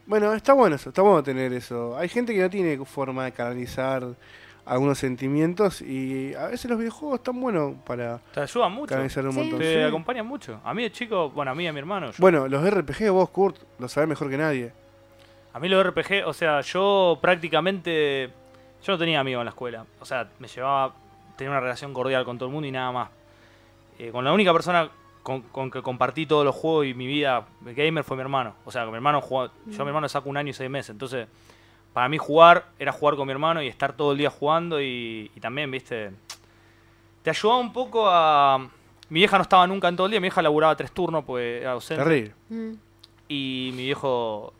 [0.06, 1.96] Bueno, está bueno eso, está bueno tener eso.
[1.96, 4.04] Hay gente que no tiene forma de canalizar
[4.64, 8.88] algunos sentimientos y a veces los videojuegos están buenos para Te ayudan mucho.
[8.90, 9.38] canalizar un Sí.
[9.40, 9.58] montón.
[9.58, 9.80] Te Sí.
[9.80, 10.60] acompañan mucho.
[10.64, 12.06] A mí de chico, bueno, a mí y a mi hermano.
[12.08, 14.72] yo- Bueno, los RPG vos, Kurt, lo sabés mejor que nadie.
[15.52, 18.30] A mí los RPG, o sea, yo prácticamente.
[18.82, 19.84] Yo no tenía amigos en la escuela.
[20.00, 20.94] O sea, me llevaba.
[21.36, 23.10] Tenía una relación cordial con todo el mundo y nada más.
[23.98, 24.88] Eh, con la única persona
[25.22, 28.54] con, con que compartí todos los juegos y mi vida gamer fue mi hermano.
[28.64, 30.52] O sea, con mi hermano jugaba- Yo a mi hermano le saco un año y
[30.54, 30.90] seis meses.
[30.90, 31.28] Entonces,
[31.92, 35.30] para mí jugar era jugar con mi hermano y estar todo el día jugando y,
[35.34, 36.12] y también, viste.
[37.22, 38.58] Te ayudaba un poco a.
[39.10, 41.62] Mi vieja no estaba nunca en todo el día, mi vieja laburaba tres turnos, pues
[41.62, 42.34] era ausente Terrible.
[42.48, 42.72] Mm.
[43.28, 44.52] y mi viejo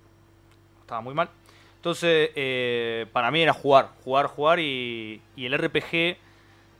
[0.90, 1.28] estaba muy mal.
[1.76, 6.18] Entonces, eh, para mí era jugar, jugar, jugar y, y el RPG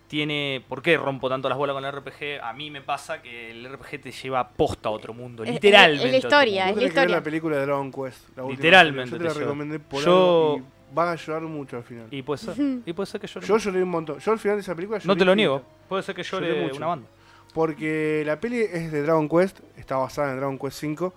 [0.09, 0.63] tiene...
[0.69, 2.43] ¿Por qué rompo tanto las bolas con el RPG?
[2.43, 6.05] A mí me pasa que el RPG te lleva posta a otro mundo, Es- literalmente.
[6.07, 7.17] es la historia, es ver historia.
[7.17, 8.37] la película de Dragon Quest.
[8.37, 10.59] la Literalmente Yo te te la recomendé por Yo- algo
[10.93, 12.07] y va a ayudar mucho al final.
[12.11, 12.55] Y puede ser,
[12.87, 13.47] y puede ser que llore.
[13.47, 14.19] Yo lloré un montón.
[14.19, 16.77] Yo al final de esa película no te lo niego, puede ser que llore mucho.
[16.77, 17.07] una banda.
[17.55, 21.15] Porque la peli es de Dragon Quest, está basada en Dragon Quest 5,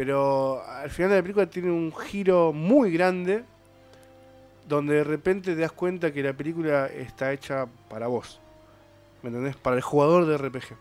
[0.00, 3.44] pero al final de la película tiene un giro muy grande
[4.66, 8.40] donde de repente te das cuenta que la película está hecha para vos.
[9.22, 9.56] ¿Me entendés?
[9.56, 10.74] Para el jugador de RPG.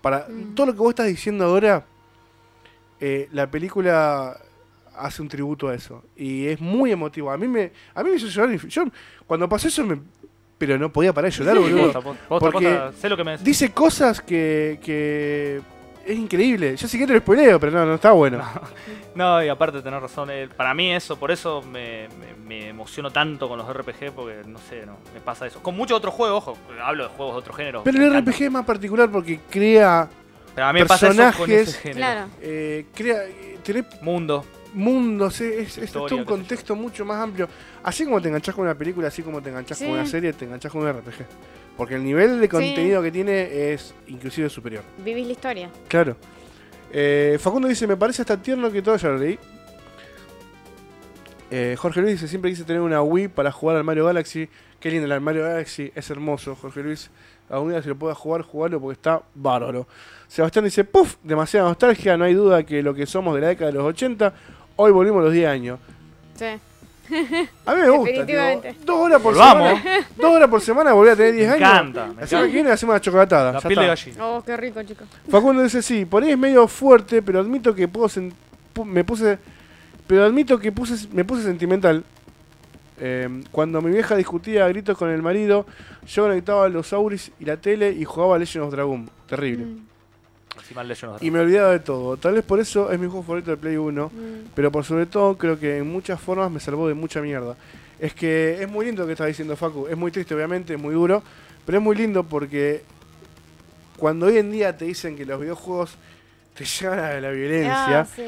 [0.00, 0.54] Para Mm.
[0.54, 1.84] todo lo que vos estás diciendo ahora,
[3.00, 4.40] eh, la película
[4.96, 6.02] hace un tributo a eso.
[6.16, 7.30] Y es muy emotivo.
[7.30, 8.56] A mí me, a mí me hizo llorar.
[8.66, 8.84] Yo,
[9.26, 10.00] cuando pasó eso, me,
[10.56, 11.82] pero no podía parar de llorar, boludo.
[11.92, 13.44] Posta, posta, posta, Porque posta, sé lo que me decís.
[13.44, 15.60] Dice cosas que, que
[16.06, 16.76] es increíble.
[16.76, 18.42] Yo sí que te lo spoileo, pero no, no está bueno.
[19.14, 20.28] No, y aparte tenés razón.
[20.30, 24.42] eh, para mí eso, por eso me, me- me emociono tanto con los RPG, porque
[24.46, 25.62] no sé, no, me pasa eso.
[25.62, 27.82] Con muchos otros juegos, ojo, hablo de juegos de otro género.
[27.84, 28.20] Pero el.
[28.20, 30.08] RPG es más particular porque crea
[30.54, 31.98] Pero a mí me pasa eso con ese personajes, género.
[31.98, 32.26] Claro.
[32.42, 34.44] eh, crea, eh, tenés Mundo.
[34.74, 37.48] mundos, eh, es, es- todo un contexto mucho más amplio.
[37.84, 39.84] Así como te enganchás con una película, así como te enganchás Sí.
[39.84, 41.24] con una serie, te enganchás con un RPG.
[41.76, 44.84] Porque el nivel de contenido que tiene es inclusive superior.
[45.04, 45.70] Vivís la historia.
[45.88, 46.16] Claro.
[46.92, 49.38] Eh, Facundo dice, me parece hasta tierno que todo ya lo leí.
[51.50, 54.48] Eh, Jorge Luis dice, siempre quise tener una Wii para jugar al Mario Galaxy.
[54.80, 57.10] Qué lindo el Mario Galaxy, es hermoso, Jorge Luis.
[57.48, 59.86] Algún día si lo puedas jugar, jugarlo porque está bárbaro.
[60.28, 63.70] Sebastián dice, puff, demasiada nostalgia, no hay duda que lo que somos de la década
[63.70, 64.32] de los 80,
[64.76, 65.78] hoy volvimos los 10 años.
[66.34, 66.46] Sí.
[67.66, 68.72] A mí me gusta, Definitivamente.
[68.72, 69.78] tipo, dos horas por Volvamos.
[69.80, 70.06] semana.
[70.16, 71.68] Dos horas por semana volví a tener 10 Me años.
[71.70, 73.52] encanta, me que viene hacemos una chocolatada.
[73.52, 74.26] La ya piel de gallina.
[74.26, 75.06] Oh, qué rico, chicos.
[75.28, 78.08] Facundo dice sí, por ahí es medio fuerte, pero admito que puedo
[78.84, 79.38] me puse
[80.06, 82.04] pero admito que puse me puse sentimental.
[83.00, 85.66] Eh, cuando mi vieja discutía a gritos con el marido,
[86.06, 89.10] yo conectaba los Auris y la tele y jugaba Legend of Dragon.
[89.26, 89.64] Terrible.
[89.66, 89.86] Mm,
[91.22, 92.16] Y me olvidaba de todo.
[92.16, 94.06] Tal vez por eso es mi juego favorito de Play 1.
[94.12, 94.48] mm.
[94.54, 97.56] Pero por sobre todo creo que en muchas formas me salvó de mucha mierda.
[97.98, 99.86] Es que es muy lindo lo que está diciendo Facu.
[99.88, 101.22] Es muy triste obviamente, es muy duro.
[101.64, 102.82] Pero es muy lindo porque
[103.96, 105.96] cuando hoy en día te dicen que los videojuegos
[106.54, 108.00] te llevan a la violencia.
[108.00, 108.22] Ah, sí.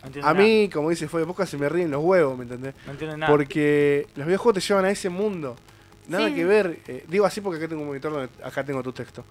[0.00, 0.44] No entiendo a nada.
[0.44, 2.74] mí, como dice de Boca, se me ríen los huevos, ¿me entendés?
[2.86, 3.30] No entiendo nada.
[3.30, 5.56] Porque los videojuegos te llevan a ese mundo.
[6.08, 6.34] Nada Sí.
[6.34, 6.80] que ver.
[6.88, 9.24] eh, digo así porque acá tengo un monitor donde acá tengo tu texto.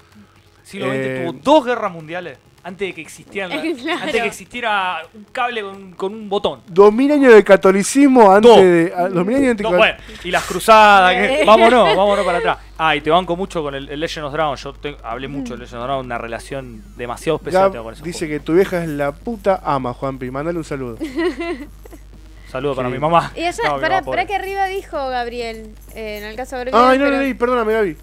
[0.64, 4.00] Siglo XX Eh, tuvo dos guerras mundiales antes de que existieran la- Claro.
[4.02, 6.62] antes de que existiera un cable con, con un botón.
[6.68, 8.62] Dos mil años de catolicismo antes Dos.
[8.62, 8.94] de.
[8.96, 11.44] a- Dos mil años de No, bueno, y las cruzadas, que- Eh.
[11.46, 12.58] vámonos, vámonos para atrás.
[12.78, 14.56] Ah, y te banco mucho con el, el Legend of Dragon.
[14.56, 18.28] Yo te- hablé mucho del Legend of Dragon, una relación demasiado especial tengo con dice
[18.28, 18.34] juego.
[18.34, 20.30] que tu vieja es la puta ama, Juanpi.
[20.30, 20.98] Mándale un saludo.
[22.52, 23.32] Saludo para mi mamá.
[23.36, 26.86] Y allá, No, para, para que arriba dijo Gabriel, eh, en el caso de Gabriel,
[26.92, 27.98] Ay, no pero, leí, perdóname, Gaby.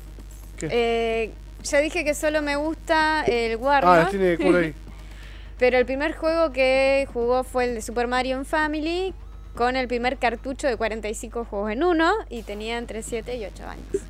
[0.63, 1.31] eh,
[1.63, 4.75] ya dije que solo me gusta el Wario, Ah, las tiene de culo ahí.
[5.59, 9.13] pero el primer juego que jugó fue el de Super Mario en Family,
[9.55, 13.65] con el primer cartucho de 45 juegos en uno, y tenía entre 7 y 8
[13.67, 14.05] años.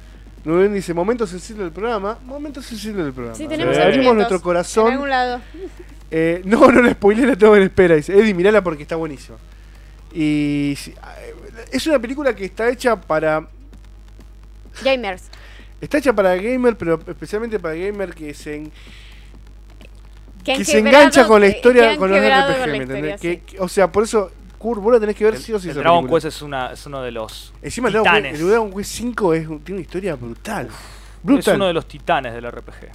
[0.44, 2.18] Nubén dice, momento sensible del programa.
[2.24, 3.36] Momento sensible del programa.
[3.36, 3.76] Sí, tenemos.
[3.76, 4.92] Abrimos nuestro En corazón.
[4.92, 5.40] algún lado.
[6.10, 7.96] Eh, no, no la spoilé, la tengo en espera.
[7.96, 9.36] Dice, Eddie, mirala porque está buenísima.
[10.12, 11.34] Y eh,
[11.72, 13.46] es una película que está hecha para.
[14.82, 15.24] Gamers.
[15.80, 18.72] Está hecha para gamer, pero especialmente para gamer que se, en-
[20.44, 23.20] Que, se engancha con la historia, con los RPG, con la ¿me entendés?
[23.20, 23.42] sí.
[23.46, 25.68] que- o sea, por eso, Kurt, vos la tenés que ver El, sí o sí.
[25.68, 26.20] el Dragon película.
[26.22, 28.40] Quest es, una, es uno de los Encima el Dragon, Quest, titanes.
[28.40, 30.66] el Dragon Quest 5 es, tiene una historia brutal.
[30.66, 30.72] es
[31.22, 31.56] Brutal.
[31.56, 32.88] uno de los titanes del RPG.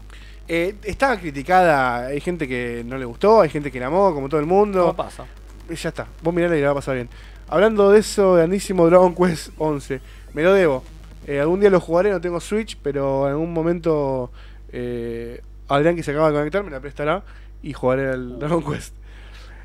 [0.47, 4.27] Eh, estaba criticada, hay gente que no le gustó, hay gente que la amó, como
[4.29, 4.81] todo el mundo.
[4.81, 5.23] ¿Cómo pasa?
[5.69, 7.07] Eh, Ya está, vos mirala y la va a pasar bien.
[7.47, 10.01] Hablando de eso, grandísimo Dragon Quest 11.
[10.33, 10.83] Me lo debo.
[11.27, 14.31] Eh, algún día lo jugaré, no tengo Switch, pero en algún momento
[14.71, 17.23] eh, Adrián que se acaba de conectar me la prestará
[17.61, 18.93] y jugaré al Dragon Quest.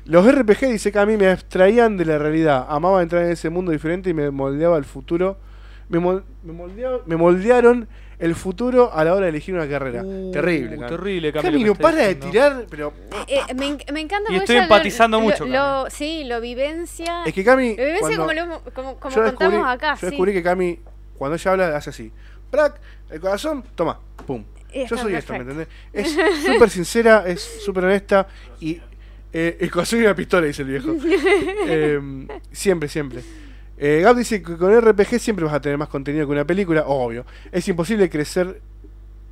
[0.05, 2.65] Los RPG, dice que a mí me abstraían de la realidad.
[2.69, 5.37] Amaba entrar en ese mundo diferente y me moldeaba el futuro.
[5.89, 7.87] Me, mol- me, moldeaba- me moldearon
[8.19, 10.01] el futuro a la hora de elegir una carrera.
[10.03, 10.87] Uh, terrible, Cami.
[10.89, 12.93] terrible, Cami, Cami lo que no está para de tirar, pero
[13.27, 17.23] Eh, me, en- me encanta Y estoy empatizando lo- mucho, lo- sí, lo vivencia.
[17.25, 17.75] es que Cami.
[17.75, 19.93] lo vivencia como, lo hemos- como, como yo descubrí, contamos acá.
[19.95, 20.05] yo sí.
[20.07, 20.79] descubrí que Cami,
[21.19, 22.11] cuando ella habla, hace así.
[22.51, 22.81] Brack,
[23.11, 24.43] el corazón, toma, pum.
[24.73, 25.67] Yo soy esto, ¿me entendés?
[25.93, 28.27] Es súper sincera, es súper honesta
[28.59, 28.79] y
[29.31, 30.95] eh, el corazón y una pistola, dice el viejo.
[31.71, 31.99] Eh,
[32.51, 33.21] siempre, siempre.
[33.77, 36.85] Eh, Gab dice que con RPG siempre vas a tener más contenido que una película,
[36.87, 37.25] obvio.
[37.51, 38.61] Es imposible crecer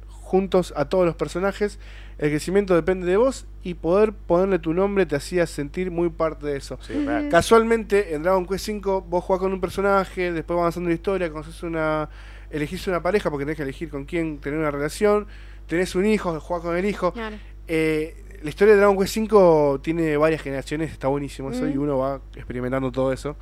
[0.08, 1.80] juntos a todos los personajes.
[2.18, 6.48] El crecimiento depende de vos y poder ponerle tu nombre te hacía sentir muy parte
[6.48, 6.80] de eso.
[6.82, 7.06] Sí.
[7.30, 11.30] Casualmente, en Dragon Quest V vos jugás con un personaje, después va avanzando la historia,
[11.32, 12.10] conoces una.
[12.50, 15.28] elegís una pareja porque tenés que elegir con quién tener una relación,
[15.68, 17.12] tenés un hijo, jugás con el hijo.
[17.14, 17.36] Claro.
[17.68, 21.72] Eh, la historia de Dragon Quest V tiene varias generaciones, está buenísimo eso, Mm.
[21.74, 23.36] y uno va experimentando todo eso.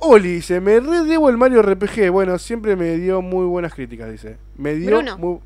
[0.00, 2.10] Oli dice, me re debo el Mario RPG.
[2.10, 4.36] Bueno, siempre me dio muy buenas críticas, dice.
[4.58, 5.16] Me dio Bruno.
[5.18, 5.38] muy-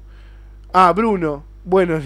[0.72, 1.44] Ah, Bruno.
[1.68, 2.00] Bueno,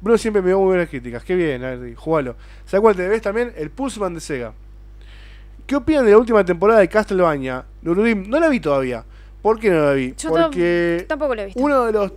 [0.00, 1.22] Bruno siempre me dio muy buenas críticas.
[1.24, 2.36] Qué bien, a ver, jugalo.
[2.64, 3.52] ¿Sabes cuál te debes también?
[3.54, 4.54] El Pulseman de Sega.
[5.66, 7.64] ¿Qué opinan de la última temporada de Castlevania?
[7.82, 9.04] Nurudim, no la vi todavía.
[9.42, 10.14] ¿Por qué no la vi?
[10.16, 11.60] Yo Porque Tampoco lo he visto.
[11.60, 12.12] uno de los.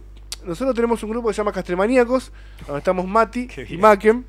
[0.45, 2.31] Nosotros tenemos un grupo que se llama Castremaníacos,
[2.65, 3.77] donde estamos Mati y.
[3.77, 4.23] Makem,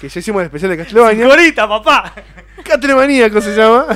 [0.00, 1.26] que ya hicimos el especial de Castlevania.
[1.26, 2.14] ¡Gorita, papá!
[2.64, 3.86] Castremaníacos se llama.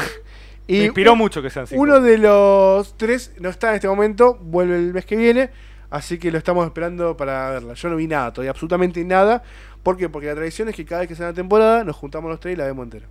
[0.68, 1.80] Me inspiró un- mucho que sean cinco.
[1.82, 5.51] uno de los tres no está en este momento, vuelve el mes que viene,
[5.93, 7.74] así que lo estamos esperando para verla.
[7.74, 9.43] Yo no vi nada, todavía absolutamente nada.
[9.82, 10.09] ¿Por qué?
[10.09, 12.55] Porque la tradición es que cada vez que sea una temporada nos juntamos los tres
[12.55, 13.06] y la vemos entera.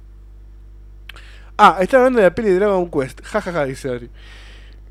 [1.58, 3.22] Ah, están hablando de la peli de Dragon Quest.
[3.24, 4.10] Ja, ja, ja, dice Adri.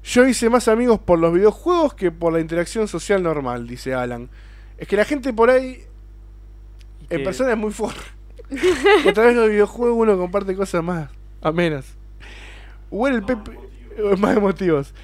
[0.05, 4.31] Yo hice más amigos por los videojuegos que por la interacción social normal, dice Alan.
[4.79, 5.85] Es que la gente por ahí
[7.11, 7.73] En persona es muy
[9.05, 11.11] y a través de los videojuegos uno comparte cosas más
[11.41, 11.97] amenas.
[12.91, 13.59] Jugar el Pepe.
[13.97, 14.95] eh, Más emotivos.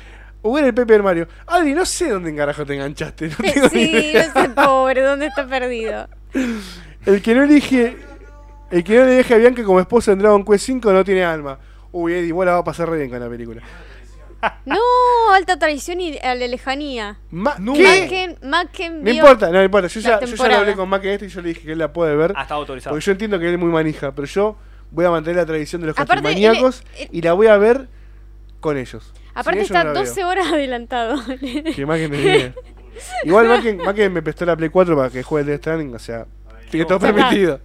[0.46, 1.28] Jugar el Pepe del Mario.
[1.46, 3.28] Adri, no sé dónde en carajo te enganchaste.
[3.28, 4.30] No tengo ni Sí, idea.
[4.34, 6.08] no sé, pobre, ¿dónde está perdido?
[7.04, 7.96] El que no elige.
[8.70, 11.24] El que no le deje a Bianca como esposa en Dragon Quest 5 no tiene
[11.24, 11.58] alma.
[11.92, 13.62] Uy, Eddie, vos la vas a pasar re bien con la película.
[14.64, 14.76] No,
[15.34, 17.18] alta traición y a la lejanía.
[17.30, 17.72] Ma- No.
[17.72, 17.82] ¿Qué?
[18.02, 19.88] Macken, Macken No importa, no importa.
[19.88, 21.72] Yo ya, yo ya lo hablé con Mac en esto y yo le dije que
[21.72, 22.32] él la puede ver.
[22.36, 22.94] Ah, está autorizado.
[22.94, 24.56] Porque yo entiendo que él es muy manija, pero yo
[24.90, 27.88] voy a mantener la tradición de los maníacos y la voy a ver
[28.60, 29.12] con ellos.
[29.36, 31.22] Aparte está no la 12 horas adelantado.
[31.26, 31.74] veo.
[31.74, 32.54] Que Macken te viene.
[33.24, 35.98] Igual Macken, Macken me prestó la Play 4 para que juegue el Death Stranding, o
[35.98, 36.26] sea,
[36.70, 37.60] tiene todo permitido.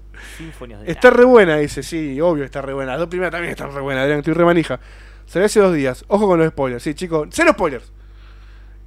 [0.85, 2.91] Está re buena, dice, sí, obvio está re buena.
[2.91, 4.79] Las dos primeras también están re buenas, Adrián, estoy re manija.
[5.25, 6.03] Salió hace dos días.
[6.07, 7.29] Ojo con los spoilers, sí, chicos.
[7.31, 7.91] Cero spoilers.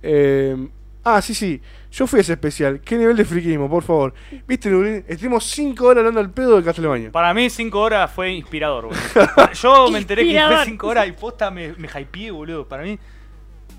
[0.02, 0.68] Eh,
[1.02, 1.60] ah, sí, sí.
[1.94, 2.80] Yo fui a ese especial.
[2.80, 4.14] ¿Qué nivel de friquismo, por favor?
[4.48, 5.04] ¿Viste, Lulín?
[5.06, 7.12] Estuvimos 5 horas hablando al pedo de Castlevania.
[7.12, 9.52] Para mí 5 horas fue inspirador, boludo.
[9.52, 10.64] Yo me enteré que fue Inspirador.
[10.66, 12.66] 5 horas y posta me, me hypeé, boludo.
[12.66, 12.98] Para mí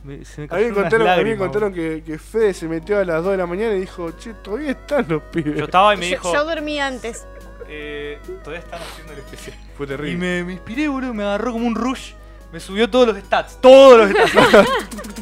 [0.06, 2.54] me, se me A mí me contaron, a mí me lágrimas, contaron que, que Fede
[2.54, 5.58] se metió a las 2 de la mañana y dijo, che, todavía están los pibes.
[5.58, 7.28] Yo estaba y me yo, dijo, yo dormí antes.
[7.68, 9.58] eh, todavía están haciendo el especial.
[9.78, 10.14] Fue terrible.
[10.14, 12.14] Y me, me inspiré, boludo, me agarró como un rush.
[12.54, 14.70] Me subió todos los stats, todos los stats.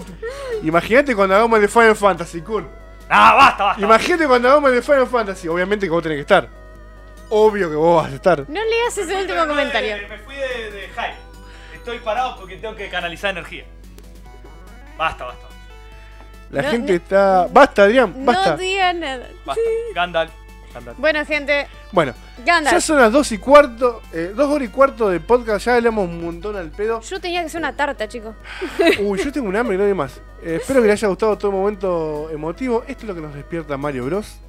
[0.63, 2.82] Imagínate cuando hagamos el de Final Fantasy, Kun.
[3.09, 3.81] Ah, basta, basta.
[3.81, 5.47] Imagínate cuando hagamos el de Final Fantasy.
[5.47, 6.47] Obviamente que vos tenés que estar.
[7.29, 8.39] Obvio que vos vas a estar.
[8.47, 9.95] No leas ese último Me- comentario.
[10.09, 11.15] Me fui de, de hype.
[11.75, 13.65] Estoy parado porque tengo que canalizar energía.
[14.97, 15.47] Basta, basta.
[16.51, 17.47] La No, gente no- está.
[17.51, 18.51] Basta, Adrián, basta.
[18.51, 19.27] No digas nada.
[19.45, 19.61] Basta.
[19.95, 20.31] Gandalf.
[20.73, 20.97] Gandalf.
[20.99, 22.13] Bueno, gente, Bueno,
[22.45, 24.01] ya son las 2 y cuarto.
[24.11, 25.65] Eh, 2 horas y cuarto de podcast.
[25.65, 27.01] Ya hablamos un montón al pedo.
[27.01, 28.35] Yo tenía que hacer una tarta, chicos.
[29.01, 30.17] Uy, yo tengo un hambre y no hay más.
[30.41, 32.83] Eh, espero que les haya gustado todo el momento emotivo.
[32.87, 34.39] Esto es lo que nos despierta Mario Bros.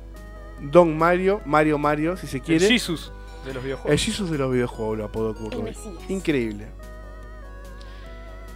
[0.60, 2.66] Don Mario, Mario Mario, si se El quiere.
[2.66, 3.12] Jesus
[3.44, 4.02] de los El videojuegos.
[4.02, 5.62] Jesus de los videojuegos, lo El.
[5.62, 5.94] Mesías.
[6.08, 6.68] Increíble.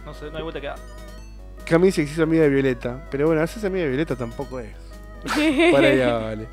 [0.05, 0.79] No sé, no hay vuelta que dar.
[1.65, 3.07] Camille dice que se hizo amiga de Violeta.
[3.11, 4.73] Pero bueno, hacerse amiga de Violeta tampoco es.
[5.71, 6.47] Para allá, vale.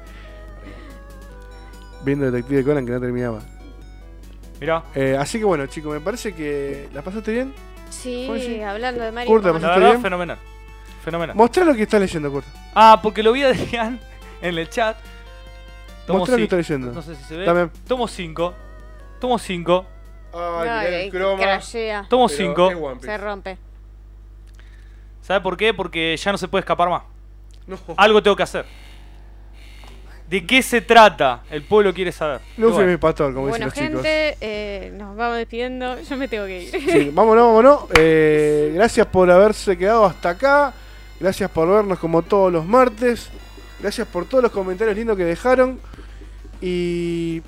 [2.07, 3.41] Viendo Detective Conan que no terminaba.
[4.61, 4.85] Mirá.
[4.95, 6.89] Eh, así que bueno, chicos, me parece que.
[6.95, 7.53] ¿La pasaste bien?
[7.91, 8.65] Sí, Oye.
[8.65, 9.28] hablando de Mario.
[9.28, 9.66] Curta, ¿cómo La?
[9.66, 10.03] ¿Está verdad, bien?
[10.03, 10.39] fenomenal.
[11.05, 11.37] Fenomenal.
[11.37, 12.47] Mostrá lo que estás leyendo, Kurt.
[12.77, 13.99] Ah, porque lo vi a Adrián
[14.41, 14.97] en el chat.
[16.07, 16.93] Tomo Mostrá lo que estás leyendo.
[16.93, 17.45] No sé si se ve.
[17.45, 17.70] Dame.
[17.89, 18.55] Tomo 5.
[19.20, 19.87] Tomo 5.
[20.33, 21.43] Ay, Ay, el croma.
[21.43, 22.07] crashea.
[22.09, 22.70] Tomo Pero 5.
[22.70, 23.07] es One Piece.
[23.07, 23.59] Se rompe.
[25.23, 25.74] ¿Sabe por qué?
[25.74, 27.03] Porque ya no se puede escapar más.
[27.66, 27.77] No.
[27.97, 28.65] Algo tengo que hacer.
[30.28, 31.43] ¿De qué se trata?
[31.51, 32.40] El pueblo quiere saber.
[32.57, 34.11] No Y fui bueno, mi pastor, como Bueno, dicen los chicos.
[34.11, 36.01] gente, eh, nos vamos despidiendo.
[36.01, 36.70] Yo me tengo que ir.
[36.70, 37.85] Sí, vámonos, vámonos.
[37.97, 40.74] Eh, gracias por haberse quedado hasta acá.
[41.20, 43.31] Gracias por vernos como todos los martes.
[43.81, 45.78] Gracias por todos los comentarios lindos que dejaron.
[46.61, 47.43] Y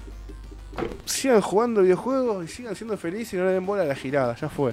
[1.04, 4.36] sigan jugando videojuegos y sigan siendo felices y no le den bola a la girada.
[4.36, 4.72] Ya fue.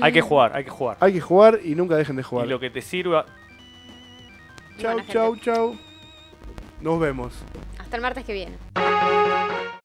[0.00, 0.96] Hay que jugar, hay que jugar.
[1.00, 2.46] Hay que jugar y nunca dejen de jugar.
[2.46, 3.26] Y lo que te sirva.
[4.80, 5.78] Chau, chau, chau.
[6.84, 7.32] Nos vemos.
[7.78, 8.58] Hasta el martes que viene.